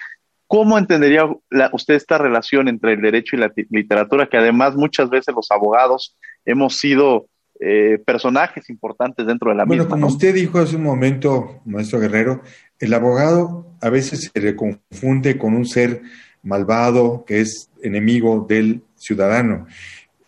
¿Cómo 0.48 0.80
entendería 0.80 1.30
usted 1.74 1.94
esta 1.94 2.18
relación 2.18 2.68
entre 2.68 2.94
el 2.94 3.02
derecho 3.02 3.36
y 3.36 3.40
la 3.40 3.52
literatura, 3.70 4.28
que 4.28 4.38
además 4.38 4.76
muchas 4.76 5.10
veces 5.12 5.36
los 5.36 5.52
abogados 5.52 6.18
hemos 6.44 6.78
sido 6.78 7.28
eh, 7.60 8.02
personajes 8.04 8.68
importantes 8.70 9.28
dentro 9.28 9.52
de 9.52 9.58
la 9.58 9.66
misma? 9.66 9.84
Bueno, 9.84 9.90
como 9.90 10.08
usted 10.08 10.34
dijo 10.34 10.58
hace 10.58 10.78
un 10.78 10.84
momento, 10.84 11.62
maestro 11.66 12.00
Guerrero, 12.00 12.42
El 12.80 12.94
abogado 12.94 13.66
a 13.82 13.90
veces 13.90 14.32
se 14.34 14.42
le 14.42 14.56
confunde 14.56 15.38
con 15.38 15.54
un 15.54 15.66
ser 15.66 16.02
malvado 16.44 17.26
que 17.26 17.42
es 17.42 17.70
enemigo 17.82 18.46
del 18.48 18.82
ciudadano, 18.96 19.68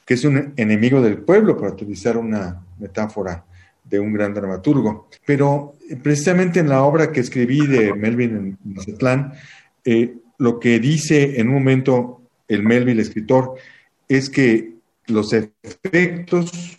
que 0.06 0.16
es 0.16 0.26
un 0.26 0.54
enemigo 0.58 1.02
del 1.02 1.18
pueblo, 1.18 1.58
para 1.58 1.72
utilizar 1.72 2.18
una 2.18 2.62
metáfora 2.80 3.46
de 3.84 4.00
un 4.00 4.14
gran 4.14 4.34
dramaturgo. 4.34 5.08
Pero 5.26 5.76
precisamente 6.02 6.60
en 6.60 6.70
la 6.70 6.84
obra 6.84 7.12
que 7.12 7.20
escribí 7.20 7.66
de 7.68 7.94
Melvin 7.94 8.58
Mazatlán, 8.64 9.34
eh, 9.86 10.16
lo 10.38 10.60
que 10.60 10.80
dice 10.80 11.40
en 11.40 11.48
un 11.48 11.56
momento 11.56 12.22
el 12.48 12.64
Melvin, 12.64 12.96
el 12.96 13.00
escritor, 13.00 13.56
es 14.08 14.30
que 14.30 14.74
los 15.08 15.34
efectos 15.34 16.78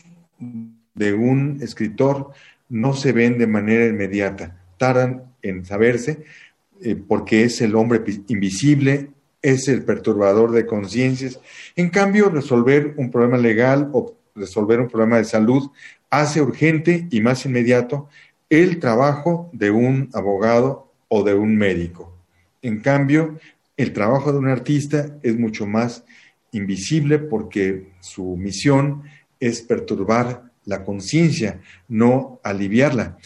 de 0.94 1.14
un 1.14 1.58
escritor 1.62 2.32
no 2.68 2.94
se 2.94 3.12
ven 3.12 3.38
de 3.38 3.46
manera 3.46 3.86
inmediata, 3.86 4.60
tardan 4.78 5.31
en 5.42 5.64
saberse, 5.64 6.24
eh, 6.80 6.96
porque 6.96 7.44
es 7.44 7.60
el 7.60 7.74
hombre 7.74 8.02
invisible, 8.28 9.10
es 9.42 9.68
el 9.68 9.84
perturbador 9.84 10.52
de 10.52 10.66
conciencias. 10.66 11.40
En 11.76 11.90
cambio, 11.90 12.30
resolver 12.30 12.94
un 12.96 13.10
problema 13.10 13.36
legal 13.36 13.90
o 13.92 14.16
resolver 14.34 14.80
un 14.80 14.88
problema 14.88 15.18
de 15.18 15.24
salud 15.24 15.70
hace 16.10 16.40
urgente 16.40 17.06
y 17.10 17.20
más 17.20 17.44
inmediato 17.44 18.08
el 18.48 18.78
trabajo 18.78 19.50
de 19.52 19.70
un 19.70 20.10
abogado 20.12 20.92
o 21.08 21.24
de 21.24 21.34
un 21.34 21.56
médico. 21.56 22.16
En 22.60 22.80
cambio, 22.80 23.38
el 23.76 23.92
trabajo 23.92 24.32
de 24.32 24.38
un 24.38 24.48
artista 24.48 25.16
es 25.22 25.38
mucho 25.38 25.66
más 25.66 26.04
invisible 26.52 27.18
porque 27.18 27.88
su 28.00 28.36
misión 28.36 29.02
es 29.40 29.62
perturbar 29.62 30.52
la 30.64 30.84
conciencia, 30.84 31.60
no 31.88 32.40
aliviarla. 32.44 33.18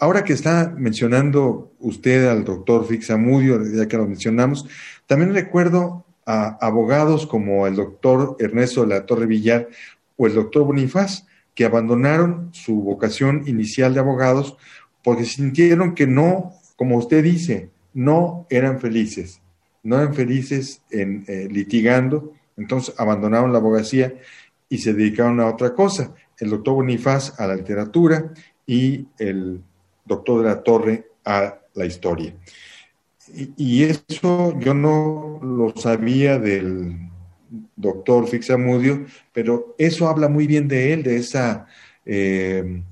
Ahora 0.00 0.22
que 0.22 0.32
está 0.32 0.72
mencionando 0.76 1.72
usted 1.80 2.28
al 2.28 2.44
doctor 2.44 2.86
Fixamudio, 2.86 3.60
ya 3.64 3.88
que 3.88 3.96
lo 3.96 4.06
mencionamos, 4.06 4.64
también 5.06 5.34
recuerdo 5.34 6.04
a 6.24 6.56
abogados 6.64 7.26
como 7.26 7.66
el 7.66 7.74
doctor 7.74 8.36
Ernesto 8.38 8.82
de 8.82 8.88
la 8.88 9.06
Torre 9.06 9.26
Villar 9.26 9.68
o 10.16 10.28
el 10.28 10.34
doctor 10.34 10.64
Bonifaz, 10.64 11.26
que 11.54 11.64
abandonaron 11.64 12.50
su 12.52 12.80
vocación 12.80 13.42
inicial 13.46 13.92
de 13.92 13.98
abogados 13.98 14.56
porque 15.02 15.24
sintieron 15.24 15.96
que 15.96 16.06
no, 16.06 16.52
como 16.76 16.96
usted 16.96 17.24
dice, 17.24 17.70
no 17.92 18.46
eran 18.50 18.78
felices, 18.78 19.40
no 19.82 19.96
eran 19.96 20.14
felices 20.14 20.82
en 20.92 21.24
eh, 21.26 21.48
litigando, 21.50 22.34
entonces 22.56 22.94
abandonaron 22.98 23.52
la 23.52 23.58
abogacía 23.58 24.14
y 24.68 24.78
se 24.78 24.92
dedicaron 24.92 25.40
a 25.40 25.46
otra 25.46 25.74
cosa. 25.74 26.14
El 26.38 26.50
doctor 26.50 26.74
Bonifaz 26.74 27.40
a 27.40 27.48
la 27.48 27.56
literatura 27.56 28.32
y 28.64 29.08
el 29.18 29.62
doctor 30.08 30.42
de 30.42 30.48
la 30.48 30.62
Torre 30.62 31.06
a 31.24 31.58
la 31.74 31.86
historia. 31.86 32.34
Y, 33.56 33.84
eso 33.84 34.58
yo 34.58 34.74
no 34.74 35.38
lo 35.42 35.78
sabía 35.80 36.38
del 36.38 36.96
doctor 37.76 38.26
Fixamudio, 38.26 39.04
pero 39.32 39.74
eso 39.78 40.08
habla 40.08 40.28
muy 40.28 40.46
bien 40.46 40.66
de 40.66 40.92
él, 40.92 41.02
de 41.02 41.16
esa, 41.16 41.66
eh, 42.06 42.82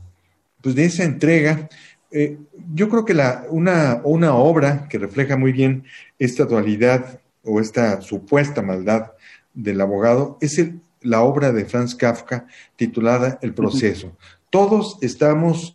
pues 0.60 0.74
de 0.74 0.84
esa 0.84 1.04
entrega. 1.04 1.68
Eh, 2.10 2.38
yo 2.74 2.88
creo 2.88 3.04
que 3.04 3.14
la, 3.14 3.46
una, 3.48 4.00
una 4.04 4.34
obra 4.34 4.86
que 4.88 4.98
refleja 4.98 5.36
muy 5.36 5.52
bien 5.52 5.84
esta 6.18 6.44
dualidad 6.44 7.20
o 7.42 7.60
esta 7.60 8.02
supuesta 8.02 8.60
maldad 8.60 9.12
del 9.54 9.80
abogado 9.80 10.36
es 10.40 10.62
la 11.00 11.22
obra 11.22 11.52
de 11.52 11.64
Franz 11.64 11.94
Kafka 11.94 12.46
titulada 12.76 13.38
El 13.40 13.54
proceso. 13.54 14.12
Todos 14.50 14.98
estamos 15.00 15.74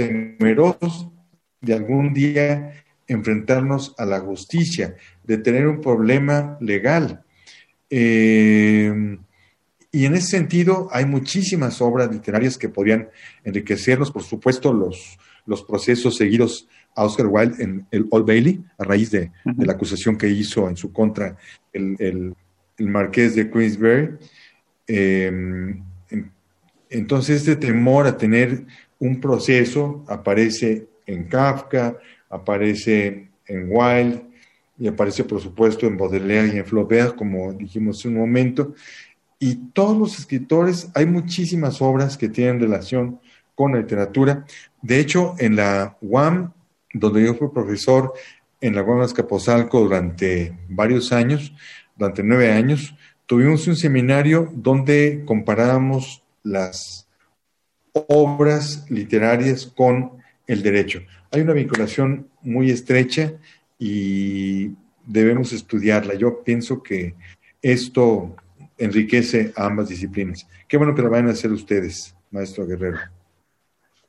temerosos 0.00 1.08
de 1.60 1.74
algún 1.74 2.14
día 2.14 2.84
enfrentarnos 3.06 3.94
a 3.98 4.06
la 4.06 4.20
justicia, 4.20 4.94
de 5.24 5.38
tener 5.38 5.66
un 5.66 5.80
problema 5.80 6.56
legal. 6.60 7.22
Eh, 7.90 9.18
y 9.92 10.04
en 10.04 10.14
ese 10.14 10.28
sentido 10.28 10.88
hay 10.92 11.04
muchísimas 11.04 11.80
obras 11.80 12.10
literarias 12.10 12.56
que 12.56 12.68
podrían 12.68 13.08
enriquecernos, 13.42 14.12
por 14.12 14.22
supuesto, 14.22 14.72
los, 14.72 15.18
los 15.44 15.62
procesos 15.64 16.16
seguidos 16.16 16.68
a 16.94 17.04
Oscar 17.04 17.26
Wilde 17.26 17.62
en 17.62 17.86
el 17.90 18.06
Old 18.10 18.26
Bailey, 18.26 18.64
a 18.78 18.84
raíz 18.84 19.10
de, 19.10 19.32
la 19.58 19.72
acusación 19.72 20.16
que 20.16 20.28
hizo 20.28 20.68
en 20.68 20.76
su 20.76 20.92
contra 20.92 21.36
el, 21.72 22.34
marqués 22.78 23.34
de 23.34 23.50
Queensberry. 23.50 24.16
Eh, 24.86 25.74
entonces, 26.90 27.36
este 27.38 27.56
temor 27.56 28.06
a 28.06 28.16
tener 28.16 28.64
un 29.00 29.20
proceso 29.20 30.04
aparece 30.06 30.86
en 31.06 31.24
Kafka, 31.24 31.98
aparece 32.28 33.28
en 33.46 33.68
Wilde 33.68 34.22
y 34.78 34.86
aparece, 34.86 35.24
por 35.24 35.40
supuesto, 35.40 35.86
en 35.86 35.96
Baudelaire 35.98 36.54
y 36.54 36.58
en 36.58 36.64
Flaubert, 36.64 37.16
como 37.16 37.52
dijimos 37.52 37.98
hace 37.98 38.08
un 38.08 38.14
momento. 38.14 38.74
Y 39.38 39.56
todos 39.72 39.96
los 39.96 40.18
escritores, 40.18 40.90
hay 40.94 41.06
muchísimas 41.06 41.82
obras 41.82 42.16
que 42.16 42.28
tienen 42.28 42.60
relación 42.60 43.20
con 43.54 43.72
la 43.72 43.80
literatura. 43.80 44.46
De 44.80 45.00
hecho, 45.00 45.34
en 45.38 45.56
la 45.56 45.96
UAM, 46.00 46.52
donde 46.94 47.24
yo 47.24 47.34
fui 47.34 47.48
profesor 47.48 48.12
en 48.60 48.74
la 48.74 48.82
UAM 48.82 49.02
Escaposalco 49.02 49.80
durante 49.80 50.56
varios 50.68 51.12
años, 51.12 51.52
durante 51.96 52.22
nueve 52.22 52.52
años, 52.52 52.94
tuvimos 53.26 53.66
un 53.66 53.76
seminario 53.76 54.50
donde 54.54 55.22
comparábamos 55.26 56.22
las 56.42 57.06
obras 57.92 58.86
literarias 58.90 59.66
con 59.66 60.12
el 60.46 60.62
derecho. 60.62 61.00
Hay 61.30 61.42
una 61.42 61.52
vinculación 61.52 62.28
muy 62.42 62.70
estrecha 62.70 63.32
y 63.78 64.70
debemos 65.06 65.52
estudiarla. 65.52 66.14
Yo 66.14 66.42
pienso 66.42 66.82
que 66.82 67.14
esto 67.62 68.34
enriquece 68.78 69.52
a 69.56 69.66
ambas 69.66 69.88
disciplinas. 69.88 70.46
Qué 70.66 70.76
bueno 70.76 70.94
que 70.94 71.02
lo 71.02 71.10
vayan 71.10 71.28
a 71.28 71.32
hacer 71.32 71.52
ustedes, 71.52 72.14
maestro 72.30 72.66
Guerrero. 72.66 72.98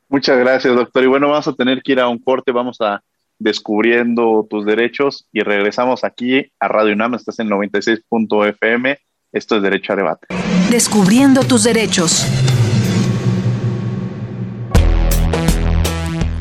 Muchas 0.10 0.38
gracias, 0.40 0.76
doctor. 0.76 1.04
Y 1.04 1.08
bueno, 1.08 1.30
vamos 1.30 1.48
a 1.48 1.54
tener 1.54 1.82
que 1.82 1.94
ir 1.94 2.00
a 2.00 2.08
un 2.08 2.20
corte, 2.20 2.52
vamos 2.52 2.82
a 2.82 3.02
descubriendo 3.40 4.46
tus 4.50 4.66
derechos 4.66 5.28
y 5.32 5.42
regresamos 5.42 6.04
aquí 6.04 6.52
a 6.60 6.68
Radio 6.68 6.94
UNAM, 6.94 7.16
estás 7.16 7.40
en 7.40 7.50
96.fm, 7.50 9.00
esto 9.32 9.56
es 9.56 9.64
Derecho 9.64 9.94
a 9.94 9.96
Debate. 9.96 10.28
Descubriendo 10.70 11.44
tus 11.44 11.64
derechos. 11.64 12.28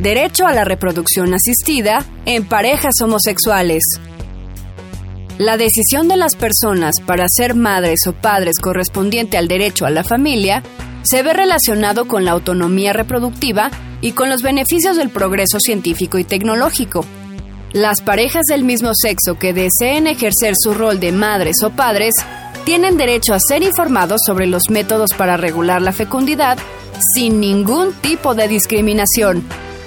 Derecho 0.00 0.46
a 0.46 0.54
la 0.54 0.64
reproducción 0.64 1.34
asistida 1.34 2.06
en 2.24 2.48
parejas 2.48 2.94
homosexuales. 3.02 3.82
La 5.36 5.58
decisión 5.58 6.08
de 6.08 6.16
las 6.16 6.36
personas 6.36 6.94
para 7.04 7.26
ser 7.28 7.54
madres 7.54 8.06
o 8.06 8.14
padres 8.14 8.60
correspondiente 8.60 9.36
al 9.36 9.46
derecho 9.46 9.84
a 9.84 9.90
la 9.90 10.02
familia 10.02 10.62
se 11.02 11.22
ve 11.22 11.34
relacionado 11.34 12.08
con 12.08 12.24
la 12.24 12.30
autonomía 12.30 12.94
reproductiva 12.94 13.70
y 14.00 14.12
con 14.12 14.30
los 14.30 14.40
beneficios 14.40 14.96
del 14.96 15.10
progreso 15.10 15.60
científico 15.60 16.16
y 16.16 16.24
tecnológico. 16.24 17.04
Las 17.74 18.00
parejas 18.00 18.46
del 18.48 18.64
mismo 18.64 18.92
sexo 18.94 19.38
que 19.38 19.52
deseen 19.52 20.06
ejercer 20.06 20.54
su 20.56 20.72
rol 20.72 20.98
de 20.98 21.12
madres 21.12 21.56
o 21.62 21.72
padres 21.72 22.14
tienen 22.64 22.96
derecho 22.96 23.34
a 23.34 23.38
ser 23.38 23.62
informados 23.62 24.22
sobre 24.24 24.46
los 24.46 24.70
métodos 24.70 25.10
para 25.14 25.36
regular 25.36 25.82
la 25.82 25.92
fecundidad 25.92 26.56
sin 27.14 27.38
ningún 27.38 27.92
tipo 27.92 28.34
de 28.34 28.48
discriminación 28.48 29.44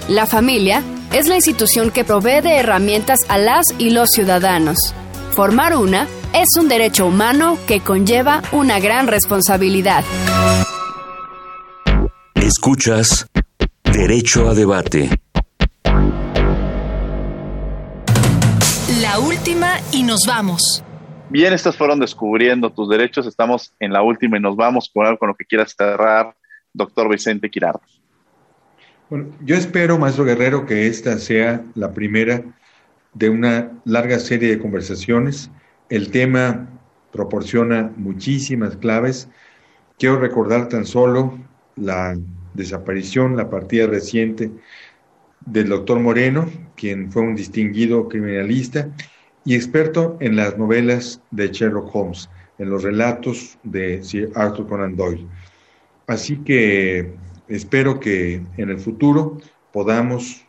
la 0.08 0.26
familia 0.26 0.82
es 1.12 1.28
la 1.28 1.36
institución 1.36 1.90
que 1.90 2.04
provee 2.04 2.40
de 2.42 2.56
herramientas 2.56 3.18
a 3.28 3.38
las 3.38 3.66
y 3.78 3.90
los 3.90 4.10
ciudadanos. 4.10 4.94
Formar 5.32 5.76
una 5.76 6.06
es 6.32 6.48
un 6.58 6.68
derecho 6.68 7.06
humano 7.06 7.58
que 7.66 7.80
conlleva 7.80 8.42
una 8.52 8.80
gran 8.80 9.06
responsabilidad. 9.06 10.04
Escuchas 12.34 13.28
Derecho 13.84 14.48
a 14.48 14.54
Debate. 14.54 15.08
La 19.00 19.18
última 19.18 19.78
y 19.92 20.02
nos 20.02 20.20
vamos. 20.26 20.82
Bien, 21.30 21.52
estas 21.52 21.76
fueron 21.76 21.98
descubriendo 21.98 22.70
tus 22.70 22.88
derechos. 22.88 23.26
Estamos 23.26 23.72
en 23.80 23.92
la 23.92 24.02
última 24.02 24.36
y 24.36 24.40
nos 24.40 24.56
vamos 24.56 24.90
con 24.92 25.06
algo 25.06 25.18
con 25.18 25.28
lo 25.28 25.34
que 25.34 25.44
quieras 25.44 25.74
cerrar, 25.76 26.34
doctor 26.72 27.08
Vicente 27.08 27.50
Quirardo. 27.50 27.80
Bueno, 29.10 29.26
yo 29.44 29.54
espero, 29.54 29.98
maestro 29.98 30.24
Guerrero, 30.24 30.64
que 30.64 30.86
esta 30.86 31.18
sea 31.18 31.62
la 31.74 31.92
primera 31.92 32.42
de 33.12 33.28
una 33.28 33.70
larga 33.84 34.18
serie 34.18 34.48
de 34.48 34.58
conversaciones. 34.58 35.50
El 35.90 36.10
tema 36.10 36.70
proporciona 37.12 37.92
muchísimas 37.96 38.76
claves. 38.76 39.28
Quiero 39.98 40.18
recordar 40.18 40.70
tan 40.70 40.86
solo 40.86 41.38
la 41.76 42.16
desaparición, 42.54 43.36
la 43.36 43.50
partida 43.50 43.86
reciente 43.86 44.50
del 45.44 45.68
doctor 45.68 46.00
Moreno, 46.00 46.50
quien 46.74 47.12
fue 47.12 47.22
un 47.22 47.36
distinguido 47.36 48.08
criminalista 48.08 48.88
y 49.44 49.54
experto 49.54 50.16
en 50.20 50.36
las 50.36 50.56
novelas 50.56 51.20
de 51.30 51.48
Sherlock 51.48 51.94
Holmes, 51.94 52.30
en 52.58 52.70
los 52.70 52.82
relatos 52.82 53.58
de 53.64 54.02
Sir 54.02 54.30
Arthur 54.34 54.66
Conan 54.66 54.96
Doyle. 54.96 55.26
Así 56.06 56.38
que 56.38 57.12
espero 57.48 58.00
que 58.00 58.42
en 58.56 58.70
el 58.70 58.78
futuro 58.78 59.38
podamos 59.72 60.46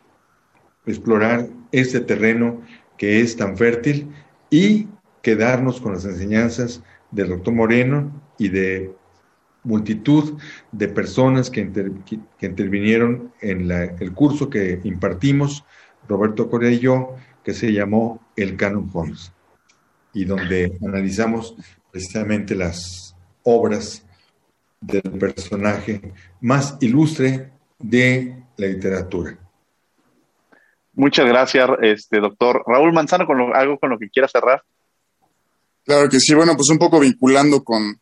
explorar 0.86 1.48
este 1.72 2.00
terreno 2.00 2.62
que 2.96 3.20
es 3.20 3.36
tan 3.36 3.56
fértil 3.56 4.08
y 4.50 4.88
quedarnos 5.22 5.80
con 5.80 5.92
las 5.92 6.04
enseñanzas 6.04 6.82
del 7.10 7.28
doctor 7.28 7.52
Moreno 7.54 8.22
y 8.38 8.48
de 8.48 8.92
multitud 9.64 10.38
de 10.70 10.88
personas 10.88 11.50
que, 11.50 11.60
intervinieron 12.40 13.32
en 13.40 13.70
el 13.70 14.12
curso 14.12 14.48
que 14.48 14.80
impartimos, 14.84 15.64
Roberto 16.08 16.48
Corea 16.48 16.70
y 16.70 16.78
yo, 16.78 17.16
que 17.42 17.52
se 17.52 17.72
llamó 17.72 18.20
El 18.36 18.56
Canon 18.56 18.88
Holmes, 18.92 19.32
y 20.12 20.24
donde 20.24 20.78
analizamos 20.86 21.56
precisamente 21.90 22.54
las 22.54 23.16
obras 23.42 24.05
del 24.80 25.18
personaje 25.18 26.12
más 26.40 26.76
ilustre 26.80 27.52
de 27.78 28.44
la 28.56 28.66
literatura. 28.66 29.38
Muchas 30.94 31.26
gracias, 31.26 31.68
este 31.82 32.20
doctor 32.20 32.62
Raúl 32.66 32.92
Manzano, 32.92 33.26
con 33.26 33.54
algo 33.54 33.78
con 33.78 33.90
lo 33.90 33.98
que 33.98 34.08
quiera 34.08 34.28
cerrar. 34.28 34.62
Claro 35.84 36.08
que 36.08 36.18
sí, 36.18 36.34
bueno, 36.34 36.56
pues 36.56 36.70
un 36.70 36.78
poco 36.78 36.98
vinculando 36.98 37.62
con, 37.62 38.00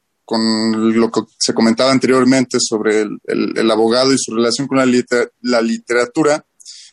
lo 0.96 1.10
que 1.10 1.20
se 1.38 1.52
comentaba 1.52 1.90
anteriormente 1.90 2.58
sobre 2.60 3.02
el, 3.02 3.70
abogado 3.70 4.12
y 4.12 4.16
su 4.18 4.34
relación 4.34 4.66
con 4.66 4.78
la, 4.78 4.86
la, 5.42 5.60
literatura, 5.60 6.46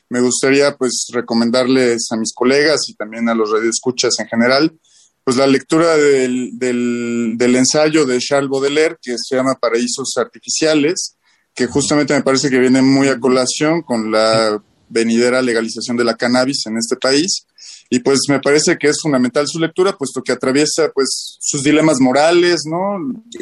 me 0.09 0.19
gustaría 0.19 0.75
pues 0.75 1.07
recomendarles 1.13 2.07
a 2.11 2.17
mis 2.17 2.34
colegas 2.34 2.82
y 2.89 2.95
también 2.95 3.29
a 3.29 3.36
los 3.36 3.51
radioescuchas 3.51 4.19
en 4.19 4.27
general, 4.27 4.77
pues 5.24 5.38
la 5.38 5.47
lectura 5.47 5.97
del, 5.97 6.51
del, 6.53 7.34
del 7.38 7.55
ensayo 7.55 8.05
de 8.05 8.19
Charles 8.19 8.49
Baudelaire 8.49 8.97
que 9.01 9.15
se 9.17 9.36
llama 9.36 9.57
Paraísos 9.59 10.13
Artificiales, 10.17 11.15
que 11.53 11.67
justamente 11.67 12.13
me 12.13 12.24
parece 12.24 12.49
que 12.49 12.59
viene 12.59 12.82
muy 12.82 13.07
a 13.07 13.19
colación 13.19 13.82
con 13.82 14.11
la 14.11 14.61
venidera 14.89 15.41
legalización 15.41 15.97
de 15.97 16.03
la 16.03 16.15
cannabis 16.15 16.65
en 16.65 16.78
este 16.78 16.95
país. 16.95 17.45
Y 17.89 17.99
pues 17.99 18.22
me 18.30 18.39
parece 18.39 18.78
que 18.78 18.88
es 18.88 19.01
fundamental 19.01 19.47
su 19.47 19.59
lectura, 19.59 19.97
puesto 19.97 20.22
que 20.22 20.32
atraviesa 20.32 20.91
pues 20.93 21.38
sus 21.39 21.63
dilemas 21.63 21.99
morales, 21.99 22.61
¿no? 22.65 22.97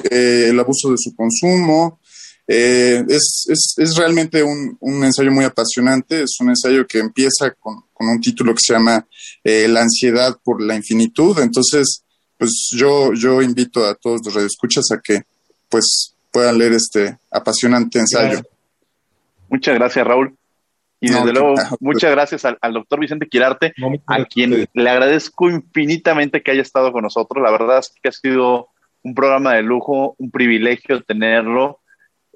Eh, 0.10 0.48
el 0.50 0.60
abuso 0.60 0.90
de 0.92 0.98
su 0.98 1.16
consumo. 1.16 2.00
Eh, 2.52 3.06
es, 3.08 3.46
es, 3.48 3.76
es, 3.78 3.96
realmente 3.96 4.42
un, 4.42 4.76
un, 4.80 5.04
ensayo 5.04 5.32
muy 5.32 5.46
apasionante, 5.46 6.24
es 6.24 6.36
un 6.40 6.50
ensayo 6.50 6.88
que 6.88 6.98
empieza 6.98 7.52
con, 7.52 7.84
con 7.94 8.10
un 8.10 8.20
título 8.20 8.56
que 8.56 8.62
se 8.66 8.74
llama 8.74 9.06
eh, 9.44 9.68
La 9.68 9.84
ansiedad 9.84 10.36
por 10.44 10.60
la 10.60 10.76
infinitud. 10.76 11.38
Entonces, 11.40 12.04
pues 12.40 12.72
yo, 12.76 13.14
yo 13.14 13.44
invito 13.44 13.86
a 13.86 13.94
todos 13.94 14.22
los 14.26 14.34
radioescuchas 14.34 14.86
a 14.92 15.00
que 15.00 15.22
pues 15.70 16.16
puedan 16.32 16.58
leer 16.58 16.74
este 16.74 17.20
apasionante 17.30 18.00
ensayo. 18.00 18.42
Muchas 19.48 19.76
gracias, 19.76 20.08
Raúl. 20.08 20.36
Y 21.00 21.12
desde 21.12 21.32
luego, 21.32 21.54
muchas 21.80 22.10
gracias 22.10 22.46
al, 22.46 22.74
doctor 22.74 23.00
Vicente 23.00 23.28
Quirarte, 23.28 23.74
a 24.08 24.26
quien 24.26 24.68
le 24.74 24.90
agradezco 24.90 25.52
infinitamente 25.52 26.42
que 26.42 26.50
haya 26.50 26.64
estado 26.64 26.92
con 26.92 27.04
nosotros. 27.04 27.44
La 27.44 27.52
verdad 27.52 27.78
es 27.78 27.94
que 28.02 28.10
ha 28.10 28.12
sido 28.12 28.70
un 29.04 29.14
programa 29.14 29.54
de 29.54 29.62
lujo, 29.62 30.16
un 30.18 30.32
privilegio 30.32 31.02
tenerlo. 31.04 31.80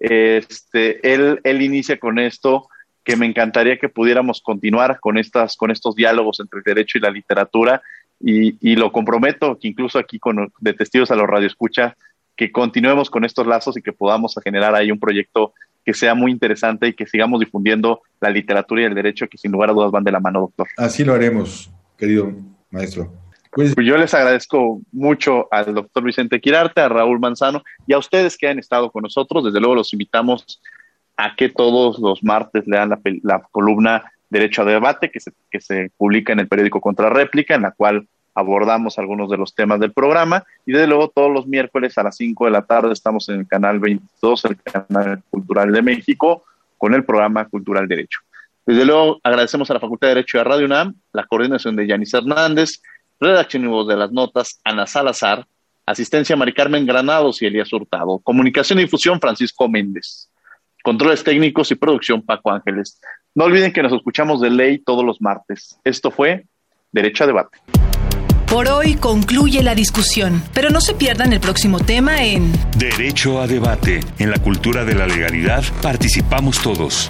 Este, 0.03 1.13
él, 1.13 1.39
él 1.45 1.61
inicia 1.61 1.97
con 1.97 2.19
esto, 2.19 2.67
que 3.05 3.15
me 3.15 3.25
encantaría 3.25 3.79
que 3.79 3.87
pudiéramos 3.87 4.41
continuar 4.41 4.99
con, 4.99 5.17
estas, 5.17 5.55
con 5.55 5.71
estos 5.71 5.95
diálogos 5.95 6.41
entre 6.41 6.59
el 6.59 6.63
derecho 6.63 6.97
y 6.97 7.01
la 7.01 7.09
literatura. 7.09 7.81
Y, 8.19 8.57
y 8.61 8.75
lo 8.75 8.91
comprometo, 8.91 9.57
que 9.59 9.69
incluso 9.69 9.97
aquí 9.97 10.19
con, 10.19 10.51
de 10.59 10.73
testigos 10.73 11.09
a 11.11 11.15
los 11.15 11.27
radioescuchas, 11.27 11.93
que 12.35 12.51
continuemos 12.51 13.09
con 13.09 13.25
estos 13.25 13.47
lazos 13.47 13.77
y 13.77 13.81
que 13.81 13.93
podamos 13.93 14.35
generar 14.43 14.75
ahí 14.75 14.91
un 14.91 14.99
proyecto 14.99 15.53
que 15.85 15.93
sea 15.93 16.15
muy 16.15 16.31
interesante 16.31 16.87
y 16.87 16.93
que 16.93 17.05
sigamos 17.05 17.39
difundiendo 17.39 18.01
la 18.21 18.29
literatura 18.29 18.81
y 18.81 18.85
el 18.85 18.95
derecho 18.95 19.27
que 19.27 19.37
sin 19.37 19.51
lugar 19.51 19.69
a 19.69 19.73
dudas 19.73 19.91
van 19.91 20.03
de 20.03 20.11
la 20.11 20.19
mano, 20.19 20.41
doctor. 20.41 20.67
Así 20.77 21.03
lo 21.03 21.13
haremos, 21.13 21.71
querido 21.97 22.31
maestro. 22.71 23.22
Pues, 23.55 23.75
pues 23.75 23.85
yo 23.85 23.97
les 23.97 24.13
agradezco 24.13 24.81
mucho 24.91 25.47
al 25.51 25.73
doctor 25.73 26.03
Vicente 26.03 26.41
Quirarte, 26.41 26.81
a 26.81 26.89
Raúl 26.89 27.19
Manzano 27.19 27.63
y 27.85 27.93
a 27.93 27.99
ustedes 27.99 28.37
que 28.37 28.47
han 28.47 28.59
estado 28.59 28.91
con 28.91 29.03
nosotros. 29.03 29.43
Desde 29.43 29.59
luego 29.59 29.75
los 29.75 29.93
invitamos 29.93 30.61
a 31.17 31.35
que 31.35 31.49
todos 31.49 31.99
los 31.99 32.23
martes 32.23 32.67
lean 32.67 32.99
la, 33.21 33.39
columna 33.51 34.11
Derecho 34.29 34.63
a 34.63 34.65
Debate 34.65 35.11
que 35.11 35.19
se, 35.19 35.31
que 35.51 35.61
se 35.61 35.91
publica 35.97 36.33
en 36.33 36.39
el 36.39 36.47
periódico 36.47 36.81
Contra 36.81 37.09
Réplica, 37.09 37.53
en 37.53 37.61
la 37.61 37.71
cual 37.71 38.07
abordamos 38.33 38.97
algunos 38.97 39.29
de 39.29 39.37
los 39.37 39.53
temas 39.53 39.79
del 39.79 39.93
programa 39.93 40.43
y 40.65 40.71
desde 40.71 40.87
luego 40.87 41.09
todos 41.09 41.31
los 41.31 41.45
miércoles 41.45 41.95
a 41.99 42.03
las 42.03 42.17
5 42.17 42.45
de 42.45 42.51
la 42.51 42.63
tarde 42.63 42.91
estamos 42.91 43.29
en 43.29 43.41
el 43.41 43.47
canal 43.47 43.79
22, 43.79 44.45
el 44.45 44.57
canal 44.57 45.21
cultural 45.29 45.71
de 45.71 45.81
México, 45.83 46.43
con 46.79 46.93
el 46.95 47.05
programa 47.05 47.45
Cultural 47.47 47.87
Derecho. 47.87 48.19
Desde 48.65 48.85
luego 48.85 49.19
agradecemos 49.23 49.69
a 49.69 49.75
la 49.75 49.79
Facultad 49.79 50.07
de 50.07 50.15
Derecho 50.15 50.37
de 50.37 50.43
Radio 50.45 50.65
UNAM, 50.65 50.95
la 51.11 51.25
coordinación 51.25 51.75
de 51.75 51.85
Yanis 51.85 52.13
Hernández, 52.13 52.81
redacción 53.23 53.63
y 53.63 53.67
voz 53.67 53.87
de 53.87 53.97
las 53.97 54.11
notas 54.11 54.59
Ana 54.63 54.85
Salazar, 54.85 55.47
asistencia 55.85 56.35
Mari 56.35 56.53
Carmen 56.53 56.85
Granados 56.85 57.41
y 57.41 57.45
Elías 57.45 57.71
Hurtado, 57.73 58.19
comunicación 58.19 58.79
y 58.79 58.83
difusión 58.83 59.19
Francisco 59.19 59.67
Méndez, 59.67 60.29
controles 60.83 61.23
técnicos 61.23 61.71
y 61.71 61.75
producción 61.75 62.21
Paco 62.21 62.51
Ángeles. 62.51 62.99
No 63.35 63.45
olviden 63.45 63.73
que 63.73 63.81
nos 63.81 63.93
escuchamos 63.93 64.41
de 64.41 64.49
ley 64.49 64.79
todos 64.79 65.03
los 65.03 65.21
martes. 65.21 65.77
Esto 65.83 66.11
fue 66.11 66.45
Derecho 66.91 67.23
a 67.23 67.27
Debate. 67.27 67.57
Por 68.47 68.67
hoy 68.67 68.95
concluye 68.95 69.63
la 69.63 69.73
discusión, 69.73 70.43
pero 70.53 70.69
no 70.69 70.79
se 70.79 70.93
pierdan 70.93 71.33
el 71.33 71.39
próximo 71.39 71.79
tema 71.79 72.23
en 72.23 72.51
Derecho 72.77 73.41
a 73.41 73.47
debate. 73.47 74.01
En 74.19 74.29
la 74.29 74.37
cultura 74.37 74.85
de 74.85 74.93
la 74.93 75.07
legalidad 75.07 75.63
participamos 75.81 76.61
todos. 76.61 77.09